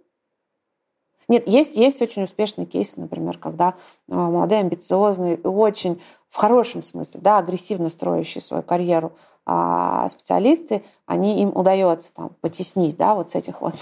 нет, 1.30 1.46
есть, 1.46 1.76
есть 1.76 2.02
очень 2.02 2.24
успешные 2.24 2.66
кейсы, 2.66 3.00
например, 3.00 3.38
когда 3.38 3.74
э, 4.08 4.14
молодые, 4.14 4.60
амбициозные, 4.60 5.38
очень 5.38 6.02
в 6.28 6.36
хорошем 6.36 6.82
смысле, 6.82 7.20
да, 7.22 7.38
агрессивно 7.38 7.88
строящие 7.88 8.42
свою 8.42 8.64
карьеру 8.64 9.12
а 9.46 10.08
специалисты, 10.08 10.84
они 11.06 11.40
им 11.42 11.50
удается 11.54 12.12
там 12.12 12.32
потеснить, 12.40 12.96
да, 12.96 13.14
вот 13.14 13.30
с 13.30 13.34
этих 13.36 13.60
вот 13.60 13.74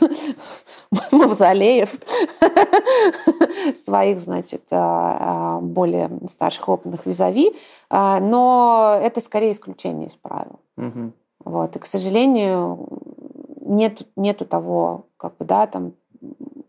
мавзолеев 1.11 1.91
своих, 3.77 4.21
значит, 4.21 4.63
а, 4.71 5.57
а, 5.57 5.61
более 5.61 6.11
старших 6.29 6.69
опытных 6.69 7.07
визави, 7.07 7.55
но 7.91 8.99
это 9.03 9.21
скорее 9.21 9.53
исключение 9.53 10.09
из 10.09 10.17
правил. 10.17 10.61
Вот, 11.45 11.77
и, 11.77 11.79
к 11.79 11.87
сожалению, 11.87 12.89
нет 13.61 14.07
нету 14.17 14.45
того, 14.45 15.07
как 15.17 15.37
бы, 15.37 15.45
да, 15.45 15.67
там, 15.67 15.93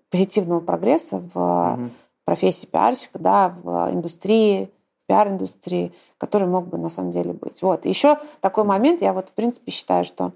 позитивного 0.10 0.60
прогресса 0.60 1.24
в 1.34 1.74
угу. 1.74 1.90
профессии 2.26 2.66
пиарщика, 2.66 3.20
да, 3.20 3.56
в 3.64 3.90
индустрии, 3.92 4.72
пиар-индустрии, 5.08 5.92
который 6.18 6.48
мог 6.48 6.68
бы 6.68 6.78
на 6.78 6.90
самом 6.90 7.12
деле 7.12 7.34
быть. 7.34 7.62
Вот. 7.62 7.86
Еще 7.86 8.20
такой 8.42 8.64
момент, 8.64 9.02
я 9.02 9.14
вот 9.14 9.30
в 9.30 9.34
принципе 9.34 9.72
считаю, 9.72 10.06
что 10.06 10.34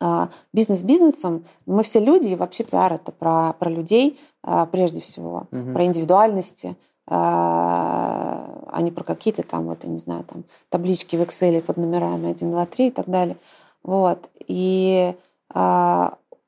а, 0.00 0.28
бизнес 0.52 0.82
бизнесом, 0.82 1.44
мы 1.66 1.82
все 1.82 1.98
люди, 1.98 2.28
и 2.28 2.36
вообще 2.36 2.62
пиар 2.62 2.92
это 2.92 3.10
про, 3.10 3.52
про 3.54 3.68
людей 3.68 4.18
а, 4.44 4.66
прежде 4.66 5.00
всего, 5.00 5.48
угу. 5.50 5.72
про 5.72 5.84
индивидуальности, 5.84 6.76
а, 7.08 8.64
а 8.70 8.82
не 8.82 8.92
про 8.92 9.02
какие-то 9.02 9.42
там, 9.42 9.64
вот, 9.64 9.82
я 9.82 9.90
не 9.90 9.98
знаю, 9.98 10.22
там 10.24 10.44
таблички 10.68 11.16
в 11.16 11.22
Excel 11.22 11.60
под 11.62 11.78
номерами 11.78 12.30
1, 12.30 12.50
2, 12.50 12.66
3 12.66 12.86
и 12.86 12.90
так 12.90 13.06
далее. 13.06 13.36
Вот. 13.82 14.28
И 14.46 15.14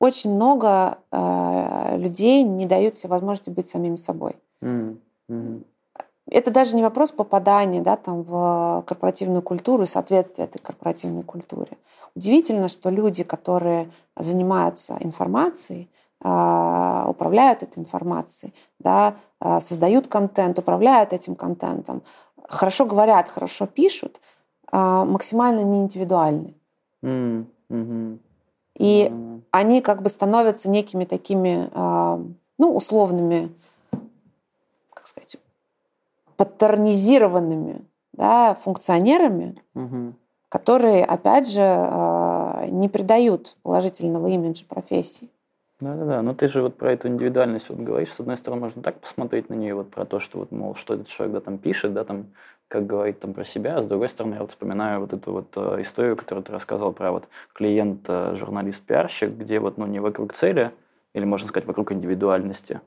очень 0.01 0.33
много 0.33 0.97
э, 1.11 1.97
людей 1.97 2.41
не 2.41 2.65
дают 2.65 2.97
себе 2.97 3.11
возможности 3.11 3.51
быть 3.51 3.69
самими 3.69 3.97
собой. 3.97 4.35
Mm-hmm. 4.63 5.63
Это 6.25 6.49
даже 6.49 6.75
не 6.75 6.81
вопрос 6.81 7.11
попадания 7.11 7.81
да, 7.81 7.97
там, 7.97 8.23
в 8.23 8.83
корпоративную 8.87 9.43
культуру 9.43 9.83
и 9.83 9.85
соответствия 9.85 10.45
этой 10.45 10.57
корпоративной 10.57 11.21
культуре. 11.21 11.77
Удивительно, 12.15 12.67
что 12.67 12.89
люди, 12.89 13.23
которые 13.23 13.91
занимаются 14.17 14.97
информацией, 15.01 15.87
э, 16.23 17.05
управляют 17.07 17.61
этой 17.61 17.77
информацией, 17.77 18.55
да, 18.79 19.13
э, 19.39 19.59
создают 19.59 20.07
контент, 20.07 20.57
управляют 20.57 21.13
этим 21.13 21.35
контентом, 21.35 22.01
хорошо 22.49 22.87
говорят, 22.87 23.29
хорошо 23.29 23.67
пишут, 23.67 24.19
максимально 24.71 25.63
не 25.63 25.81
индивидуальны. 25.81 26.55
Mm-hmm. 27.03 28.19
И 28.81 29.13
они 29.51 29.81
как 29.81 30.01
бы 30.01 30.09
становятся 30.09 30.67
некими 30.67 31.05
такими, 31.05 31.69
а, 31.71 32.19
ну, 32.57 32.75
условными, 32.75 33.53
как 34.91 35.05
сказать, 35.05 35.37
паттернизированными 36.35 37.85
да, 38.13 38.55
функционерами, 38.55 39.61
угу. 39.75 40.13
которые, 40.49 41.05
опять 41.05 41.47
же, 41.47 41.61
а, 41.61 42.65
не 42.71 42.89
придают 42.89 43.55
положительного 43.61 44.25
имиджа 44.25 44.65
профессии. 44.67 45.29
Да-да-да, 45.79 46.23
но 46.23 46.33
ты 46.33 46.47
же 46.47 46.63
вот 46.63 46.75
про 46.75 46.93
эту 46.93 47.07
индивидуальность 47.07 47.69
вот 47.69 47.77
говоришь, 47.77 48.11
с 48.11 48.19
одной 48.19 48.37
стороны, 48.37 48.61
можно 48.61 48.81
так 48.81 48.99
посмотреть 48.99 49.51
на 49.51 49.53
нее, 49.53 49.75
вот 49.75 49.91
про 49.91 50.05
то, 50.05 50.19
что 50.19 50.39
вот, 50.39 50.51
мол, 50.51 50.73
что 50.73 50.95
этот 50.95 51.07
человек 51.07 51.35
да, 51.35 51.41
там 51.41 51.59
пишет, 51.59 51.93
да, 51.93 52.03
там, 52.03 52.31
как 52.71 52.87
говорит 52.87 53.19
там 53.19 53.33
про 53.33 53.43
себя, 53.43 53.77
а 53.77 53.81
с 53.81 53.85
другой 53.85 54.07
стороны, 54.07 54.35
я 54.35 54.39
вот 54.39 54.51
вспоминаю 54.51 55.01
вот 55.01 55.11
эту 55.11 55.33
вот 55.33 55.53
э, 55.57 55.81
историю, 55.81 56.15
которую 56.15 56.43
ты 56.45 56.53
рассказывал 56.53 56.93
про 56.93 57.11
вот 57.11 57.27
клиент, 57.53 58.05
э, 58.07 58.35
журналист, 58.37 58.81
пиарщик, 58.83 59.31
где 59.31 59.59
вот, 59.59 59.77
ну, 59.77 59.85
не 59.85 59.99
вокруг 59.99 60.33
цели, 60.33 60.71
или, 61.13 61.25
можно 61.25 61.49
сказать, 61.49 61.67
вокруг 61.67 61.91
индивидуальности, 61.91 62.79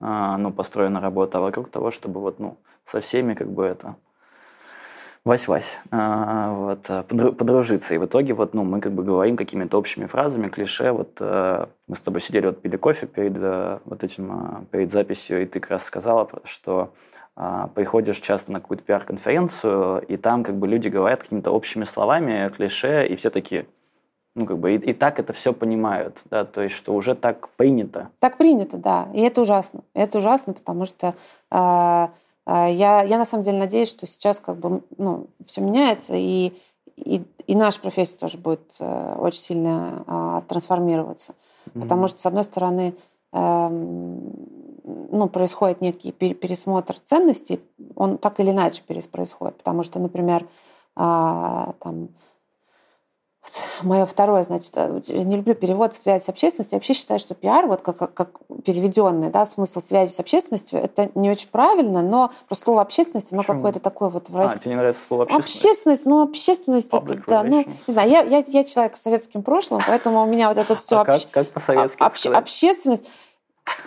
а, 0.00 0.38
ну, 0.38 0.52
построена 0.52 1.02
работа, 1.02 1.36
а 1.36 1.40
вокруг 1.42 1.68
того, 1.68 1.90
чтобы 1.90 2.20
вот, 2.20 2.38
ну, 2.38 2.56
со 2.86 3.02
всеми 3.02 3.34
как 3.34 3.50
бы 3.50 3.66
это 3.66 3.96
Вась-Вась, 5.26 5.76
а, 5.90 6.54
вот, 6.54 6.86
э, 6.88 7.02
подружиться. 7.02 7.94
И 7.94 7.98
в 7.98 8.06
итоге 8.06 8.32
вот, 8.32 8.54
ну, 8.54 8.64
мы 8.64 8.80
как 8.80 8.92
бы 8.92 9.04
говорим 9.04 9.36
какими-то 9.36 9.76
общими 9.76 10.06
фразами, 10.06 10.48
клише. 10.48 10.92
Вот 10.92 11.18
э, 11.20 11.66
мы 11.88 11.94
с 11.94 12.00
тобой 12.00 12.22
сидели, 12.22 12.46
вот 12.46 12.62
пили 12.62 12.76
кофе 12.76 13.06
перед 13.06 13.36
вот 13.84 14.02
этим, 14.02 14.66
перед 14.70 14.90
записью, 14.90 15.42
и 15.42 15.46
ты 15.46 15.60
как 15.60 15.72
раз 15.72 15.84
сказала, 15.84 16.26
что 16.44 16.80
а, 16.80 16.88
приходишь 17.74 18.18
часто 18.20 18.50
на 18.50 18.60
какую-то 18.60 18.82
пиар-конференцию, 18.84 20.00
и 20.08 20.16
там 20.16 20.42
как 20.42 20.56
бы 20.56 20.66
люди 20.66 20.88
говорят 20.88 21.22
какими-то 21.22 21.50
общими 21.50 21.84
словами, 21.84 22.48
клише, 22.48 23.06
и 23.06 23.14
все 23.14 23.28
такие, 23.28 23.66
ну, 24.34 24.46
как 24.46 24.58
бы, 24.58 24.74
и, 24.74 24.76
и 24.76 24.92
так 24.94 25.18
это 25.18 25.32
все 25.32 25.52
понимают, 25.52 26.18
да, 26.30 26.44
то 26.44 26.62
есть, 26.62 26.74
что 26.74 26.94
уже 26.94 27.14
так 27.14 27.50
принято. 27.50 28.08
Так 28.20 28.38
принято, 28.38 28.78
да, 28.78 29.08
и 29.12 29.20
это 29.20 29.42
ужасно. 29.42 29.80
Это 29.92 30.18
ужасно, 30.18 30.54
потому 30.54 30.86
что 30.86 31.08
э, 31.08 31.12
а, 32.46 32.68
я, 32.68 33.02
я 33.02 33.18
на 33.18 33.24
самом 33.24 33.42
деле 33.42 33.58
надеюсь, 33.58 33.88
что 33.88 34.06
сейчас 34.06 34.38
как 34.38 34.56
бы 34.56 34.82
ну, 34.96 35.26
все 35.44 35.60
меняется, 35.60 36.14
и, 36.14 36.52
и, 36.96 37.22
и 37.46 37.56
наша 37.56 37.80
профессия 37.80 38.16
тоже 38.16 38.38
будет 38.38 38.76
э, 38.78 39.14
очень 39.18 39.40
сильно 39.40 40.04
а, 40.06 40.42
трансформироваться. 40.42 41.34
Mm-hmm. 41.66 41.82
Потому 41.82 42.06
что, 42.06 42.20
с 42.20 42.26
одной 42.26 42.44
стороны, 42.44 42.94
э, 43.32 43.70
ну, 44.86 45.28
происходит 45.28 45.80
некий 45.80 46.12
пересмотр 46.12 46.94
ценностей, 47.04 47.60
он 47.96 48.18
так 48.18 48.38
или 48.40 48.50
иначе 48.50 48.82
происходит. 48.82 49.58
Потому 49.58 49.82
что, 49.82 49.98
например, 49.98 50.46
а, 50.94 51.74
там, 51.80 52.08
Мое 53.82 54.06
второе, 54.06 54.42
значит, 54.42 54.72
э, 54.74 55.00
не 55.08 55.36
люблю 55.36 55.54
перевод 55.54 55.94
«связь 55.94 56.24
с 56.24 56.28
общественностью». 56.28 56.76
Я 56.76 56.78
вообще 56.78 56.94
считаю, 56.94 57.20
что 57.20 57.34
пиар, 57.34 57.66
вот 57.66 57.82
как, 57.82 57.96
как, 57.96 58.14
как 58.14 58.30
переведенный, 58.64 59.30
да, 59.30 59.46
смысл 59.46 59.80
связи 59.80 60.12
с 60.12 60.18
общественностью, 60.18 60.80
это 60.80 61.10
не 61.14 61.30
очень 61.30 61.48
правильно, 61.48 62.02
но 62.02 62.32
просто 62.48 62.64
слово 62.64 62.82
«общественность», 62.82 63.32
оно 63.32 63.42
какое-то 63.42 63.78
такое 63.78 64.08
вот 64.08 64.30
в 64.30 64.36
России. 64.36 64.56
А, 64.56 64.60
тебе 64.60 64.70
не 64.70 64.76
нравится 64.76 65.02
слово 65.06 65.24
«общественность»? 65.24 65.56
Общественность, 65.56 66.06
ну, 66.06 66.22
общественность, 66.22 66.94
это, 66.94 67.22
да, 67.26 67.42
ну, 67.42 67.64
не 67.86 67.92
знаю, 67.92 68.10
я, 68.10 68.22
я, 68.22 68.44
я 68.46 68.64
человек 68.64 68.96
с 68.96 69.02
советским 69.02 69.42
прошлым, 69.42 69.82
поэтому 69.86 70.22
у 70.22 70.26
меня 70.26 70.48
вот 70.48 70.58
это 70.58 70.76
все... 70.76 70.96
А 70.96 71.00
общ... 71.02 71.26
как, 71.26 71.30
как 71.30 71.48
по-советски 71.52 72.02
общ... 72.02 72.26
Общественность, 72.26 73.04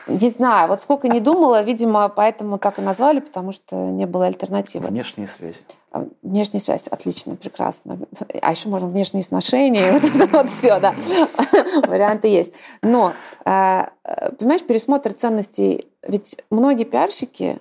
не 0.07 0.29
знаю, 0.29 0.67
вот 0.67 0.81
сколько 0.81 1.07
не 1.07 1.19
думала, 1.19 1.61
видимо, 1.61 2.09
поэтому 2.09 2.57
так 2.57 2.79
и 2.79 2.81
назвали, 2.81 3.19
потому 3.19 3.51
что 3.51 3.75
не 3.75 4.05
было 4.05 4.25
альтернативы. 4.25 4.87
Внешние 4.87 5.27
связи. 5.27 5.59
А, 5.91 6.05
внешняя 6.21 6.59
связь, 6.59 6.87
отлично, 6.87 7.35
прекрасно. 7.35 7.99
А 8.41 8.51
еще 8.51 8.69
можно 8.69 8.87
внешние 8.87 9.23
сношения, 9.23 9.91
вот 9.91 10.03
это 10.03 10.25
вот 10.37 10.49
все, 10.49 10.79
да. 10.79 10.93
Варианты 11.87 12.27
есть. 12.27 12.53
Но, 12.81 13.13
а, 13.45 13.89
понимаешь, 14.37 14.63
пересмотр 14.63 15.13
ценностей, 15.13 15.87
ведь 16.03 16.37
многие 16.49 16.83
пиарщики, 16.83 17.59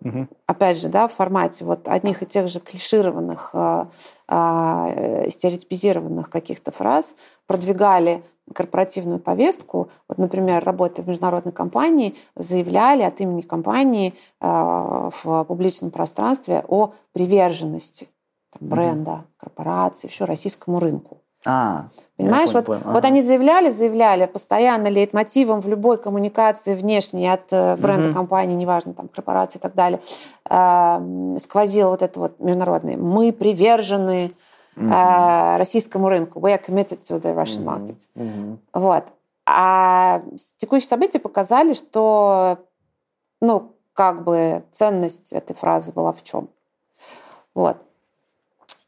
Угу. 0.00 0.28
Опять 0.46 0.80
же, 0.80 0.88
да, 0.88 1.08
в 1.08 1.12
формате 1.12 1.64
вот 1.64 1.88
одних 1.88 2.22
и 2.22 2.26
тех 2.26 2.46
же 2.46 2.60
клишированных, 2.60 3.50
э, 3.52 3.86
стереотипизированных 5.28 6.30
каких-то 6.30 6.70
фраз 6.70 7.16
продвигали 7.48 8.22
корпоративную 8.54 9.20
повестку, 9.20 9.88
вот, 10.08 10.18
например, 10.18 10.64
работая 10.64 11.02
в 11.02 11.08
международной 11.08 11.52
компании, 11.52 12.14
заявляли 12.36 13.02
от 13.02 13.20
имени 13.20 13.42
компании 13.42 14.14
э, 14.40 14.46
в 14.46 15.44
публичном 15.44 15.90
пространстве 15.90 16.64
о 16.68 16.92
приверженности 17.12 18.08
там, 18.52 18.68
бренда, 18.68 19.10
mm 19.10 19.24
корпорации, 19.38 20.08
еще 20.08 20.24
российскому 20.24 20.80
рынку. 20.80 21.22
А, 21.46 21.86
Понимаешь, 22.16 22.50
понял, 22.50 22.64
вот, 22.66 22.78
понял. 22.80 22.92
вот 22.94 23.04
они 23.04 23.22
заявляли, 23.22 23.70
заявляли, 23.70 24.26
постоянно 24.26 24.88
лейтмотивом 24.88 25.60
в 25.60 25.68
любой 25.68 25.96
коммуникации 25.96 26.74
внешней 26.74 27.28
от 27.28 27.52
э, 27.52 27.76
бренда 27.76 28.08
угу. 28.08 28.16
компании, 28.16 28.56
неважно, 28.56 28.92
там, 28.92 29.06
корпорации 29.06 29.58
и 29.58 29.62
так 29.62 29.74
далее, 29.74 30.00
э, 30.50 31.36
сквозило 31.40 31.90
вот 31.90 32.02
это 32.02 32.18
вот 32.18 32.40
международное. 32.40 32.96
Мы 32.96 33.32
привержены 33.32 34.32
mm-hmm. 34.78 35.58
российскому 35.58 36.08
рынку. 36.08 36.40
We 36.40 36.52
are 36.52 36.64
committed 36.64 37.02
to 37.02 37.20
the 37.20 37.34
Russian 37.34 37.64
market. 37.64 38.08
Mm-hmm. 38.14 38.58
Вот. 38.72 39.04
А 39.46 40.22
текущие 40.58 40.88
события 40.88 41.18
показали, 41.18 41.72
что 41.74 42.58
ну, 43.40 43.72
как 43.94 44.24
бы 44.24 44.62
ценность 44.70 45.32
этой 45.32 45.54
фразы 45.54 45.92
была 45.92 46.12
в 46.12 46.22
чем. 46.22 46.48
Вот. 47.54 47.76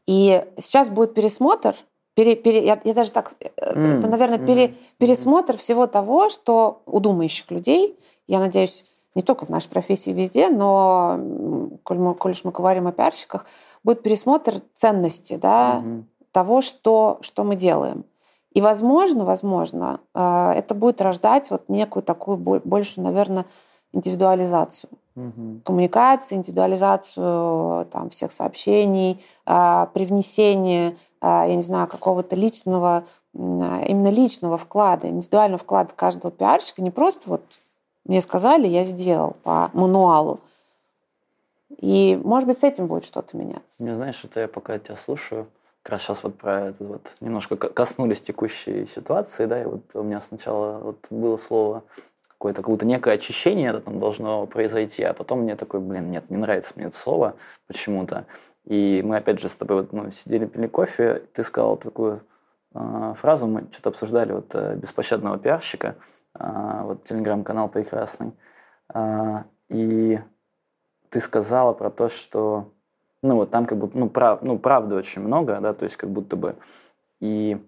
И 0.07 0.45
сейчас 0.59 0.89
будет 0.89 1.15
пересмотр, 1.15 1.75
пере, 2.15 2.37
пере, 2.37 2.65
я, 2.65 2.81
я 2.85 2.95
даже 2.95 3.11
так, 3.11 3.33
mm-hmm. 3.41 3.99
это, 3.99 4.09
наверное, 4.09 4.39
пере, 4.39 4.75
пересмотр 4.99 5.57
всего 5.57 5.87
того, 5.87 6.31
что 6.31 6.83
у 6.87 7.01
думающих 7.01 7.51
людей, 7.51 7.99
я 8.27 8.39
надеюсь, 8.39 8.85
не 9.15 9.23
только 9.23 9.47
в 9.47 9.49
нашей 9.49 9.69
профессии 9.69 10.11
везде, 10.11 10.51
но, 10.51 11.19
коль, 11.83 11.99
мы, 11.99 12.15
коль 12.15 12.35
мы 12.45 12.53
говорим 12.53 12.87
о 12.87 12.93
пиарщиках, 12.93 13.47
будет 13.83 14.03
пересмотр 14.03 14.55
ценности 14.75 15.37
да, 15.37 15.83
угу. 15.85 16.05
того, 16.33 16.61
что, 16.61 17.19
что 17.23 17.45
мы 17.45 17.57
делаем. 17.57 18.05
И, 18.53 18.61
возможно, 18.61 19.25
возможно, 19.25 20.01
э, 20.15 20.53
это 20.57 20.75
будет 20.75 21.01
рождать 21.01 21.51
вот 21.51 21.69
некую 21.69 22.03
такую 22.03 22.37
большую, 22.37 23.05
наверное, 23.05 23.47
индивидуализацию 23.93 24.91
угу. 25.17 25.61
коммуникации, 25.65 26.37
индивидуализацию 26.37 27.87
там, 27.87 28.11
всех 28.11 28.33
сообщений, 28.33 29.25
э, 29.47 29.87
привнесение, 29.93 30.91
э, 31.21 31.45
я 31.49 31.55
не 31.55 31.63
знаю, 31.63 31.89
какого-то 31.89 32.37
личного, 32.37 33.05
именно 33.33 34.09
личного 34.09 34.59
вклада, 34.59 35.09
индивидуального 35.09 35.59
вклада 35.59 35.93
каждого 35.95 36.33
пиарщика, 36.33 36.83
не 36.83 36.91
просто 36.91 37.31
вот 37.31 37.43
мне 38.11 38.21
сказали, 38.21 38.67
я 38.67 38.83
сделал 38.83 39.37
по 39.45 39.71
мануалу, 39.73 40.41
и, 41.79 42.21
может 42.25 42.49
быть, 42.49 42.59
с 42.59 42.65
этим 42.65 42.89
будет 42.89 43.05
что-то 43.05 43.37
меняться. 43.37 43.85
Не 43.85 43.95
знаешь, 43.95 44.25
это 44.25 44.41
я 44.41 44.49
пока 44.49 44.81
тебя 44.81 44.97
слушаю, 44.97 45.47
как 45.83 45.93
раз 45.93 46.03
сейчас 46.03 46.25
вот 46.25 46.37
про 46.37 46.71
это 46.71 46.83
вот 46.83 47.13
немножко 47.21 47.55
коснулись 47.55 48.21
текущей 48.21 48.85
ситуации, 48.87 49.47
да, 49.47 49.63
и 49.63 49.65
вот 49.65 49.83
у 49.95 50.03
меня 50.03 50.21
сначала 50.21 50.79
вот 50.79 51.07
было 51.11 51.37
слово 51.37 51.85
какое-то, 52.27 52.63
какое-то 52.63 52.85
некое 52.85 53.15
очищение 53.15 53.71
это 53.71 53.81
там 53.81 54.01
должно 54.01 54.45
произойти, 54.47 55.05
а 55.05 55.15
потом 55.15 55.43
мне 55.43 55.55
такой, 55.55 55.79
блин, 55.79 56.11
нет, 56.11 56.29
не 56.31 56.37
нравится 56.37 56.73
мне 56.75 56.87
это 56.87 56.97
слово 56.97 57.37
почему-то. 57.69 58.27
И 58.65 59.03
мы 59.05 59.19
опять 59.19 59.39
же 59.39 59.49
с 59.49 59.55
тобой 59.55 59.83
вот, 59.83 59.93
ну, 59.93 60.11
сидели, 60.11 60.47
пили 60.47 60.67
кофе, 60.67 61.23
ты 61.33 61.45
сказал 61.45 61.77
такую 61.77 62.23
э, 62.75 63.15
фразу, 63.17 63.47
мы 63.47 63.69
что-то 63.71 63.91
обсуждали 63.91 64.33
вот 64.33 64.51
э, 64.55 64.75
беспощадного 64.75 65.39
пиарщика, 65.39 65.95
вот 66.41 67.05
телеграм-канал 67.05 67.69
прекрасный, 67.69 68.33
э, 68.95 69.45
и 69.69 70.21
ты 71.09 71.21
сказала 71.21 71.73
про 71.73 71.91
то, 71.91 72.09
что 72.09 72.73
ну 73.23 73.37
вот 73.37 73.51
там 73.51 73.67
как 73.67 73.79
бы 73.79 73.91
ну, 73.95 74.09
прав, 74.09 74.43
ну 74.43 74.59
правды 74.59 74.95
очень 74.95 75.23
много, 75.23 75.61
да, 75.61 75.75
то 75.75 75.85
есть 75.85 75.97
как 75.97 76.11
будто 76.11 76.37
бы. 76.37 76.57
И 77.21 77.63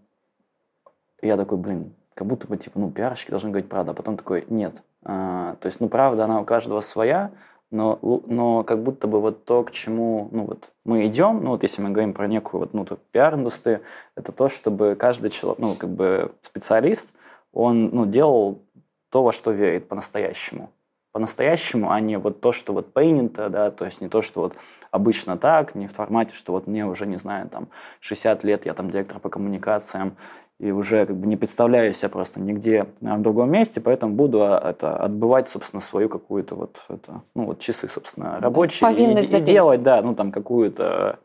я 1.20 1.36
такой, 1.36 1.58
блин, 1.58 1.94
как 2.14 2.26
будто 2.26 2.46
бы 2.46 2.56
типа 2.56 2.78
ну 2.78 2.90
пиарщики 2.90 3.30
должны 3.30 3.50
говорить 3.50 3.68
правду, 3.68 3.92
а 3.92 3.94
потом 3.94 4.16
такой 4.16 4.46
нет, 4.48 4.82
а, 5.04 5.56
то 5.60 5.66
есть 5.66 5.80
ну 5.80 5.88
правда 5.88 6.24
она 6.24 6.40
у 6.40 6.44
каждого 6.44 6.80
своя, 6.80 7.32
но, 7.70 7.98
но 8.26 8.64
как 8.64 8.82
будто 8.82 9.08
бы 9.08 9.20
вот 9.20 9.44
то, 9.44 9.64
к 9.64 9.72
чему 9.72 10.28
ну, 10.30 10.44
вот 10.44 10.70
мы 10.84 11.06
идем, 11.06 11.42
ну 11.42 11.50
вот 11.50 11.62
если 11.62 11.82
мы 11.82 11.90
говорим 11.90 12.12
про 12.12 12.26
некую 12.26 12.60
вот, 12.60 12.74
ну, 12.74 12.84
пиар-индустрию, 13.12 13.80
это 14.14 14.30
то, 14.30 14.48
чтобы 14.48 14.94
каждый 14.94 15.30
человек, 15.30 15.58
ну 15.58 15.74
как 15.74 15.90
бы 15.90 16.32
специалист, 16.42 17.14
он 17.52 17.90
ну, 17.92 18.06
делал 18.06 18.62
то, 19.10 19.22
во 19.22 19.32
что 19.32 19.50
верит 19.50 19.88
по-настоящему. 19.88 20.70
По-настоящему, 21.12 21.90
а 21.90 22.00
не 22.00 22.16
вот 22.16 22.40
то, 22.40 22.52
что 22.52 22.72
вот 22.72 22.94
принято, 22.94 23.50
да, 23.50 23.70
то 23.70 23.84
есть 23.84 24.00
не 24.00 24.08
то, 24.08 24.22
что 24.22 24.40
вот 24.40 24.54
обычно 24.90 25.36
так, 25.36 25.74
не 25.74 25.86
в 25.86 25.92
формате, 25.92 26.34
что 26.34 26.52
вот 26.52 26.66
мне 26.66 26.86
уже, 26.86 27.06
не 27.06 27.16
знаю, 27.16 27.50
там 27.50 27.68
60 28.00 28.44
лет, 28.44 28.64
я 28.64 28.72
там 28.72 28.90
директор 28.90 29.18
по 29.18 29.28
коммуникациям, 29.28 30.16
и 30.58 30.70
уже 30.70 31.04
как 31.04 31.16
бы 31.16 31.26
не 31.26 31.36
представляю 31.36 31.92
себя 31.92 32.08
просто 32.08 32.40
нигде 32.40 32.86
в 33.00 33.20
другом 33.20 33.50
месте, 33.50 33.82
поэтому 33.82 34.14
буду 34.14 34.42
а, 34.42 34.70
это 34.70 34.96
отбывать, 34.96 35.48
собственно, 35.48 35.82
свою 35.82 36.08
какую-то 36.08 36.54
вот, 36.54 36.82
это, 36.88 37.20
ну 37.34 37.46
вот 37.46 37.58
часы, 37.58 37.88
собственно, 37.88 38.38
рабочие 38.40 38.90
и, 38.94 39.36
и 39.36 39.40
делать, 39.40 39.82
да, 39.82 40.00
ну 40.00 40.14
там 40.14 40.32
какую-то 40.32 41.18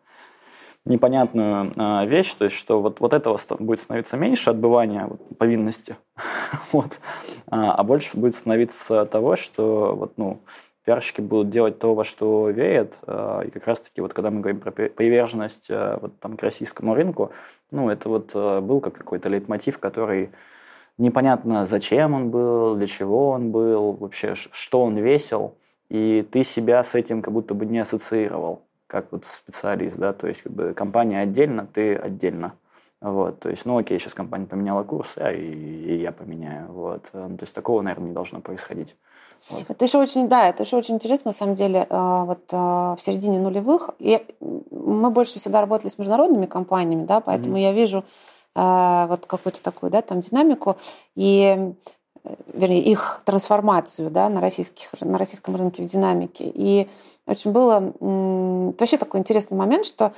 непонятную 0.87 1.71
э, 1.75 2.07
вещь, 2.07 2.33
то 2.33 2.45
есть 2.45 2.55
что 2.55 2.81
вот, 2.81 2.99
вот 2.99 3.13
этого 3.13 3.39
будет 3.59 3.79
становиться 3.79 4.17
меньше, 4.17 4.49
отбывания 4.49 5.07
вот, 5.07 5.21
повинности, 5.37 5.97
вот, 6.71 6.99
а, 7.47 7.73
а 7.73 7.83
больше 7.83 8.17
будет 8.17 8.35
становиться 8.35 9.05
того, 9.05 9.35
что 9.35 9.95
вот, 9.95 10.13
ну, 10.17 10.41
пиарщики 10.85 11.21
будут 11.21 11.49
делать 11.49 11.79
то, 11.79 11.93
во 11.93 12.03
что 12.03 12.49
верят, 12.49 12.97
э, 13.05 13.43
и 13.47 13.49
как 13.49 13.67
раз-таки 13.67 14.01
вот 14.01 14.13
когда 14.13 14.31
мы 14.31 14.39
говорим 14.39 14.61
про 14.61 14.71
приверженность 14.71 15.69
э, 15.69 15.97
вот, 16.01 16.19
там, 16.19 16.37
к 16.37 16.43
российскому 16.43 16.95
рынку, 16.95 17.31
ну, 17.71 17.89
это 17.89 18.07
вот 18.09 18.31
э, 18.33 18.61
был 18.61 18.79
как 18.79 18.93
какой-то 18.93 19.29
лейтмотив, 19.29 19.79
который 19.79 20.31
непонятно, 20.97 21.65
зачем 21.65 22.13
он 22.13 22.29
был, 22.29 22.75
для 22.75 22.87
чего 22.87 23.29
он 23.31 23.51
был, 23.51 23.93
вообще, 23.93 24.35
что 24.35 24.83
он 24.83 24.97
весил, 24.97 25.55
и 25.89 26.25
ты 26.31 26.43
себя 26.43 26.83
с 26.83 26.95
этим 26.95 27.21
как 27.21 27.33
будто 27.33 27.53
бы 27.53 27.65
не 27.65 27.79
ассоциировал 27.79 28.61
как 28.87 29.11
вот 29.11 29.25
специалист, 29.25 29.97
да, 29.97 30.13
то 30.13 30.27
есть 30.27 30.41
как 30.41 30.51
бы 30.51 30.73
компания 30.73 31.21
отдельно, 31.21 31.67
ты 31.67 31.95
отдельно. 31.95 32.53
Вот, 32.99 33.41
то 33.41 33.49
есть, 33.49 33.65
ну 33.65 33.77
окей, 33.77 33.99
сейчас 33.99 34.15
компания 34.15 34.47
поменяла 34.47 34.83
курс, 34.83 35.13
а 35.17 35.31
и, 35.31 35.43
и 35.43 35.97
я 35.97 36.11
поменяю. 36.11 36.71
Вот. 36.71 37.11
Ну, 37.13 37.37
то 37.37 37.43
есть 37.43 37.53
такого, 37.53 37.81
наверное, 37.83 38.07
не 38.07 38.13
должно 38.13 38.41
происходить. 38.41 38.95
Вот. 39.49 39.69
Это 39.69 39.85
еще 39.85 39.99
очень, 39.99 40.27
да, 40.27 40.49
это 40.49 40.63
еще 40.63 40.77
очень 40.77 40.95
интересно, 40.95 41.29
на 41.29 41.35
самом 41.35 41.53
деле, 41.53 41.85
а, 41.91 42.25
вот 42.25 42.39
а, 42.51 42.95
в 42.95 43.01
середине 43.01 43.39
нулевых. 43.39 43.91
И 43.99 44.25
мы 44.71 45.11
больше 45.11 45.37
всегда 45.37 45.61
работали 45.61 45.89
с 45.89 45.99
международными 45.99 46.47
компаниями, 46.47 47.05
да, 47.05 47.19
поэтому 47.19 47.57
mm-hmm. 47.57 47.61
я 47.61 47.73
вижу 47.73 48.03
вот 48.55 49.27
какую-то 49.27 49.61
такую, 49.61 49.91
да, 49.91 50.01
там 50.01 50.21
динамику. 50.21 50.77
И 51.13 51.75
вернее, 52.53 52.81
их 52.81 53.21
трансформацию 53.25 54.09
да, 54.09 54.29
на, 54.29 54.41
российских, 54.41 54.89
на 55.01 55.17
российском 55.17 55.55
рынке 55.55 55.83
в 55.83 55.85
динамике. 55.85 56.51
И 56.53 56.87
очень 57.25 57.51
было 57.51 57.93
вообще 57.99 58.97
такой 58.97 59.19
интересный 59.19 59.57
момент, 59.57 59.85
что 59.85 60.13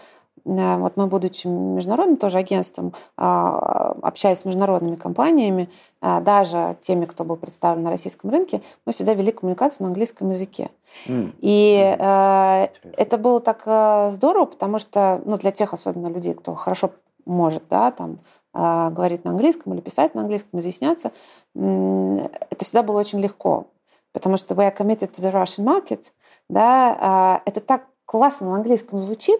э, 0.45 0.77
вот 0.77 0.95
мы, 0.95 1.07
будучи 1.07 1.47
международным 1.47 2.17
тоже 2.17 2.37
агентством, 2.37 2.93
а, 3.17 3.95
общаясь 4.01 4.39
с 4.39 4.45
международными 4.45 4.95
компаниями, 4.95 5.69
а, 6.01 6.21
даже 6.21 6.77
теми, 6.81 7.05
кто 7.05 7.23
был 7.23 7.35
представлен 7.35 7.83
на 7.83 7.89
российском 7.89 8.29
рынке, 8.29 8.61
мы 8.85 8.93
всегда 8.93 9.13
вели 9.13 9.31
коммуникацию 9.31 9.83
на 9.83 9.87
английском 9.87 10.29
языке. 10.29 10.69
Mm. 11.07 11.33
И 11.39 11.95
mm. 11.99 12.69
это 12.97 13.17
было 13.17 13.41
так 13.41 13.63
э, 13.65 14.11
здорово, 14.11 14.45
потому 14.45 14.79
что 14.79 15.21
ну, 15.25 15.37
для 15.37 15.51
тех, 15.51 15.73
особенно 15.73 16.07
людей, 16.07 16.33
кто 16.33 16.55
хорошо 16.55 16.91
может 17.25 17.63
да, 17.69 17.91
там, 17.91 18.19
говорить 18.53 19.25
на 19.25 19.31
английском 19.31 19.73
или 19.73 19.81
писать 19.81 20.15
на 20.15 20.21
английском, 20.21 20.59
изъясняться, 20.59 21.11
это 21.53 22.65
всегда 22.65 22.83
было 22.83 22.99
очень 22.99 23.19
легко. 23.19 23.67
потому 24.11 24.37
что 24.37 24.55
we 24.55 24.67
are 24.67 24.75
committed 24.75 25.11
to 25.11 25.21
the 25.21 25.31
Russian 25.31 25.63
market, 25.65 26.11
да, 26.49 27.41
это 27.45 27.61
так 27.61 27.85
классно 28.05 28.49
на 28.49 28.55
английском 28.55 28.97
звучит, 28.97 29.39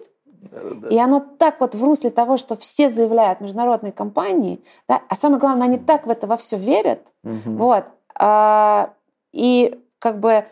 и 0.90 0.98
оно 0.98 1.20
так 1.38 1.60
вот 1.60 1.76
в 1.76 1.84
русле 1.84 2.10
того, 2.10 2.38
что 2.38 2.56
все 2.56 2.90
заявляют 2.90 3.42
международные 3.42 3.92
компании, 3.92 4.62
да, 4.88 5.02
а 5.10 5.16
самое 5.16 5.40
главное, 5.40 5.68
они 5.68 5.78
так 5.78 6.06
в 6.06 6.10
это 6.10 6.28
во 6.28 6.38
все 6.38 6.58
верят. 6.58 7.02
Угу. 7.24 7.58
Вот. 7.58 7.86
А, 8.16 8.94
и 9.34 9.80
как 10.00 10.20
бы 10.20 10.46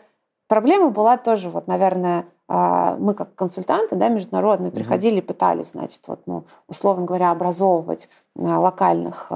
проблема 0.46 0.90
была 0.90 1.16
тоже, 1.16 1.48
вот, 1.48 1.68
наверное, 1.68 2.26
а, 2.48 2.96
мы 2.98 3.14
как 3.14 3.34
консультанты 3.34 3.96
да, 3.96 4.08
международные 4.08 4.72
приходили, 4.72 5.20
пытались, 5.20 5.70
значит, 5.70 6.02
вот, 6.06 6.20
ну, 6.26 6.44
условно 6.66 7.06
говоря, 7.06 7.30
образовывать 7.30 8.08
а, 8.27 8.27
локальных, 8.38 9.30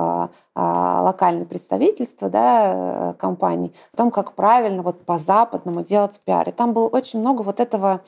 локальные 0.54 1.44
представительства 1.44 2.28
да, 2.28 3.14
компаний, 3.18 3.74
о 3.92 3.96
том, 3.96 4.10
как 4.10 4.32
правильно 4.32 4.82
вот 4.82 5.04
по-западному 5.04 5.82
делать 5.82 6.20
пиар. 6.24 6.48
И 6.48 6.52
там 6.52 6.72
было 6.72 6.86
очень 6.86 7.20
много 7.20 7.42
вот 7.42 7.58
этого 7.60 8.00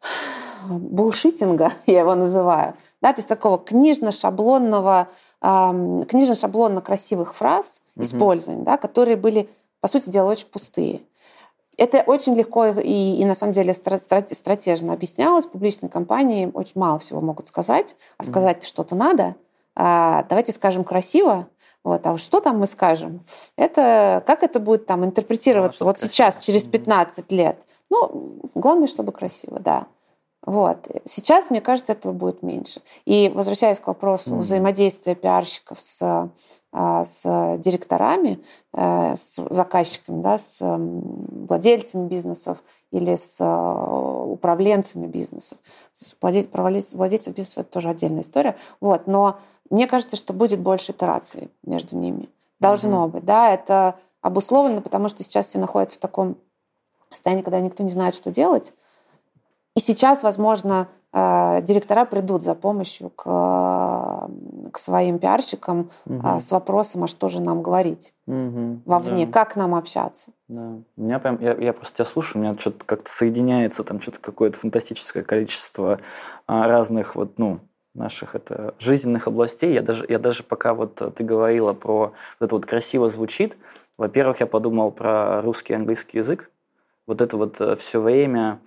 булшитинга, 0.68 1.72
я 1.86 2.00
его 2.00 2.14
называю, 2.14 2.74
да, 3.00 3.12
то 3.12 3.18
есть 3.18 3.28
такого 3.28 3.58
книжно-шаблонного, 3.58 5.08
э, 5.40 5.46
книжно-шаблонно-красивых 6.08 7.34
фраз 7.34 7.82
угу. 7.94 8.04
использования, 8.04 8.62
да, 8.62 8.76
которые 8.76 9.16
были, 9.16 9.48
по 9.80 9.88
сути 9.88 10.10
дела, 10.10 10.30
очень 10.30 10.46
пустые. 10.46 11.02
Это 11.78 12.02
очень 12.02 12.34
легко 12.34 12.66
и, 12.66 13.16
и 13.20 13.24
на 13.24 13.36
самом 13.36 13.52
деле 13.52 13.72
стратежно 13.72 14.92
объяснялось. 14.92 15.46
Публичные 15.46 15.88
компании 15.88 16.50
очень 16.52 16.78
мало 16.80 16.98
всего 16.98 17.20
могут 17.20 17.48
сказать, 17.48 17.96
а 18.18 18.24
сказать 18.24 18.58
mm 18.58 18.66
что-то 18.66 18.96
надо. 18.96 19.36
А, 19.76 20.24
давайте 20.28 20.52
скажем 20.52 20.82
красиво, 20.82 21.46
вот, 21.84 22.04
а 22.04 22.16
что 22.16 22.40
там 22.40 22.58
мы 22.58 22.66
скажем? 22.66 23.24
Это 23.56 24.24
как 24.26 24.42
это 24.42 24.58
будет 24.58 24.86
там 24.86 25.04
интерпретироваться 25.04 25.84
ну, 25.84 25.90
вот 25.90 25.98
красиво. 25.98 26.12
сейчас, 26.12 26.38
через 26.44 26.64
15 26.64 27.30
лет? 27.30 27.60
Ну, 27.90 28.40
главное, 28.54 28.88
чтобы 28.88 29.12
красиво, 29.12 29.60
да. 29.60 29.86
Вот. 30.44 30.88
Сейчас, 31.04 31.50
мне 31.50 31.60
кажется, 31.60 31.92
этого 31.92 32.12
будет 32.12 32.42
меньше. 32.42 32.80
И 33.04 33.30
возвращаясь 33.34 33.80
к 33.80 33.86
вопросу 33.86 34.30
mm-hmm. 34.30 34.38
взаимодействия 34.38 35.14
пиарщиков 35.14 35.80
с, 35.80 36.30
а, 36.72 37.04
с 37.04 37.58
директорами, 37.58 38.42
э, 38.72 39.16
с 39.16 39.36
заказчиками, 39.50 40.22
да, 40.22 40.38
с 40.38 40.58
владельцами 40.60 42.06
бизнесов 42.06 42.62
или 42.92 43.16
с 43.16 43.38
а, 43.40 44.24
управленцами 44.24 45.06
бизнесов. 45.06 45.58
Владельцев, 46.22 46.94
владельцев 46.94 47.34
бизнеса– 47.34 47.60
это 47.62 47.70
тоже 47.70 47.90
отдельная 47.90 48.22
история. 48.22 48.56
Вот. 48.80 49.06
Но 49.06 49.38
мне 49.70 49.86
кажется, 49.86 50.16
что 50.16 50.32
будет 50.32 50.60
больше 50.60 50.92
итераций 50.92 51.50
между 51.64 51.96
ними. 51.96 52.28
Должно 52.60 53.06
mm-hmm. 53.06 53.10
быть. 53.10 53.24
Да? 53.24 53.52
Это 53.52 53.96
обусловлено, 54.20 54.80
потому 54.82 55.08
что 55.08 55.24
сейчас 55.24 55.48
все 55.48 55.58
находятся 55.58 55.98
в 55.98 56.00
таком 56.00 56.36
состоянии, 57.10 57.42
когда 57.42 57.60
никто 57.60 57.82
не 57.82 57.90
знает, 57.90 58.14
что 58.14 58.30
делать. 58.30 58.72
И 59.78 59.80
сейчас, 59.80 60.24
возможно, 60.24 60.88
э, 61.12 61.62
директора 61.62 62.04
придут 62.04 62.42
за 62.42 62.56
помощью 62.56 63.10
к, 63.10 63.22
к 64.72 64.76
своим 64.76 65.20
пиарщикам 65.20 65.92
угу. 66.04 66.40
с 66.40 66.50
вопросом, 66.50 67.04
а 67.04 67.06
что 67.06 67.28
же 67.28 67.40
нам 67.40 67.62
говорить 67.62 68.12
угу, 68.26 68.80
вовне, 68.84 69.26
да. 69.26 69.32
как 69.32 69.54
нам 69.54 69.76
общаться. 69.76 70.32
Да. 70.48 70.80
У 70.96 71.00
меня 71.00 71.20
прям, 71.20 71.40
я, 71.40 71.54
я 71.54 71.72
просто 71.72 71.94
тебя 71.94 72.06
слушаю, 72.06 72.42
у 72.42 72.44
меня 72.44 72.58
что-то 72.58 72.84
как-то 72.84 73.08
соединяется, 73.08 73.84
там 73.84 74.00
что-то 74.00 74.18
какое-то 74.18 74.58
фантастическое 74.58 75.22
количество 75.22 76.00
а, 76.48 76.66
разных 76.66 77.14
вот, 77.14 77.38
ну, 77.38 77.60
наших 77.94 78.34
это 78.34 78.74
жизненных 78.80 79.28
областей. 79.28 79.72
Я 79.72 79.82
даже, 79.82 80.04
я 80.08 80.18
даже 80.18 80.42
пока 80.42 80.74
вот 80.74 81.00
ты 81.14 81.22
говорила 81.22 81.72
про 81.72 82.14
вот 82.40 82.46
это 82.46 82.52
вот 82.56 82.66
красиво 82.66 83.08
звучит, 83.08 83.56
во-первых, 83.96 84.40
я 84.40 84.46
подумал 84.46 84.90
про 84.90 85.40
русский 85.40 85.72
и 85.72 85.76
английский 85.76 86.18
язык. 86.18 86.50
Вот 87.06 87.20
это 87.20 87.36
вот 87.36 87.60
э, 87.60 87.76
все 87.76 88.00
время 88.00 88.58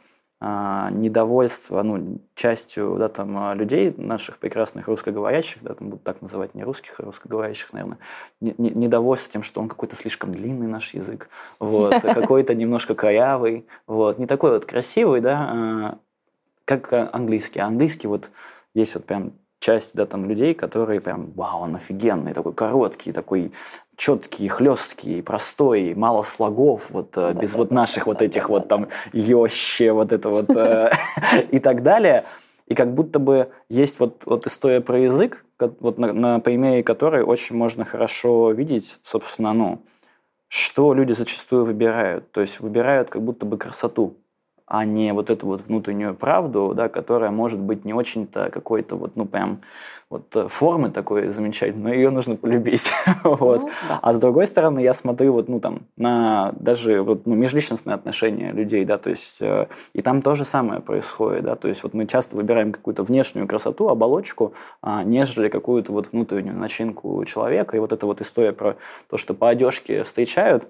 недовольство 0.42 1.84
ну, 1.84 2.20
частью 2.34 2.96
да, 2.98 3.10
там, 3.10 3.38
а, 3.38 3.54
людей, 3.54 3.94
наших 3.96 4.40
прекрасных 4.40 4.88
русскоговорящих, 4.88 5.62
да, 5.62 5.76
там 5.76 5.90
будут 5.90 6.04
так 6.04 6.22
называть 6.22 6.56
не 6.56 6.64
русских, 6.64 7.00
а 7.00 7.04
русскоговорящих, 7.04 7.72
наверное, 7.74 8.00
не, 8.40 8.56
не, 8.58 8.72
недовольство 8.72 9.32
тем, 9.32 9.44
что 9.44 9.62
он 9.62 9.70
какой-то 9.70 9.96
слишком 9.96 10.34
длинный 10.34 10.66
наш 10.66 10.96
язык, 10.96 11.30
вот, 11.60 11.94
какой-то 12.02 12.56
немножко 12.56 12.96
корявый, 12.96 13.68
вот, 13.86 14.18
не 14.18 14.26
такой 14.26 14.52
вот 14.52 14.66
красивый, 14.66 15.22
да, 15.22 15.50
а, 15.52 15.98
как 16.66 16.92
английский. 16.92 17.60
английский 17.60 18.08
вот 18.08 18.32
есть 18.74 18.96
вот 18.96 19.06
прям 19.06 19.34
часть, 19.62 19.96
да, 19.96 20.06
там 20.06 20.26
людей, 20.26 20.54
которые 20.54 21.00
прям, 21.00 21.32
вау, 21.36 21.62
он 21.62 21.76
офигенный, 21.76 22.34
такой 22.34 22.54
короткий, 22.54 23.14
такой 23.14 23.54
четкий, 23.96 24.48
хлесткий, 24.48 25.22
простой, 25.22 25.94
мало 25.94 26.24
слогов, 26.24 26.90
вот 26.90 27.14
э, 27.16 27.34
без 27.40 27.54
вот 27.54 27.70
наших 27.72 28.08
вот 28.08 28.24
этих 28.24 28.50
вот 28.50 28.68
там 28.68 28.88
ёще, 29.14 29.92
вот 29.92 30.12
это 30.12 30.30
вот 30.30 30.50
э, 30.50 30.92
и 31.52 31.60
так 31.60 31.84
далее. 31.84 32.26
И 32.66 32.74
как 32.74 32.94
будто 32.94 33.20
бы 33.20 33.52
есть 33.70 34.00
вот, 34.00 34.24
вот 34.26 34.48
история 34.48 34.82
про 34.82 34.98
язык, 34.98 35.46
вот 35.60 36.00
на, 36.00 36.12
на 36.12 36.40
примере 36.40 36.84
которой 36.84 37.22
очень 37.22 37.56
можно 37.56 37.86
хорошо 37.86 38.52
видеть, 38.52 38.98
собственно, 39.04 39.54
ну, 39.54 39.84
что 40.48 40.96
люди 40.96 41.14
зачастую 41.14 41.66
выбирают. 41.66 42.32
То 42.32 42.42
есть 42.42 42.60
выбирают 42.60 43.12
как 43.12 43.22
будто 43.22 43.46
бы 43.46 43.60
красоту 43.60 44.16
а 44.74 44.86
не 44.86 45.12
вот 45.12 45.30
эту 45.30 45.48
вот 45.48 45.68
внутреннюю 45.68 46.16
правду, 46.16 46.72
да, 46.74 46.88
которая 46.88 47.30
может 47.30 47.60
быть 47.60 47.84
не 47.84 47.94
очень-то 47.94 48.50
какой-то 48.50 48.96
вот, 48.96 49.18
ну, 49.18 49.26
прям 49.26 49.60
вот 50.10 50.34
э, 50.34 50.48
формы 50.48 50.92
такой 50.92 51.28
замечательной, 51.28 51.84
но 51.84 51.94
ее 51.94 52.10
нужно 52.10 52.38
полюбить. 52.38 52.90
вот. 53.26 53.64
Ну, 53.64 53.70
да. 53.90 54.00
А 54.02 54.14
с 54.14 54.20
другой 54.22 54.48
стороны, 54.48 54.80
я 54.80 54.94
смотрю 54.94 55.34
вот, 55.34 55.50
ну, 55.50 55.60
там, 55.60 55.82
на 55.98 56.54
даже 56.58 57.02
вот, 57.02 57.26
ну, 57.26 57.36
межличностные 57.36 57.96
отношения 57.96 58.54
людей, 58.54 58.86
да, 58.86 58.98
то 58.98 59.10
есть 59.10 59.42
э, 59.42 59.68
и 59.92 60.02
там 60.02 60.22
то 60.22 60.36
же 60.36 60.46
самое 60.46 60.80
происходит, 60.80 61.44
да, 61.44 61.58
то 61.58 61.68
есть 61.68 61.84
вот 61.84 61.94
мы 61.94 62.08
часто 62.08 62.38
выбираем 62.38 62.72
какую-то 62.72 63.04
внешнюю 63.04 63.50
красоту, 63.50 63.90
оболочку, 63.90 64.54
а, 64.82 65.04
нежели 65.04 65.50
какую-то 65.50 65.92
вот 65.92 66.14
внутреннюю 66.14 66.56
начинку 66.56 67.26
человека, 67.26 67.76
и 67.76 67.80
вот 67.82 67.92
эта 67.92 68.06
вот 68.06 68.22
история 68.22 68.54
про 68.54 68.78
то, 69.10 69.18
что 69.18 69.34
по 69.34 69.50
одежке 69.50 70.06
встречают, 70.06 70.70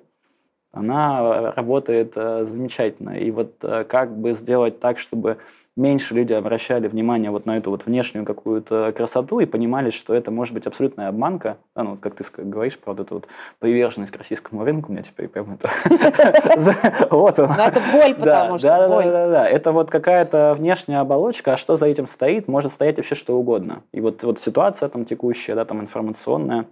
она 0.74 1.52
работает 1.52 2.14
э, 2.16 2.46
замечательно. 2.46 3.12
И 3.12 3.30
вот 3.32 3.56
э, 3.62 3.84
как 3.84 4.16
бы 4.18 4.34
сделать 4.34 4.80
так, 4.80 5.00
чтобы 5.00 5.38
меньше 5.76 6.14
люди 6.14 6.32
обращали 6.32 6.88
внимание 6.88 7.30
вот 7.30 7.46
на 7.46 7.58
эту 7.58 7.72
вот 7.72 7.86
внешнюю 7.86 8.26
какую-то 8.26 8.94
красоту 8.96 9.40
и 9.40 9.46
понимали, 9.46 9.90
что 9.90 10.14
это 10.14 10.32
может 10.32 10.54
быть 10.54 10.68
абсолютная 10.68 11.10
обманка. 11.10 11.58
А, 11.76 11.84
ну, 11.84 11.98
как 11.98 12.16
ты 12.16 12.24
говоришь 12.38 12.78
про 12.78 12.92
вот 12.92 13.02
эту 13.02 13.16
вот 13.16 13.28
приверженность 13.60 14.14
к 14.14 14.18
российскому 14.18 14.64
рынку, 14.64 14.90
у 14.90 14.94
меня 14.94 15.04
теперь 15.04 15.28
прям 15.28 15.54
это... 15.54 15.70
Вот 17.10 17.38
Но 17.38 17.66
это 17.66 17.82
боль, 17.92 18.16
потому 18.16 18.58
что 18.58 18.68
Да, 18.68 18.88
да, 18.88 19.02
да, 19.02 19.30
да. 19.30 19.50
Это 19.50 19.72
вот 19.72 19.90
какая-то 19.90 20.56
внешняя 20.58 21.00
оболочка, 21.00 21.54
а 21.54 21.58
что 21.58 21.76
за 21.76 21.88
этим 21.88 22.08
стоит? 22.08 22.48
Может 22.48 22.72
стоять 22.72 22.98
вообще 22.98 23.16
что 23.16 23.38
угодно. 23.38 23.84
И 23.92 24.00
вот 24.00 24.24
вот 24.24 24.40
ситуация 24.40 24.88
там 24.90 25.06
текущая, 25.06 25.56
да, 25.56 25.66
там 25.66 25.82
информационная, 25.82 26.66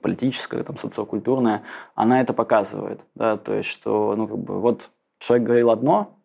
политическая, 0.00 0.62
там, 0.62 0.76
социокультурная, 0.76 1.62
она 1.94 2.20
это 2.20 2.32
показывает. 2.32 3.00
Да? 3.14 3.36
То 3.36 3.54
есть, 3.54 3.68
что 3.68 4.14
ну, 4.16 4.26
как 4.26 4.38
бы, 4.38 4.60
вот 4.60 4.90
человек 5.18 5.46
говорил 5.46 5.70
одно, 5.70 6.18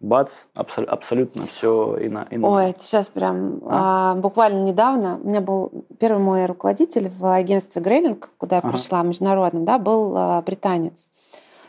бац, 0.00 0.44
абсол- 0.54 0.86
абсолютно 0.86 1.46
все 1.46 1.96
ино- 2.00 2.26
иное. 2.30 2.50
Ой, 2.50 2.70
это 2.70 2.82
сейчас 2.82 3.08
прям 3.08 3.60
а? 3.64 4.12
А, 4.12 4.14
буквально 4.16 4.64
недавно 4.64 5.18
у 5.22 5.28
меня 5.28 5.40
был 5.40 5.86
первый 5.98 6.22
мой 6.22 6.46
руководитель 6.46 7.10
в 7.10 7.34
агентстве 7.34 7.80
Грейлинг, 7.82 8.30
куда 8.38 8.56
я 8.56 8.60
ага. 8.60 8.70
пришла 8.70 9.02
международным, 9.02 9.64
да, 9.64 9.78
был 9.78 10.14
а, 10.16 10.42
британец. 10.42 11.08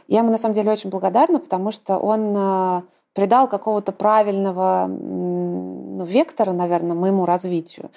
Я 0.07 0.19
ему 0.19 0.31
на 0.31 0.37
самом 0.37 0.53
деле 0.53 0.71
очень 0.71 0.89
благодарна, 0.89 1.39
потому 1.39 1.71
что 1.71 1.97
он 1.97 2.33
а, 2.37 2.83
придал 3.13 3.47
какого-то 3.47 3.91
правильного 3.91 4.87
ну, 4.87 6.03
вектора, 6.05 6.51
наверное, 6.51 6.95
моему 6.95 7.25
развитию. 7.25 7.89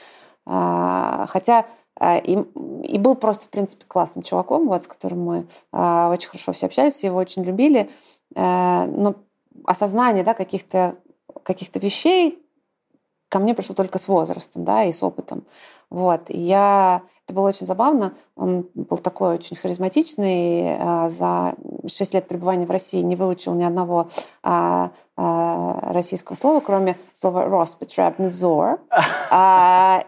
А, 0.47 1.27
хотя 1.29 1.67
и, 2.01 2.39
и 2.85 2.99
был 2.99 3.15
просто, 3.15 3.47
в 3.47 3.51
принципе, 3.51 3.85
классным 3.87 4.23
чуваком, 4.23 4.69
вот, 4.69 4.85
с 4.85 4.87
которым 4.87 5.25
мы 5.25 5.47
э, 5.73 6.09
очень 6.11 6.29
хорошо 6.29 6.53
все 6.53 6.67
общались, 6.67 7.03
его 7.03 7.19
очень 7.19 7.43
любили. 7.43 7.91
Э, 8.35 8.87
но 8.87 9.17
осознание 9.65 10.25
да, 10.25 10.35
каких-то 10.35 10.97
каких 11.43 11.75
вещей 11.75 12.39
ко 13.29 13.39
мне 13.39 13.55
пришло 13.55 13.75
только 13.75 13.99
с 13.99 14.09
возрастом 14.09 14.65
да, 14.65 14.85
и 14.85 14.93
с 14.93 15.03
опытом. 15.03 15.45
Вот. 15.91 16.23
Я 16.29 17.03
это 17.29 17.35
было 17.35 17.49
очень 17.49 17.67
забавно. 17.67 18.15
Он 18.37 18.67
был 18.73 18.97
такой 18.97 19.35
очень 19.35 19.55
харизматичный. 19.55 20.79
А, 20.81 21.11
за 21.11 21.57
6 21.87 22.15
лет 22.15 22.27
пребывания 22.27 22.65
в 22.65 22.71
России 22.71 23.03
не 23.03 23.17
выучил 23.17 23.53
ни 23.53 23.65
одного 23.65 24.09
а, 24.43 24.93
а, 25.15 25.93
российского 25.93 26.37
слова, 26.37 26.61
кроме 26.61 26.97
слова 27.13 27.45
«роспетребнезор». 27.45 28.81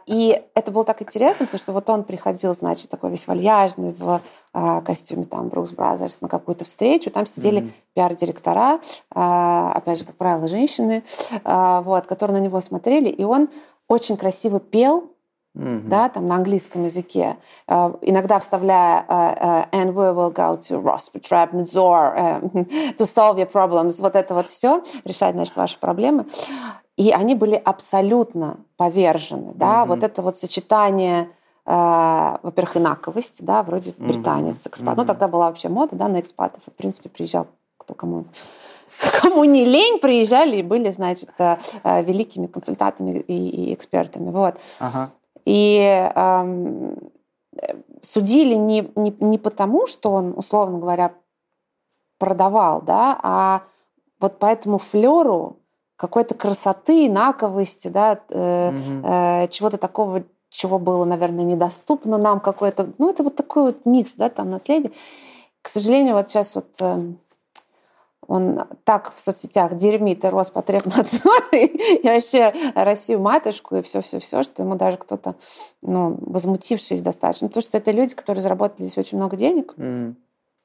И 0.06 0.42
это 0.54 0.72
было 0.72 0.84
так 0.86 1.02
интересно, 1.02 1.44
потому 1.44 1.60
что 1.60 1.74
вот 1.74 1.90
он 1.90 2.04
приходил, 2.04 2.54
значит, 2.54 2.88
такой 2.88 3.10
весь 3.10 3.26
вальяжный 3.26 3.92
в 3.92 4.22
костюме 4.82 5.24
там 5.24 5.48
Brooks 5.48 5.76
Brothers 5.76 6.16
на 6.22 6.28
какую-то 6.28 6.64
встречу. 6.64 7.10
Там 7.10 7.26
сидели 7.26 7.64
mm-hmm. 7.64 7.72
пиар-директора, 7.94 8.80
опять 9.10 9.98
же, 9.98 10.06
как 10.06 10.16
правило, 10.16 10.48
женщины, 10.48 11.04
вот, 11.44 12.06
которые 12.06 12.38
на 12.38 12.42
него 12.42 12.62
смотрели. 12.62 13.10
И 13.10 13.24
он 13.24 13.50
очень 13.88 14.16
красиво 14.16 14.58
пел, 14.58 15.09
mm-hmm. 15.56 15.88
да, 15.88 16.08
там 16.08 16.26
на 16.28 16.36
английском 16.36 16.84
языке, 16.84 17.36
э, 17.68 17.92
иногда 18.02 18.38
вставляя 18.38 19.04
uh, 19.08 19.40
uh, 19.40 19.70
and 19.72 19.94
we 19.94 20.12
will 20.14 20.32
go 20.32 20.56
to 20.56 20.80
Rospotrebnadzor 20.82 22.16
uh, 22.16 22.94
to 22.96 23.04
solve 23.06 23.38
your 23.38 23.50
problems, 23.50 24.00
вот 24.00 24.16
это 24.16 24.34
вот 24.34 24.48
все, 24.48 24.82
решать, 25.04 25.34
значит, 25.34 25.56
ваши 25.56 25.78
проблемы. 25.78 26.26
И 26.96 27.10
они 27.12 27.34
были 27.34 27.54
абсолютно 27.54 28.58
повержены, 28.76 29.52
да, 29.54 29.82
mm-hmm. 29.82 29.86
вот 29.86 30.02
это 30.02 30.22
вот 30.22 30.36
сочетание 30.36 31.28
э, 31.66 32.36
во-первых, 32.42 32.76
инаковость, 32.76 33.44
да, 33.44 33.62
вроде 33.62 33.94
британец, 33.96 34.66
экспат. 34.66 34.94
Mm-hmm. 34.94 34.96
Ну, 34.98 35.04
тогда 35.06 35.28
была 35.28 35.46
вообще 35.46 35.68
мода, 35.68 35.96
да, 35.96 36.08
на 36.08 36.20
экспатов. 36.20 36.62
В 36.66 36.72
принципе, 36.72 37.08
приезжал 37.08 37.46
кто 37.78 37.94
кому 37.94 38.26
кому 39.22 39.44
не 39.44 39.64
лень, 39.64 39.98
приезжали 39.98 40.56
и 40.56 40.62
были, 40.62 40.90
значит, 40.90 41.30
э, 41.38 41.56
э, 41.84 42.02
великими 42.02 42.46
консультантами 42.46 43.18
и, 43.18 43.48
и 43.48 43.74
экспертами. 43.74 44.30
Вот. 44.30 44.56
Ага. 44.78 45.10
И 45.44 45.78
эм, 46.14 46.96
судили 48.02 48.54
не, 48.54 48.90
не, 48.96 49.14
не 49.20 49.38
потому, 49.38 49.86
что 49.86 50.12
он, 50.12 50.34
условно 50.36 50.78
говоря, 50.78 51.12
продавал, 52.18 52.82
да, 52.82 53.18
а 53.22 53.62
вот 54.20 54.38
по 54.38 54.46
этому 54.46 54.78
флеру 54.78 55.56
какой-то 55.96 56.34
красоты, 56.34 57.06
инаковости, 57.06 57.88
да, 57.88 58.20
э, 58.28 58.70
угу. 58.70 59.06
э, 59.06 59.48
чего-то 59.48 59.76
такого, 59.76 60.24
чего 60.48 60.78
было, 60.78 61.04
наверное, 61.04 61.44
недоступно 61.44 62.18
нам, 62.18 62.40
какое-то, 62.40 62.90
ну, 62.98 63.10
это 63.10 63.22
вот 63.22 63.36
такой 63.36 63.64
вот 63.64 63.86
микс, 63.86 64.14
да, 64.14 64.30
там, 64.30 64.50
наследие. 64.50 64.92
К 65.62 65.68
сожалению, 65.68 66.14
вот 66.14 66.28
сейчас 66.28 66.54
вот 66.54 66.68
э, 66.80 67.12
он 68.30 68.62
так 68.84 69.12
в 69.12 69.20
соцсетях 69.20 69.76
дерьмит 69.76 70.24
и 70.24 70.28
Роспотребнадзор, 70.28 71.48
и 71.52 72.00
вообще 72.04 72.52
Россию 72.76 73.20
матушку, 73.20 73.74
и 73.74 73.82
все-все-все, 73.82 74.44
что 74.44 74.62
ему 74.62 74.76
даже 74.76 74.98
кто-то, 74.98 75.34
ну, 75.82 76.16
возмутившись 76.20 77.02
достаточно. 77.02 77.48
Потому 77.48 77.62
что 77.62 77.76
это 77.76 77.90
люди, 77.90 78.14
которые 78.14 78.40
заработали 78.40 78.86
здесь 78.86 78.98
очень 78.98 79.18
много 79.18 79.36
денег, 79.36 79.74
mm. 79.76 80.14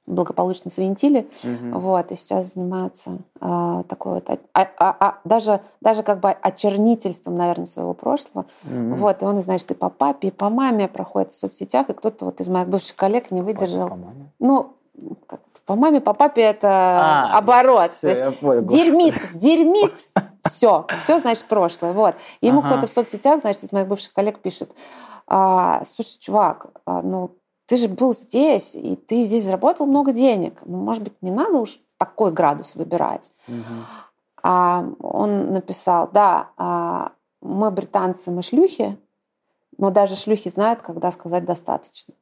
благополучно 0.05 0.69
свинтили, 0.69 1.27
mm-hmm. 1.43 1.79
вот, 1.79 2.11
и 2.11 2.15
сейчас 2.15 2.53
занимаются 2.53 3.17
а, 3.41 3.81
такой 3.85 4.13
вот, 4.13 4.29
а, 4.29 4.37
а, 4.53 4.95
а, 4.99 5.19
даже, 5.23 5.59
даже 5.81 6.03
как 6.03 6.19
бы 6.19 6.29
очернительством, 6.29 7.35
наверное, 7.35 7.65
своего 7.65 7.95
прошлого. 7.95 8.45
Mm-hmm. 8.65 8.95
Вот, 8.95 9.23
и 9.23 9.25
он, 9.25 9.41
значит, 9.41 9.71
и 9.71 9.73
по 9.73 9.89
папе, 9.89 10.27
и 10.27 10.31
по 10.31 10.51
маме 10.51 10.87
проходит 10.87 11.31
в 11.31 11.35
соцсетях, 11.39 11.89
и 11.89 11.93
кто-то 11.93 12.25
вот 12.25 12.41
из 12.41 12.47
моих 12.47 12.69
бывших 12.69 12.95
коллег 12.95 13.31
не 13.31 13.41
выдержал. 13.41 13.89
По 13.89 13.95
маме? 13.95 14.31
Ну, 14.37 14.73
как 15.25 15.41
по 15.65 15.75
маме, 15.75 15.99
по 15.99 16.13
папе 16.13 16.41
это 16.43 16.69
а, 16.69 17.37
оборот. 17.37 17.89
Все, 17.91 18.09
есть, 18.09 18.39
понял, 18.39 18.61
дерьмит, 18.65 19.15
дерьмит, 19.33 19.93
все, 20.43 20.85
все, 20.99 21.19
значит, 21.19 21.45
прошлое. 21.45 21.93
Вот. 21.93 22.15
И 22.41 22.47
ему 22.47 22.59
ага. 22.59 22.69
кто-то 22.69 22.87
в 22.87 22.91
соцсетях, 22.91 23.41
значит, 23.41 23.63
из 23.63 23.71
моих 23.71 23.87
бывших 23.87 24.13
коллег 24.13 24.39
пишет, 24.39 24.71
а, 25.27 25.83
слушай, 25.85 26.19
чувак, 26.19 26.67
а, 26.85 27.01
ну, 27.01 27.31
ты 27.65 27.77
же 27.77 27.87
был 27.87 28.13
здесь, 28.13 28.75
и 28.75 28.95
ты 28.95 29.23
здесь 29.23 29.43
заработал 29.43 29.87
много 29.87 30.11
денег. 30.11 30.59
Ну, 30.65 30.77
может 30.77 31.03
быть, 31.03 31.13
не 31.21 31.31
надо 31.31 31.57
уж 31.57 31.79
такой 31.97 32.31
градус 32.31 32.75
выбирать. 32.75 33.31
Угу. 33.47 33.63
А 34.43 34.85
он 34.99 35.51
написал, 35.51 36.09
да, 36.13 36.49
а, 36.57 37.13
мы 37.41 37.71
британцы, 37.71 38.29
мы 38.29 38.43
шлюхи, 38.43 38.97
но 39.77 39.89
даже 39.89 40.15
шлюхи 40.15 40.49
знают, 40.49 40.81
когда 40.81 41.11
сказать 41.11 41.45
достаточно. 41.45 42.13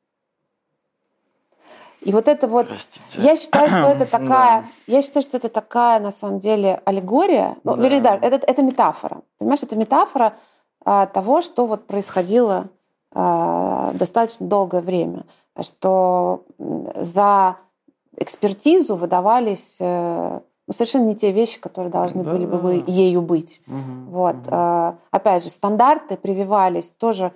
И 2.05 2.11
вот 2.11 2.27
это 2.27 2.47
вот, 2.47 2.67
Простите. 2.67 3.21
я 3.21 3.35
считаю, 3.35 3.67
что 3.67 3.77
это 3.77 4.05
такая, 4.11 4.61
да. 4.61 4.67
я 4.87 5.01
считаю, 5.01 5.23
что 5.23 5.37
это 5.37 5.49
такая 5.49 5.99
на 5.99 6.11
самом 6.11 6.39
деле 6.39 6.81
аллегория, 6.85 7.57
ну, 7.63 7.75
да. 7.75 7.99
да, 7.99 8.19
это, 8.21 8.45
это 8.45 8.61
метафора, 8.61 9.21
понимаешь, 9.37 9.63
это 9.63 9.75
метафора 9.75 10.33
а, 10.85 11.05
того, 11.05 11.41
что 11.41 11.65
вот 11.65 11.87
происходило 11.87 12.67
а, 13.13 13.91
достаточно 13.93 14.47
долгое 14.47 14.81
время, 14.81 15.25
что 15.61 16.43
за 16.95 17.57
экспертизу 18.17 18.95
выдавались 18.95 19.77
э, 19.79 20.39
ну, 20.67 20.73
совершенно 20.73 21.05
не 21.05 21.15
те 21.15 21.31
вещи, 21.31 21.59
которые 21.59 21.91
должны 21.91 22.23
да, 22.23 22.31
были 22.31 22.45
да. 22.45 22.57
бы 22.57 22.83
ею 22.87 23.21
быть. 23.21 23.61
Угу, 23.67 24.11
вот, 24.11 24.35
угу. 24.35 24.49
А, 24.51 24.95
опять 25.11 25.43
же, 25.43 25.49
стандарты 25.49 26.15
прививались 26.15 26.91
тоже, 26.91 27.31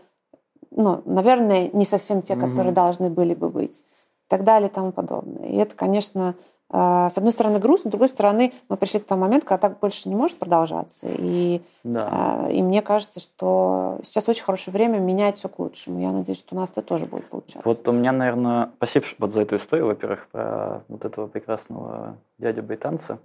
ну, 0.72 1.02
наверное, 1.06 1.70
не 1.74 1.86
совсем 1.86 2.22
те, 2.22 2.36
угу. 2.36 2.48
которые 2.48 2.74
должны 2.74 3.10
были 3.10 3.34
бы 3.34 3.50
быть 3.50 3.84
так 4.28 4.44
далее 4.44 4.70
и 4.70 4.72
тому 4.72 4.92
подобное. 4.92 5.48
И 5.48 5.56
это, 5.56 5.76
конечно, 5.76 6.36
э, 6.72 7.10
с 7.12 7.18
одной 7.18 7.32
стороны 7.32 7.60
грустно, 7.60 7.90
с 7.90 7.92
другой 7.92 8.10
стороны 8.10 8.54
мы 8.70 8.78
пришли 8.78 9.00
к 9.00 9.06
тому 9.06 9.22
моменту, 9.22 9.46
когда 9.46 9.70
так 9.70 9.80
больше 9.80 10.10
не 10.10 10.16
может 10.16 10.38
продолжаться. 10.38 11.08
И, 11.10 11.62
да. 11.84 12.48
Э, 12.48 12.54
и 12.54 12.62
мне 12.62 12.82
кажется, 12.82 13.20
что 13.20 14.00
сейчас 14.04 14.28
очень 14.30 14.44
хорошее 14.44 14.74
время 14.74 15.00
менять 15.00 15.38
все 15.38 15.50
к 15.50 15.60
лучшему. 15.60 16.00
Я 16.00 16.12
надеюсь, 16.12 16.40
что 16.40 16.56
у 16.56 16.60
нас 16.60 16.72
это 16.72 16.82
тоже 16.82 17.06
будет 17.06 17.28
получаться. 17.30 17.62
Вот 17.64 17.88
у 17.88 17.92
меня, 17.92 18.12
наверное, 18.12 18.72
спасибо 18.78 19.06
вот 19.20 19.32
за 19.32 19.42
эту 19.42 19.58
историю, 19.58 19.88
во-первых, 19.88 20.28
про 20.32 20.84
вот 20.88 21.06
этого 21.06 21.28
прекрасного 21.28 22.18
дядю 22.38 22.64
Байтанца 22.64 23.20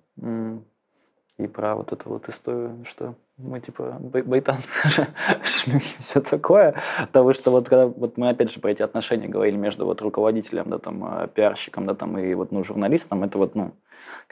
и 1.43 1.47
про 1.47 1.75
вот 1.75 1.93
эту 1.93 2.09
вот 2.09 2.29
историю, 2.29 2.85
что 2.85 3.15
мы 3.37 3.61
типа 3.61 3.99
байтанцы 4.01 4.89
же, 4.89 5.07
шлюхи, 5.45 5.97
все 6.01 6.21
такое. 6.21 6.75
Потому 7.01 7.33
что 7.33 7.51
вот 7.51 7.69
когда 7.69 7.87
вот 7.87 8.17
мы 8.17 8.29
опять 8.29 8.53
же 8.53 8.61
про 8.61 8.71
эти 8.71 8.83
отношения 8.83 9.29
говорили 9.29 9.57
между 9.57 9.85
вот 9.85 10.01
руководителем, 10.03 10.65
да, 10.69 10.79
там, 10.79 11.05
э, 11.05 11.29
пиарщиком, 11.29 11.87
да, 11.87 11.95
там, 11.95 12.19
и 12.19 12.35
вот, 12.35 12.53
ну, 12.53 12.63
журналистом, 12.63 13.25
это 13.25 13.39
вот, 13.39 13.55
ну, 13.55 13.73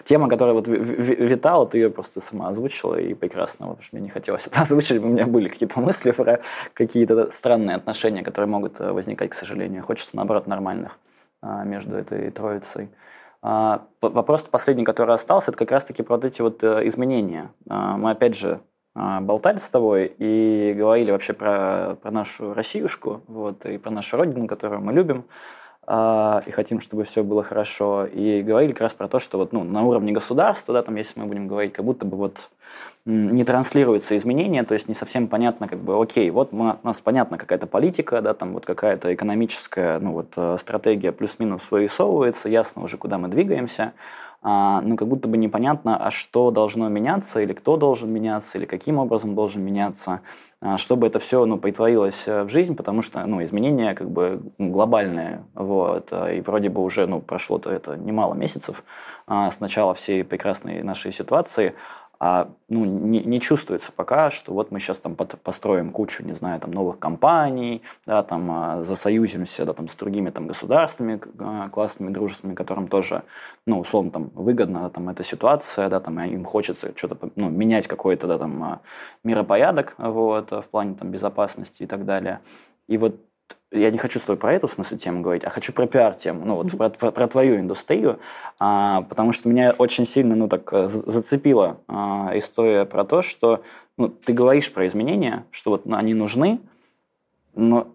тема, 0.04 0.28
которая 0.28 0.54
вот 0.54 0.68
витала, 0.68 1.66
ты 1.66 1.78
ее 1.78 1.90
просто 1.90 2.20
сама 2.20 2.48
озвучила, 2.48 2.96
и 2.96 3.14
прекрасно, 3.14 3.66
потому 3.66 3.82
что 3.82 3.96
мне 3.96 4.04
не 4.04 4.10
хотелось 4.10 4.46
это 4.46 4.60
озвучить, 4.62 5.02
у 5.02 5.08
меня 5.08 5.26
были 5.26 5.48
какие-то 5.48 5.80
мысли 5.80 6.10
про 6.12 6.40
какие-то 6.74 7.30
странные 7.30 7.76
отношения, 7.76 8.22
которые 8.22 8.48
могут 8.48 8.80
э, 8.80 8.92
возникать, 8.92 9.30
к 9.30 9.34
сожалению. 9.34 9.82
Хочется, 9.82 10.16
наоборот, 10.16 10.46
нормальных 10.46 10.98
а, 11.42 11.64
между 11.64 11.96
этой 11.96 12.30
троицей. 12.30 12.90
А, 13.42 13.86
вопрос 14.00 14.42
последний, 14.42 14.84
который 14.84 15.14
остался, 15.14 15.50
это 15.50 15.58
как 15.58 15.70
раз-таки 15.70 16.02
про 16.02 16.16
вот 16.16 16.24
эти 16.24 16.42
вот 16.42 16.62
э, 16.62 16.86
изменения. 16.88 17.50
А, 17.68 17.96
мы, 17.96 18.10
опять 18.10 18.36
же, 18.36 18.60
а, 18.94 19.20
болтали 19.20 19.56
с 19.58 19.68
тобой 19.68 20.12
и 20.18 20.74
говорили 20.76 21.10
вообще 21.10 21.32
про, 21.32 21.96
про 22.02 22.10
нашу 22.10 22.52
Россиюшку, 22.52 23.22
вот, 23.28 23.64
и 23.64 23.78
про 23.78 23.90
нашу 23.90 24.18
родину, 24.18 24.46
которую 24.46 24.82
мы 24.82 24.92
любим, 24.92 25.24
и 25.90 26.50
хотим, 26.52 26.80
чтобы 26.80 27.02
все 27.02 27.24
было 27.24 27.42
хорошо. 27.42 28.06
И 28.06 28.42
говорили 28.42 28.72
как 28.72 28.82
раз 28.82 28.94
про 28.94 29.08
то, 29.08 29.18
что 29.18 29.38
вот, 29.38 29.52
ну, 29.52 29.64
на 29.64 29.82
уровне 29.84 30.12
государства, 30.12 30.72
да, 30.72 30.82
там, 30.82 30.94
если 30.94 31.18
мы 31.18 31.26
будем 31.26 31.48
говорить, 31.48 31.72
как 31.72 31.84
будто 31.84 32.06
бы 32.06 32.16
вот 32.16 32.50
не 33.06 33.44
транслируются 33.44 34.16
изменения, 34.16 34.62
то 34.62 34.74
есть 34.74 34.86
не 34.86 34.94
совсем 34.94 35.26
понятно, 35.26 35.68
как 35.68 35.78
бы, 35.78 36.00
окей, 36.00 36.30
вот 36.30 36.52
мы, 36.52 36.76
у 36.82 36.86
нас 36.86 37.00
понятна 37.00 37.38
какая-то 37.38 37.66
политика, 37.66 38.20
да, 38.20 38.34
там 38.34 38.52
вот 38.52 38.66
какая-то 38.66 39.12
экономическая, 39.12 39.98
ну 39.98 40.12
вот 40.12 40.34
э, 40.36 40.56
стратегия 40.60 41.10
плюс-минус 41.10 41.62
вырисовывается, 41.70 42.48
ясно 42.48 42.84
уже, 42.84 42.98
куда 42.98 43.18
мы 43.18 43.28
двигаемся, 43.28 43.92
а, 43.92 43.92
ну 44.42 44.96
как 44.96 45.06
будто 45.06 45.28
бы 45.28 45.36
непонятно, 45.36 45.96
а 45.96 46.10
что 46.10 46.50
должно 46.50 46.88
меняться, 46.88 47.40
или 47.40 47.52
кто 47.52 47.76
должен 47.76 48.10
меняться, 48.10 48.56
или 48.56 48.64
каким 48.64 48.98
образом 48.98 49.34
должен 49.34 49.62
меняться, 49.62 50.20
а, 50.62 50.76
чтобы 50.76 51.06
это 51.06 51.18
все, 51.18 51.46
ну, 51.46 51.56
притворилось 51.56 52.24
э, 52.26 52.42
в 52.42 52.50
жизнь, 52.50 52.76
потому 52.76 53.00
что, 53.00 53.24
ну, 53.24 53.42
изменения 53.42 53.94
как 53.94 54.10
бы 54.10 54.42
глобальные, 54.58 55.44
вот, 55.54 56.12
и 56.12 56.42
вроде 56.42 56.68
бы 56.68 56.82
уже, 56.82 57.06
ну, 57.06 57.20
прошло-то 57.20 57.70
это 57.70 57.96
немало 57.96 58.34
месяцев 58.34 58.84
а, 59.26 59.50
с 59.50 59.60
начала 59.60 59.94
всей 59.94 60.22
прекрасной 60.22 60.82
нашей 60.82 61.12
ситуации, 61.12 61.74
а 62.22 62.50
ну, 62.68 62.84
не, 62.84 63.20
не 63.24 63.40
чувствуется 63.40 63.92
пока, 63.92 64.30
что 64.30 64.52
вот 64.52 64.70
мы 64.70 64.78
сейчас 64.78 65.00
там 65.00 65.16
построим 65.16 65.90
кучу, 65.90 66.22
не 66.22 66.34
знаю, 66.34 66.60
там 66.60 66.70
новых 66.70 66.98
компаний, 66.98 67.82
да, 68.04 68.22
там 68.22 68.50
а, 68.50 68.84
засоюзимся, 68.84 69.64
да, 69.64 69.72
там 69.72 69.88
с 69.88 69.94
другими 69.94 70.28
там 70.28 70.46
государствами 70.46 71.18
а, 71.38 71.70
классными, 71.70 72.12
дружественными, 72.12 72.54
которым 72.54 72.88
тоже, 72.88 73.22
ну, 73.66 73.80
условно, 73.80 74.10
там 74.10 74.30
выгодна 74.34 74.90
там 74.90 75.08
эта 75.08 75.24
ситуация, 75.24 75.88
да, 75.88 75.98
там 75.98 76.20
им 76.20 76.44
хочется 76.44 76.92
что-то, 76.94 77.30
ну, 77.36 77.48
менять 77.48 77.86
какой-то, 77.86 78.26
да, 78.26 78.36
там 78.38 78.62
а, 78.62 78.80
миропорядок, 79.24 79.94
вот, 79.96 80.50
в 80.50 80.64
плане 80.70 80.96
там 80.96 81.10
безопасности 81.10 81.84
и 81.84 81.86
так 81.86 82.04
далее. 82.04 82.40
И 82.86 82.98
вот 82.98 83.16
я 83.72 83.90
не 83.90 83.98
хочу 83.98 84.18
с 84.18 84.22
тобой 84.22 84.36
про 84.36 84.52
эту 84.52 84.68
смысле 84.68 84.98
тему 84.98 85.22
говорить, 85.22 85.44
а 85.44 85.50
хочу 85.50 85.72
про 85.72 85.86
пиар-тему, 85.86 86.44
ну 86.44 86.54
вот 86.56 86.76
про, 86.76 86.90
про, 86.90 87.10
про 87.12 87.28
твою 87.28 87.56
индустрию, 87.56 88.18
а, 88.58 89.02
потому 89.02 89.32
что 89.32 89.48
меня 89.48 89.74
очень 89.78 90.06
сильно, 90.06 90.34
ну 90.34 90.48
так, 90.48 90.72
э, 90.72 90.88
зацепила 90.88 91.78
а, 91.86 92.32
история 92.34 92.84
про 92.84 93.04
то, 93.04 93.22
что 93.22 93.62
ну, 93.96 94.08
ты 94.08 94.32
говоришь 94.32 94.72
про 94.72 94.86
изменения, 94.86 95.44
что 95.50 95.70
вот 95.70 95.86
ну, 95.86 95.96
они 95.96 96.14
нужны, 96.14 96.60
но 97.54 97.88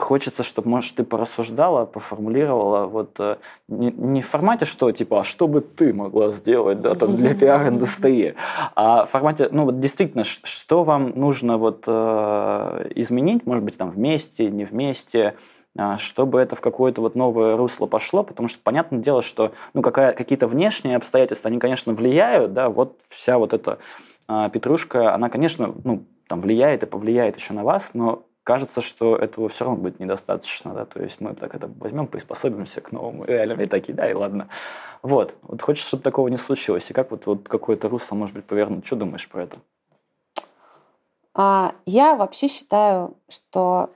хочется, 0.00 0.42
чтобы, 0.42 0.68
может, 0.68 0.94
ты 0.96 1.04
порассуждала, 1.04 1.84
поформулировала 1.84 2.86
вот 2.86 3.16
э, 3.18 3.36
не, 3.68 3.90
не 3.90 4.22
в 4.22 4.28
формате, 4.28 4.64
что 4.64 4.90
типа, 4.90 5.20
а 5.20 5.24
что 5.24 5.48
бы 5.48 5.60
ты 5.60 5.92
могла 5.92 6.30
сделать, 6.30 6.80
да, 6.80 6.94
там 6.94 7.16
для 7.16 7.34
пиар-индустрии, 7.38 8.34
а 8.74 9.04
в 9.04 9.10
формате, 9.10 9.48
ну 9.50 9.64
вот 9.64 9.80
действительно, 9.80 10.24
что 10.24 10.84
вам 10.84 11.12
нужно 11.14 11.58
вот 11.58 11.84
э, 11.86 12.90
изменить, 12.94 13.46
может 13.46 13.64
быть, 13.64 13.76
там 13.78 13.90
вместе, 13.90 14.50
не 14.50 14.64
вместе, 14.64 15.34
э, 15.76 15.96
чтобы 15.98 16.40
это 16.40 16.56
в 16.56 16.60
какое-то 16.60 17.00
вот 17.00 17.14
новое 17.14 17.56
русло 17.56 17.86
пошло, 17.86 18.22
потому 18.22 18.48
что 18.48 18.58
понятное 18.62 19.00
дело, 19.00 19.22
что 19.22 19.52
ну 19.74 19.82
какая, 19.82 20.12
какие-то 20.12 20.46
внешние 20.46 20.96
обстоятельства, 20.96 21.48
они, 21.48 21.58
конечно, 21.58 21.92
влияют, 21.92 22.52
да, 22.52 22.68
вот 22.68 23.00
вся 23.08 23.38
вот 23.38 23.52
эта 23.52 23.78
э, 24.28 24.50
петрушка, 24.52 25.14
она, 25.14 25.28
конечно, 25.28 25.74
ну 25.84 26.04
там 26.28 26.40
влияет 26.42 26.82
и 26.82 26.86
повлияет 26.86 27.36
еще 27.36 27.54
на 27.54 27.64
вас, 27.64 27.90
но 27.94 28.22
кажется, 28.48 28.80
что 28.80 29.14
этого 29.14 29.50
все 29.50 29.66
равно 29.66 29.78
будет 29.82 30.00
недостаточно, 30.00 30.72
да, 30.72 30.86
то 30.86 31.02
есть 31.02 31.20
мы 31.20 31.34
так 31.34 31.54
это 31.54 31.70
возьмем, 31.78 32.06
приспособимся 32.06 32.80
к 32.80 32.92
новому 32.92 33.26
реалиям 33.26 33.60
и 33.60 33.66
такие, 33.66 33.92
да, 33.92 34.10
и 34.10 34.14
ладно. 34.14 34.48
Вот, 35.02 35.34
вот 35.42 35.60
хочешь, 35.60 35.84
чтобы 35.84 36.02
такого 36.02 36.28
не 36.28 36.38
случилось, 36.38 36.90
и 36.90 36.94
как 36.94 37.10
вот, 37.10 37.26
вот 37.26 37.46
какое-то 37.46 37.90
русло, 37.90 38.14
может 38.14 38.34
быть, 38.34 38.46
повернуть, 38.46 38.86
что 38.86 38.96
думаешь 38.96 39.28
про 39.28 39.42
это? 39.42 39.58
А, 41.34 41.74
я 41.84 42.16
вообще 42.16 42.48
считаю, 42.48 43.18
что 43.28 43.90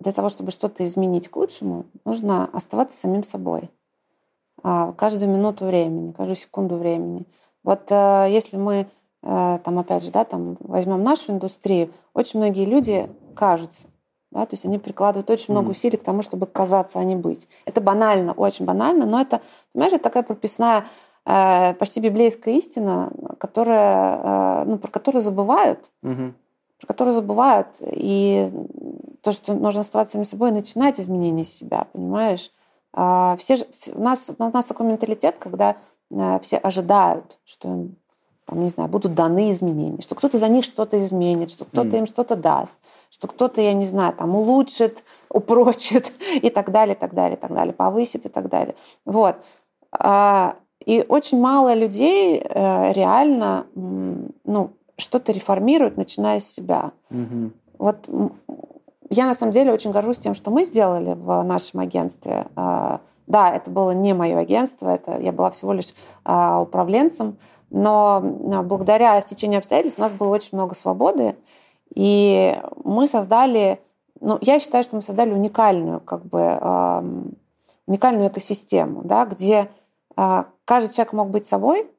для 0.00 0.10
того, 0.10 0.30
чтобы 0.30 0.50
что-то 0.50 0.84
изменить 0.84 1.28
к 1.28 1.36
лучшему, 1.36 1.86
нужно 2.04 2.46
оставаться 2.52 2.98
самим 2.98 3.22
собой. 3.22 3.70
А, 4.64 4.94
каждую 4.94 5.30
минуту 5.30 5.64
времени, 5.64 6.10
каждую 6.10 6.34
секунду 6.34 6.74
времени. 6.74 7.24
Вот 7.62 7.82
э, 7.92 8.26
если 8.30 8.56
мы, 8.56 8.88
э, 9.22 9.58
там, 9.62 9.78
опять 9.78 10.02
же, 10.02 10.10
да, 10.10 10.24
там, 10.24 10.56
возьмем 10.58 11.04
нашу 11.04 11.30
индустрию, 11.30 11.92
очень 12.14 12.40
многие 12.40 12.64
люди 12.64 13.08
кажутся, 13.36 13.86
да, 14.32 14.46
то 14.46 14.54
есть 14.54 14.64
они 14.64 14.78
прикладывают 14.78 15.30
очень 15.30 15.52
много 15.54 15.70
усилий 15.70 15.96
к 15.96 16.02
тому, 16.02 16.22
чтобы 16.22 16.46
казаться, 16.46 16.98
а 16.98 17.04
не 17.04 17.16
быть. 17.16 17.48
Это 17.64 17.80
банально, 17.80 18.32
очень 18.32 18.64
банально, 18.64 19.06
но 19.06 19.20
это, 19.20 19.40
понимаешь, 19.72 19.92
это 19.92 20.04
такая 20.04 20.22
прописная, 20.22 20.86
э, 21.26 21.74
почти 21.74 22.00
библейская 22.00 22.56
истина, 22.56 23.12
которая, 23.38 24.64
ну, 24.64 24.78
про 24.78 24.90
которую 24.90 25.22
забывают, 25.22 25.90
угу. 26.02 26.32
про 26.80 26.86
которую 26.86 27.14
забывают. 27.14 27.68
И 27.80 28.50
то, 29.22 29.32
что 29.32 29.54
нужно 29.54 29.82
оставаться 29.82 30.12
самим 30.12 30.24
собой, 30.24 30.50
начинать 30.50 30.98
изменения 30.98 31.44
себя, 31.44 31.86
понимаешь? 31.92 32.50
А, 32.92 33.36
все 33.38 33.56
же, 33.56 33.66
у, 33.94 34.02
нас, 34.02 34.30
у 34.36 34.44
нас 34.44 34.66
такой 34.66 34.86
менталитет, 34.86 35.36
когда 35.38 35.76
э, 36.10 36.38
все 36.42 36.58
ожидают, 36.58 37.38
что 37.44 37.68
им, 37.68 37.96
там, 38.46 38.60
не 38.60 38.68
знаю, 38.68 38.88
будут 38.88 39.14
даны 39.14 39.50
изменения, 39.50 40.00
что 40.00 40.14
кто-то 40.14 40.38
за 40.38 40.48
них 40.48 40.64
что-то 40.64 40.98
изменит, 40.98 41.50
что 41.50 41.64
кто-то 41.64 41.96
mm. 41.96 41.98
им 42.00 42.06
что-то 42.06 42.36
даст, 42.36 42.76
что 43.10 43.28
кто-то, 43.28 43.60
я 43.60 43.72
не 43.72 43.84
знаю, 43.84 44.14
там 44.14 44.34
улучшит, 44.34 45.04
упрочит 45.28 46.12
и 46.34 46.50
так 46.50 46.70
далее, 46.70 46.94
так 46.94 47.14
далее, 47.14 47.36
так 47.36 47.52
далее, 47.52 47.72
повысит 47.72 48.26
и 48.26 48.28
так 48.28 48.48
далее. 48.48 48.74
Вот. 49.04 49.36
А, 49.92 50.56
и 50.84 51.04
очень 51.08 51.40
мало 51.40 51.74
людей 51.74 52.42
э, 52.42 52.92
реально 52.92 53.66
ну, 53.74 54.70
что-то 54.96 55.32
реформируют, 55.32 55.96
начиная 55.96 56.40
с 56.40 56.46
себя. 56.46 56.92
Mm-hmm. 57.10 57.50
Вот 57.78 58.08
я 59.10 59.26
на 59.26 59.34
самом 59.34 59.52
деле 59.52 59.72
очень 59.72 59.92
горжусь 59.92 60.18
тем, 60.18 60.34
что 60.34 60.50
мы 60.50 60.64
сделали 60.64 61.14
в 61.14 61.42
нашем 61.42 61.80
агентстве. 61.80 62.46
А, 62.56 63.00
да, 63.26 63.54
это 63.54 63.70
было 63.70 63.92
не 63.92 64.14
мое 64.14 64.38
агентство, 64.38 64.88
это 64.88 65.20
я 65.20 65.32
была 65.32 65.50
всего 65.50 65.72
лишь 65.72 65.94
а, 66.24 66.60
управленцем, 66.60 67.36
но 67.72 68.22
а, 68.52 68.62
благодаря 68.62 69.20
стечению 69.20 69.58
обстоятельств 69.58 69.98
у 69.98 70.02
нас 70.02 70.12
было 70.12 70.28
очень 70.28 70.50
много 70.52 70.74
свободы, 70.74 71.36
и 71.94 72.60
мы 72.84 73.06
создали, 73.06 73.80
ну, 74.20 74.38
я 74.40 74.60
считаю, 74.60 74.84
что 74.84 74.96
мы 74.96 75.02
создали 75.02 75.32
уникальную, 75.32 76.00
как 76.00 76.24
бы, 76.24 76.58
уникальную 77.86 78.28
экосистему, 78.28 79.02
да, 79.04 79.26
где 79.26 79.68
каждый 80.14 80.92
человек 80.92 81.12
мог 81.12 81.30
быть 81.30 81.46
собой 81.46 81.90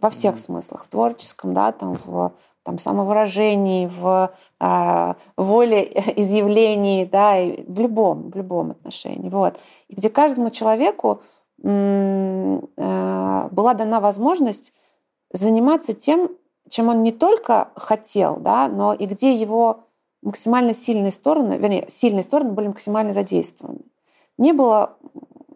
во 0.00 0.10
всех 0.10 0.34
mm-hmm. 0.34 0.38
смыслах, 0.38 0.84
в 0.84 0.88
творческом, 0.88 1.54
да, 1.54 1.72
там, 1.72 1.98
в 2.04 2.32
там, 2.68 2.78
самовыражении, 2.78 3.86
в 3.86 4.30
э, 4.60 5.14
воле 5.36 5.84
изъявлений, 6.16 7.06
да, 7.06 7.38
и 7.38 7.64
в 7.66 7.80
любом, 7.80 8.30
в 8.30 8.36
любом 8.36 8.72
отношении. 8.72 9.30
Вот. 9.30 9.58
И 9.88 9.94
где 9.94 10.10
каждому 10.10 10.50
человеку 10.50 11.22
э, 11.64 12.60
была 13.50 13.74
дана 13.74 14.00
возможность 14.00 14.74
заниматься 15.32 15.94
тем, 15.94 16.30
чем 16.68 16.88
он 16.88 17.02
не 17.02 17.12
только 17.12 17.68
хотел, 17.74 18.36
да, 18.36 18.68
но 18.68 18.92
и 18.92 19.06
где 19.06 19.34
его 19.34 19.84
максимально 20.22 20.74
сильные 20.74 21.12
стороны, 21.12 21.54
вернее, 21.54 21.86
сильные 21.88 22.22
стороны 22.22 22.52
были 22.52 22.68
максимально 22.68 23.12
задействованы. 23.12 23.80
Не 24.36 24.52
было 24.52 24.96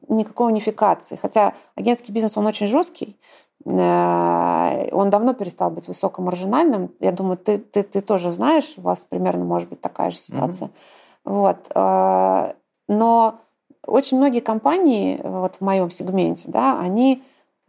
никакой 0.08 0.48
унификации. 0.48 1.16
Хотя 1.16 1.54
агентский 1.74 2.12
бизнес, 2.12 2.36
он 2.36 2.46
очень 2.46 2.66
жесткий, 2.66 3.18
Э, 3.64 4.88
он 4.92 5.10
давно 5.10 5.34
перестал 5.34 5.70
быть 5.70 5.88
высокомаржинальным. 5.88 6.90
Я 7.00 7.12
думаю, 7.12 7.36
ты, 7.36 7.58
ты, 7.58 7.82
ты 7.82 8.00
тоже 8.00 8.30
знаешь, 8.30 8.74
у 8.76 8.82
вас 8.82 9.06
примерно 9.08 9.44
может 9.44 9.68
быть 9.68 9.80
такая 9.80 10.10
же 10.10 10.16
ситуация. 10.16 10.68
Mm-hmm. 10.68 10.72
Вот. 11.24 11.70
Э, 11.74 12.54
но 12.88 13.36
очень 13.86 14.18
многие 14.18 14.40
компании 14.40 15.20
вот 15.22 15.56
в 15.56 15.60
моем 15.60 15.90
сегменте, 15.90 16.50
да, 16.50 16.78
они 16.78 17.22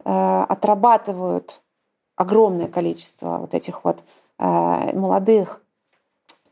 э, 0.04 0.44
отрабатывают 0.48 1.60
огромное 2.16 2.68
количество 2.68 3.38
вот 3.38 3.54
этих 3.54 3.84
вот 3.84 4.02
молодых 4.38 5.60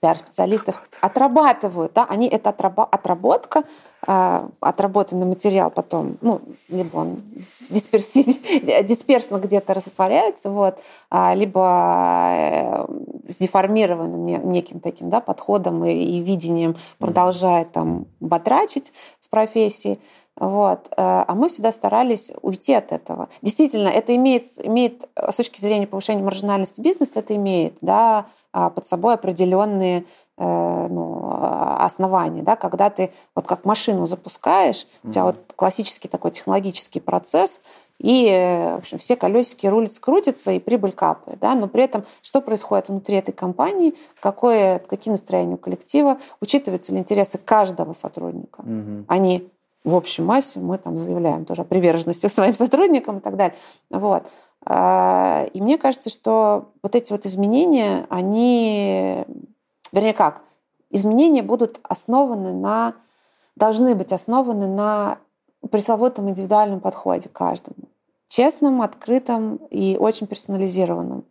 пиар-специалистов 0.02 0.82
отрабатывают, 1.00 1.92
да, 1.92 2.04
они 2.04 2.26
это 2.26 2.50
отработка, 2.50 3.62
э, 4.04 4.48
отработанный 4.58 5.26
материал 5.26 5.70
потом, 5.70 6.18
ну, 6.20 6.40
либо 6.68 6.96
он 6.96 7.22
дисперсно 7.70 9.38
где-то 9.38 9.74
растворяется, 9.74 10.50
вот, 10.50 10.80
а, 11.08 11.34
либо 11.34 12.32
э, 12.34 12.86
с 13.28 13.36
деформированным 13.36 14.26
неким 14.50 14.80
таким, 14.80 15.08
да, 15.08 15.20
подходом 15.20 15.84
и, 15.84 15.92
и 15.92 16.20
видением 16.20 16.74
продолжает 16.98 17.70
там 17.70 18.06
батрачить 18.18 18.92
в 19.20 19.30
профессии. 19.30 20.00
Вот. 20.36 20.88
Э, 20.96 21.24
а 21.26 21.34
мы 21.34 21.48
всегда 21.48 21.72
старались 21.72 22.32
уйти 22.40 22.72
от 22.74 22.92
этого. 22.92 23.28
Действительно, 23.42 23.88
это 23.88 24.14
имеет, 24.16 24.44
имеет 24.64 25.08
с 25.16 25.36
точки 25.36 25.60
зрения 25.60 25.86
повышения 25.86 26.22
маржинальности 26.22 26.80
бизнеса, 26.80 27.20
это 27.20 27.36
имеет 27.36 27.74
да, 27.80 28.26
а, 28.52 28.70
под 28.70 28.86
собой 28.86 29.14
определенные 29.14 30.04
э, 30.38 30.86
ну, 30.88 31.28
основания. 31.78 32.42
Да? 32.42 32.56
Когда 32.56 32.90
ты 32.90 33.12
вот 33.34 33.46
как 33.46 33.64
машину 33.64 34.06
запускаешь, 34.06 34.86
у 35.04 35.10
тебя 35.10 35.24
вот 35.24 35.36
классический 35.56 36.08
такой 36.08 36.32
технологический 36.32 37.00
процесс, 37.00 37.62
и 37.98 38.74
в 38.74 38.78
общем, 38.78 38.98
все 38.98 39.16
колесики 39.16 39.66
рулятся, 39.66 40.00
крутятся, 40.00 40.50
и 40.50 40.58
прибыль 40.58 40.92
капает. 40.92 41.38
Да? 41.38 41.54
Но 41.54 41.68
при 41.68 41.84
этом 41.84 42.04
что 42.20 42.40
происходит 42.40 42.88
внутри 42.88 43.16
этой 43.16 43.32
компании, 43.32 43.94
какое, 44.20 44.80
какие 44.80 45.12
настроения 45.12 45.54
у 45.54 45.58
коллектива, 45.58 46.18
учитываются 46.40 46.92
ли 46.92 46.98
интересы 46.98 47.38
каждого 47.38 47.92
сотрудника, 47.92 48.62
mm-hmm. 48.62 49.04
они 49.08 49.48
в 49.84 49.94
общей 49.94 50.22
массе 50.22 50.60
мы 50.60 50.78
там 50.78 50.96
заявляем 50.96 51.44
тоже 51.44 51.62
о 51.62 51.64
приверженности 51.64 52.26
своим 52.28 52.54
сотрудникам 52.54 53.18
и 53.18 53.20
так 53.20 53.36
далее. 53.36 53.56
Вот. 53.90 54.26
А, 54.64 55.46
и 55.52 55.60
мне 55.60 55.78
кажется, 55.78 56.10
что 56.10 56.70
вот 56.82 56.94
эти 56.94 57.12
вот 57.12 57.26
изменения, 57.26 58.06
они, 58.10 59.24
вернее 59.92 60.14
как, 60.14 60.42
изменения 60.90 61.42
будут 61.42 61.80
основаны 61.82 62.52
на, 62.52 62.94
должны 63.56 63.94
быть 63.94 64.12
основаны 64.12 64.68
на 64.68 65.18
пресловутом 65.70 66.28
индивидуальном 66.28 66.80
подходе 66.80 67.28
к 67.28 67.32
каждому. 67.32 67.88
Честном, 68.28 68.82
открытом 68.82 69.56
и 69.70 69.96
очень 69.98 70.26
персонализированном. 70.26 71.24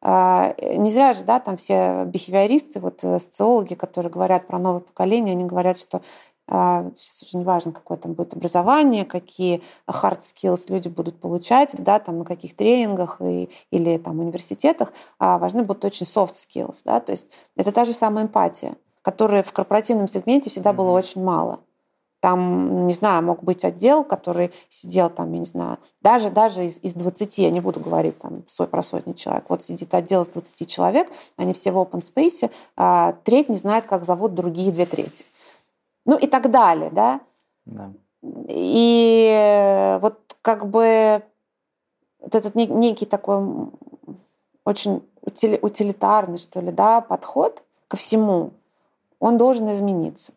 А, 0.00 0.54
не 0.60 0.90
зря 0.90 1.12
же, 1.12 1.24
да, 1.24 1.40
там 1.40 1.56
все 1.56 2.04
бихевиористы, 2.04 2.78
вот 2.78 3.02
э, 3.02 3.18
социологи, 3.18 3.74
которые 3.74 4.12
говорят 4.12 4.46
про 4.46 4.58
новое 4.58 4.80
поколение, 4.80 5.32
они 5.32 5.44
говорят, 5.44 5.76
что 5.76 6.02
сейчас 6.48 7.22
уже 7.22 7.36
не 7.36 7.44
важно, 7.44 7.72
какое 7.72 7.98
там 7.98 8.14
будет 8.14 8.32
образование, 8.32 9.04
какие 9.04 9.62
hard 9.86 10.20
skills 10.20 10.64
люди 10.68 10.88
будут 10.88 11.20
получать, 11.20 11.74
да, 11.78 11.98
там 11.98 12.18
на 12.18 12.24
каких 12.24 12.56
тренингах 12.56 13.20
и, 13.20 13.50
или 13.70 13.98
там 13.98 14.20
университетах, 14.20 14.92
а 15.18 15.38
важны 15.38 15.62
будут 15.62 15.84
очень 15.84 16.06
soft 16.06 16.32
skills, 16.32 16.78
да, 16.84 17.00
то 17.00 17.12
есть 17.12 17.26
это 17.56 17.70
та 17.70 17.84
же 17.84 17.92
самая 17.92 18.24
эмпатия, 18.24 18.76
которой 19.02 19.42
в 19.42 19.52
корпоративном 19.52 20.08
сегменте 20.08 20.48
всегда 20.48 20.72
было 20.72 20.90
очень 20.90 21.22
мало. 21.22 21.60
Там, 22.20 22.88
не 22.88 22.94
знаю, 22.94 23.22
мог 23.22 23.44
быть 23.44 23.64
отдел, 23.64 24.02
который 24.02 24.50
сидел 24.68 25.08
там, 25.08 25.32
я 25.34 25.38
не 25.38 25.44
знаю, 25.44 25.78
даже, 26.02 26.30
даже 26.30 26.64
из, 26.64 26.80
из 26.82 26.94
20, 26.94 27.38
я 27.38 27.50
не 27.50 27.60
буду 27.60 27.78
говорить 27.78 28.18
там 28.18 28.42
про 28.70 28.82
сотни 28.82 29.12
человек, 29.12 29.44
вот 29.48 29.62
сидит 29.62 29.94
отдел 29.94 30.22
из 30.22 30.28
20 30.28 30.68
человек, 30.68 31.08
они 31.36 31.52
все 31.52 31.70
в 31.70 31.76
open 31.76 32.02
space, 32.02 32.50
а 32.76 33.12
треть 33.22 33.48
не 33.48 33.56
знает, 33.56 33.86
как 33.86 34.04
зовут 34.04 34.34
другие 34.34 34.72
две 34.72 34.86
трети 34.86 35.24
ну 36.08 36.16
и 36.16 36.26
так 36.26 36.50
далее, 36.50 36.90
да. 36.90 37.20
да. 37.66 37.92
И 38.48 39.98
вот 40.00 40.18
как 40.40 40.66
бы 40.66 41.22
вот 42.18 42.34
этот 42.34 42.54
некий 42.54 43.04
такой 43.04 43.68
очень 44.64 45.06
утилитарный, 45.20 46.38
что 46.38 46.60
ли, 46.60 46.72
да, 46.72 47.02
подход 47.02 47.62
ко 47.88 47.98
всему, 47.98 48.52
он 49.20 49.36
должен 49.36 49.70
измениться. 49.70 50.32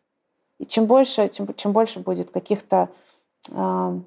И 0.59 0.65
чем 0.65 0.87
больше, 0.87 1.29
чем, 1.29 1.47
чем 1.55 1.71
больше 1.71 2.01
будет 2.01 2.31
каких-то 2.31 2.89
э, 3.49 3.99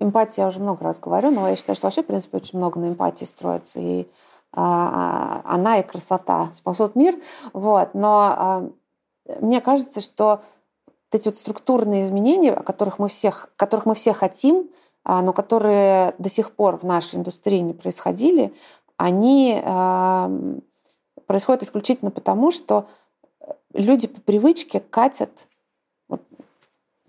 эмпатии, 0.00 0.40
я 0.40 0.46
уже 0.46 0.58
много 0.60 0.84
раз 0.84 0.98
говорю, 0.98 1.30
но 1.32 1.48
я 1.48 1.56
считаю, 1.56 1.76
что 1.76 1.86
вообще, 1.86 2.02
в 2.02 2.06
принципе, 2.06 2.38
очень 2.38 2.58
много 2.58 2.80
на 2.80 2.88
эмпатии 2.88 3.26
строится. 3.26 3.78
И 3.78 4.08
а, 4.54 5.42
она 5.44 5.78
и 5.78 5.82
красота 5.82 6.50
спасут 6.54 6.96
мир. 6.96 7.16
Вот. 7.52 7.92
Но 7.92 8.72
мне 9.40 9.60
кажется, 9.60 10.00
что 10.00 10.42
вот 10.86 11.20
эти 11.20 11.28
вот 11.28 11.36
структурные 11.36 12.04
изменения, 12.04 12.52
о 12.52 12.62
которых 12.62 12.98
мы, 12.98 13.08
всех, 13.08 13.52
которых 13.56 13.86
мы 13.86 13.94
все 13.94 14.12
хотим, 14.12 14.70
а, 15.04 15.22
но 15.22 15.32
которые 15.32 16.14
до 16.18 16.28
сих 16.28 16.52
пор 16.52 16.76
в 16.76 16.84
нашей 16.84 17.16
индустрии 17.18 17.58
не 17.58 17.74
происходили, 17.74 18.54
они 18.96 19.60
происходит 21.26 21.64
исключительно 21.64 22.12
потому, 22.12 22.52
что 22.52 22.86
люди 23.72 24.06
по 24.06 24.20
привычке 24.20 24.78
катят 24.78 25.48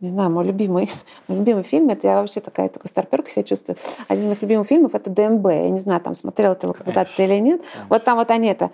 не 0.04 0.10
знаю, 0.10 0.30
мой 0.32 0.44
любимый, 0.44 0.92
мой 1.30 1.38
любимый 1.38 1.64
фильм, 1.64 1.88
это 1.88 2.08
я 2.08 2.16
вообще 2.20 2.42
такая, 2.42 2.68
такой 2.68 2.90
старперка 2.90 3.30
себя 3.30 3.44
чувствую. 3.44 3.78
Один 4.10 4.26
из 4.26 4.28
моих 4.28 4.42
любимых 4.42 4.68
фильмов 4.68 4.96
это 4.96 5.10
ДМБ. 5.10 5.46
Я 5.46 5.70
не 5.70 5.80
знаю, 5.80 6.02
там 6.02 6.14
смотрел 6.14 6.56
ты 6.56 6.68
его 6.68 6.74
когда-то 6.74 7.24
или 7.24 7.40
нет. 7.40 7.62
Конечно. 7.62 7.86
Вот 7.90 8.04
там 8.04 8.18
вот 8.18 8.30
они 8.30 8.50
это 8.50 8.72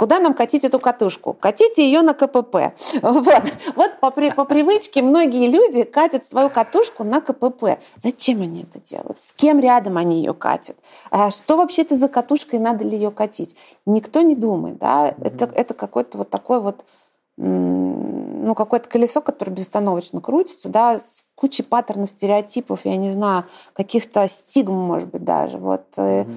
Куда 0.00 0.18
нам 0.18 0.32
катить 0.32 0.64
эту 0.64 0.78
катушку? 0.78 1.36
Катите 1.38 1.84
ее 1.84 2.00
на 2.00 2.14
КПП. 2.14 2.72
Вот, 3.02 3.42
вот 3.76 4.00
по, 4.00 4.10
при, 4.10 4.30
по 4.30 4.46
привычке 4.46 5.02
многие 5.02 5.46
люди 5.50 5.82
катят 5.82 6.24
свою 6.24 6.48
катушку 6.48 7.04
на 7.04 7.20
КПП. 7.20 7.78
Зачем 7.98 8.40
они 8.40 8.62
это 8.62 8.80
делают? 8.80 9.20
С 9.20 9.32
кем 9.32 9.60
рядом 9.60 9.98
они 9.98 10.16
ее 10.16 10.32
катят? 10.32 10.78
А 11.10 11.30
что 11.30 11.58
вообще 11.58 11.82
это 11.82 11.96
за 11.96 12.08
катушка 12.08 12.56
и 12.56 12.58
надо 12.58 12.82
ли 12.82 12.96
ее 12.96 13.10
катить? 13.10 13.56
Никто 13.84 14.22
не 14.22 14.34
думает. 14.34 14.78
Да? 14.78 15.10
Mm-hmm. 15.10 15.26
Это, 15.26 15.44
это 15.54 15.74
какой-то 15.74 16.16
вот 16.16 16.30
такой 16.30 16.62
вот 16.62 16.82
ну, 17.36 18.54
какое-то 18.54 18.88
колесо, 18.88 19.20
которое 19.20 19.52
безостановочно 19.52 20.22
крутится, 20.22 20.70
да, 20.70 20.98
с 20.98 21.24
кучей 21.34 21.62
паттернов, 21.62 22.08
стереотипов, 22.08 22.80
я 22.84 22.96
не 22.96 23.10
знаю, 23.10 23.44
каких-то 23.74 24.26
стигм, 24.28 24.74
может 24.74 25.10
быть, 25.10 25.24
даже. 25.24 25.58
Вот. 25.58 25.84
Mm-hmm. 25.96 26.32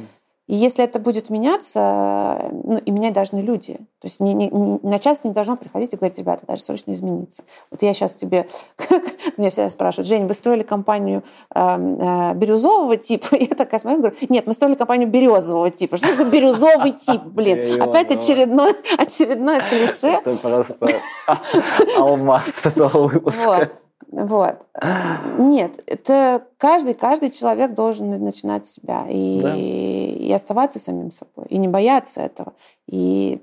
И 0.48 0.56
если 0.56 0.84
это 0.84 1.00
будет 1.00 1.30
меняться, 1.30 2.52
ну, 2.52 2.78
и 2.78 2.92
менять 2.92 3.14
должны 3.14 3.40
люди. 3.40 3.76
То 4.00 4.08
есть 4.08 4.20
не, 4.20 4.34
не, 4.34 4.50
не, 4.50 4.80
начальство 4.84 5.30
не 5.30 5.34
должно 5.34 5.56
приходить 5.56 5.94
и 5.94 5.96
говорить, 5.96 6.18
ребята, 6.18 6.46
даже 6.46 6.64
срочно 6.64 6.92
измениться. 6.92 7.44
Вот 7.72 7.82
я 7.82 7.94
сейчас 7.94 8.14
тебе, 8.14 8.48
меня 9.38 9.50
всегда 9.50 9.70
спрашивают, 9.70 10.08
Жень, 10.08 10.28
вы 10.28 10.34
строили 10.34 10.64
компанию 10.64 11.24
э, 11.56 11.60
э, 11.60 12.34
бирюзового 12.34 12.98
типа? 12.98 13.28
Я 13.40 13.56
такая 13.56 13.80
смотрю, 13.80 14.00
говорю, 14.00 14.16
нет, 14.28 14.46
мы 14.46 14.52
строили 14.52 14.76
компанию 14.76 15.08
березового 15.08 15.72
типа. 15.72 15.96
Что 15.96 16.10
такое 16.10 16.30
бирюзовый 16.30 16.92
тип, 16.92 17.22
блин? 17.26 17.82
Опять 17.82 18.12
очередной, 18.12 18.76
очередное 18.98 19.62
клише. 19.62 20.08
Это 20.08 20.36
просто 20.36 20.88
алмаз 21.98 22.66
этого 22.66 23.08
выпуска. 23.08 23.72
Вот. 24.14 24.58
Нет, 25.40 25.84
это 25.88 26.46
каждый, 26.58 26.94
каждый 26.94 27.32
человек 27.32 27.74
должен 27.74 28.10
начинать 28.24 28.68
с 28.68 28.74
себя 28.74 29.06
и, 29.10 29.42
да. 29.42 29.56
и 29.56 30.32
оставаться 30.32 30.78
самим 30.78 31.10
собой, 31.10 31.48
и 31.50 31.58
не 31.58 31.68
бояться 31.68 32.22
этого. 32.22 32.54
И 32.88 33.42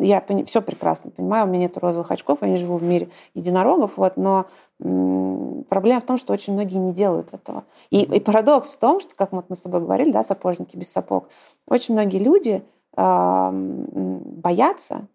я 0.00 0.20
пони, 0.20 0.44
все 0.44 0.62
прекрасно 0.62 1.10
понимаю, 1.10 1.46
у 1.46 1.48
меня 1.48 1.62
нет 1.62 1.78
розовых 1.78 2.12
очков, 2.12 2.38
я 2.42 2.48
не 2.48 2.56
живу 2.56 2.76
в 2.76 2.84
мире 2.84 3.08
единорогов, 3.34 3.96
вот, 3.96 4.16
но 4.16 4.46
м, 4.80 5.64
проблема 5.68 6.00
в 6.00 6.04
том, 6.04 6.16
что 6.16 6.32
очень 6.32 6.52
многие 6.52 6.78
не 6.78 6.92
делают 6.92 7.34
этого. 7.34 7.64
И, 7.90 8.02
и 8.02 8.20
парадокс 8.20 8.70
в 8.70 8.76
том, 8.76 9.00
что, 9.00 9.16
как 9.16 9.32
вот 9.32 9.46
мы 9.48 9.56
с 9.56 9.62
тобой 9.62 9.80
говорили, 9.80 10.12
да, 10.12 10.22
сапожники 10.22 10.76
без 10.76 10.92
сапог, 10.92 11.28
очень 11.68 11.94
многие 11.94 12.18
люди 12.18 12.62
э, 12.96 13.50
боятся 13.52 15.08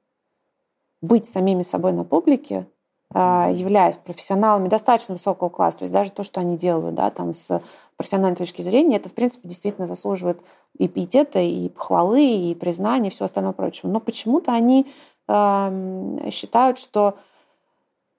быть 1.01 1.25
самими 1.25 1.61
собой 1.61 1.93
на 1.93 2.03
публике, 2.03 2.67
являясь 3.11 3.97
профессионалами 3.97 4.67
достаточно 4.67 5.15
высокого 5.15 5.49
класса, 5.49 5.79
то 5.79 5.83
есть 5.83 5.93
даже 5.93 6.11
то, 6.11 6.23
что 6.23 6.41
они 6.41 6.57
делают, 6.57 6.93
да, 6.93 7.09
там 7.09 7.33
с 7.33 7.61
профессиональной 7.97 8.37
точки 8.37 8.61
зрения, 8.61 8.97
это, 8.97 9.09
в 9.09 9.13
принципе, 9.13 9.49
действительно 9.49 9.87
заслуживает 9.87 10.41
и 10.77 10.87
пиетета, 10.87 11.39
и 11.39 11.69
похвалы, 11.69 12.23
и 12.23 12.55
признания, 12.55 13.07
и 13.07 13.11
всего 13.11 13.25
остального 13.25 13.53
прочего. 13.53 13.89
Но 13.89 13.99
почему-то 13.99 14.51
они 14.51 14.87
э, 15.27 16.29
считают, 16.31 16.77
что 16.77 17.17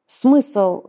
смысл, 0.06 0.84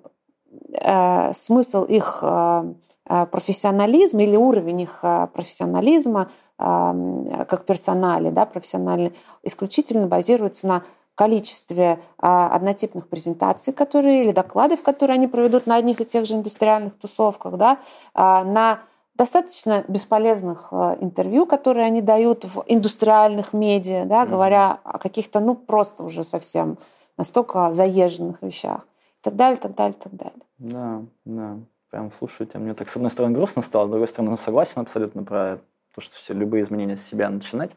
э, 0.73 1.33
смысл 1.33 1.83
их 1.83 2.19
э, 2.23 2.73
профессионализма 3.05 4.23
или 4.23 4.35
уровень 4.35 4.81
их 4.81 5.03
профессионализма 5.33 6.31
э, 6.57 7.45
как 7.47 7.65
персонали, 7.65 8.31
да, 8.31 8.45
профессиональный, 8.45 9.13
исключительно 9.43 10.07
базируется 10.07 10.67
на 10.67 10.83
количестве 11.15 11.99
а, 12.17 12.49
однотипных 12.49 13.07
презентаций, 13.07 13.73
которые 13.73 14.23
или 14.23 14.31
докладов, 14.31 14.81
которые 14.81 15.15
они 15.15 15.27
проведут 15.27 15.67
на 15.67 15.75
одних 15.75 16.01
и 16.01 16.05
тех 16.05 16.25
же 16.25 16.35
индустриальных 16.35 16.97
тусовках, 16.97 17.57
да, 17.57 17.79
а, 18.13 18.43
на 18.43 18.79
достаточно 19.15 19.83
бесполезных 19.87 20.69
а, 20.71 20.97
интервью, 20.99 21.45
которые 21.45 21.85
они 21.85 22.01
дают 22.01 22.45
в 22.45 22.63
индустриальных 22.65 23.53
медиа, 23.53 24.05
да, 24.05 24.23
mm-hmm. 24.23 24.29
говоря 24.29 24.79
о 24.83 24.97
каких-то, 24.99 25.39
ну, 25.39 25.55
просто 25.55 26.03
уже 26.03 26.23
совсем 26.23 26.77
настолько 27.17 27.71
заезженных 27.71 28.41
вещах. 28.41 28.87
И 29.19 29.23
так 29.23 29.35
далее, 29.35 29.57
так 29.57 29.75
далее, 29.75 29.97
так 30.01 30.15
далее. 30.15 30.41
Да, 30.57 31.01
да. 31.25 31.57
Прям 31.91 32.11
слушайте, 32.17 32.57
мне 32.57 32.73
так 32.73 32.89
с 32.89 32.95
одной 32.95 33.11
стороны 33.11 33.35
грустно 33.35 33.61
стало, 33.61 33.87
с 33.87 33.91
другой 33.91 34.07
стороны 34.07 34.37
согласен 34.37 34.79
абсолютно 34.79 35.23
про 35.23 35.59
то, 35.93 36.01
что 36.01 36.15
все 36.15 36.33
любые 36.33 36.63
изменения 36.63 36.95
с 36.95 37.05
себя 37.05 37.29
начинать. 37.29 37.75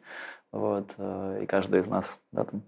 Вот, 0.53 0.93
э, 0.99 1.41
и 1.43 1.47
каждый 1.47 1.81
из 1.81 1.89
нас, 1.89 2.17
да, 2.31 2.45
там, 2.45 2.63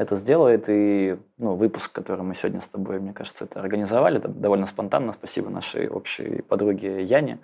это 0.00 0.16
сделает. 0.16 0.64
И 0.68 1.18
ну, 1.36 1.54
выпуск, 1.56 1.92
который 1.92 2.22
мы 2.22 2.34
сегодня 2.34 2.62
с 2.62 2.68
тобой, 2.68 2.98
мне 3.00 3.12
кажется, 3.12 3.44
это 3.44 3.60
организовали, 3.60 4.16
это 4.16 4.28
довольно 4.28 4.64
спонтанно. 4.64 5.12
Спасибо 5.12 5.50
нашей 5.50 5.88
общей 5.90 6.40
подруге 6.40 7.02
Яне. 7.02 7.38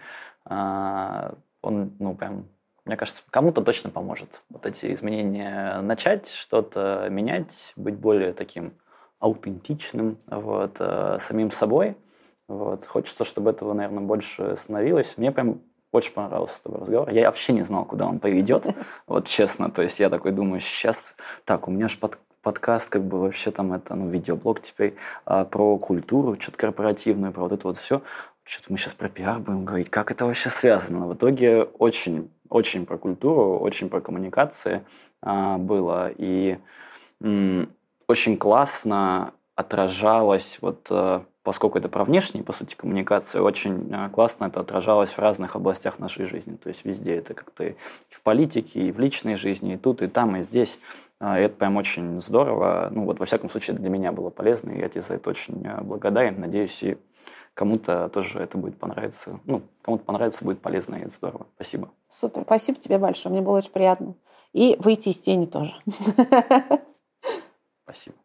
А, 0.46 1.34
он, 1.60 1.92
ну, 1.98 2.14
прям, 2.14 2.46
мне 2.86 2.96
кажется, 2.96 3.22
кому-то 3.28 3.60
точно 3.60 3.90
поможет 3.90 4.40
вот 4.48 4.64
эти 4.64 4.94
изменения 4.94 5.82
начать, 5.82 6.30
что-то 6.30 7.08
менять, 7.10 7.74
быть 7.76 7.96
более 7.96 8.32
таким 8.32 8.72
аутентичным, 9.18 10.16
вот, 10.26 10.76
э, 10.78 11.18
самим 11.20 11.50
собой. 11.50 11.94
Вот. 12.48 12.86
Хочется, 12.86 13.26
чтобы 13.26 13.50
этого, 13.50 13.74
наверное, 13.74 14.04
больше 14.04 14.56
становилось. 14.56 15.18
Мне 15.18 15.30
прям 15.30 15.60
очень 15.92 16.12
понравился 16.12 16.56
с 16.56 16.60
тобой 16.60 16.80
разговор. 16.80 17.10
Я 17.10 17.26
вообще 17.26 17.52
не 17.52 17.62
знал, 17.62 17.84
куда 17.84 18.06
он 18.06 18.18
поведет, 18.18 18.66
вот 19.06 19.26
честно. 19.26 19.70
То 19.70 19.82
есть 19.82 20.00
я 20.00 20.08
такой 20.08 20.32
думаю, 20.32 20.60
сейчас... 20.60 21.16
Так, 21.44 21.68
у 21.68 21.70
меня 21.70 21.88
же 21.88 21.98
под 21.98 22.18
подкаст, 22.46 22.90
как 22.90 23.02
бы 23.02 23.18
вообще 23.18 23.50
там 23.50 23.72
это, 23.72 23.96
ну, 23.96 24.08
видеоблог 24.08 24.62
теперь 24.62 24.94
а, 25.24 25.44
про 25.44 25.78
культуру, 25.78 26.40
что-то 26.40 26.58
корпоративное, 26.58 27.32
про 27.32 27.42
вот 27.42 27.50
это 27.50 27.66
вот 27.66 27.76
все. 27.76 28.02
Что-то 28.44 28.70
мы 28.70 28.78
сейчас 28.78 28.94
про 28.94 29.08
пиар 29.08 29.40
будем 29.40 29.64
говорить, 29.64 29.90
как 29.90 30.12
это 30.12 30.26
вообще 30.26 30.48
связано. 30.48 31.08
В 31.08 31.14
итоге 31.14 31.64
очень, 31.64 32.30
очень 32.48 32.86
про 32.86 32.98
культуру, 32.98 33.58
очень 33.58 33.88
про 33.88 34.00
коммуникации 34.00 34.84
а, 35.22 35.58
было. 35.58 36.12
И 36.16 36.58
м, 37.20 37.68
очень 38.06 38.36
классно 38.36 39.32
отражалось 39.56 40.58
вот 40.60 40.86
а, 40.92 41.24
поскольку 41.46 41.78
это 41.78 41.88
про 41.88 42.04
внешние, 42.04 42.42
по 42.42 42.52
сути, 42.52 42.74
коммуникации, 42.74 43.38
очень 43.38 43.88
а, 43.94 44.08
классно 44.08 44.46
это 44.46 44.58
отражалось 44.58 45.10
в 45.10 45.18
разных 45.20 45.54
областях 45.54 46.00
нашей 46.00 46.26
жизни. 46.26 46.56
То 46.56 46.68
есть 46.68 46.84
везде 46.84 47.14
это 47.14 47.34
как-то 47.34 47.66
и 47.66 47.76
в 48.08 48.20
политике, 48.22 48.80
и 48.80 48.90
в 48.90 48.98
личной 48.98 49.36
жизни, 49.36 49.74
и 49.74 49.76
тут, 49.76 50.02
и 50.02 50.08
там, 50.08 50.34
и 50.34 50.42
здесь. 50.42 50.80
А, 51.20 51.38
и 51.38 51.44
это 51.44 51.54
прям 51.54 51.76
очень 51.76 52.20
здорово. 52.20 52.88
Ну 52.90 53.04
вот, 53.04 53.20
во 53.20 53.26
всяком 53.26 53.48
случае, 53.48 53.76
для 53.76 53.88
меня 53.90 54.10
было 54.10 54.28
полезно, 54.28 54.72
и 54.72 54.80
я 54.80 54.88
тебе 54.88 55.02
за 55.02 55.14
это 55.14 55.30
очень 55.30 55.64
а, 55.68 55.82
благодарен. 55.82 56.40
Надеюсь, 56.40 56.82
и 56.82 56.98
кому-то 57.54 58.08
тоже 58.08 58.40
это 58.40 58.58
будет 58.58 58.76
понравиться. 58.76 59.38
Ну, 59.44 59.62
кому-то 59.82 60.02
понравится, 60.02 60.44
будет 60.44 60.60
полезно, 60.60 60.96
и 60.96 61.02
это 61.02 61.10
здорово. 61.10 61.46
Спасибо. 61.54 61.90
Супер. 62.08 62.42
Спасибо 62.42 62.80
тебе 62.80 62.98
большое. 62.98 63.32
Мне 63.32 63.40
было 63.40 63.58
очень 63.58 63.70
приятно. 63.70 64.16
И 64.52 64.76
выйти 64.80 65.10
из 65.10 65.20
тени 65.20 65.46
тоже. 65.46 65.72
Спасибо. 67.84 68.16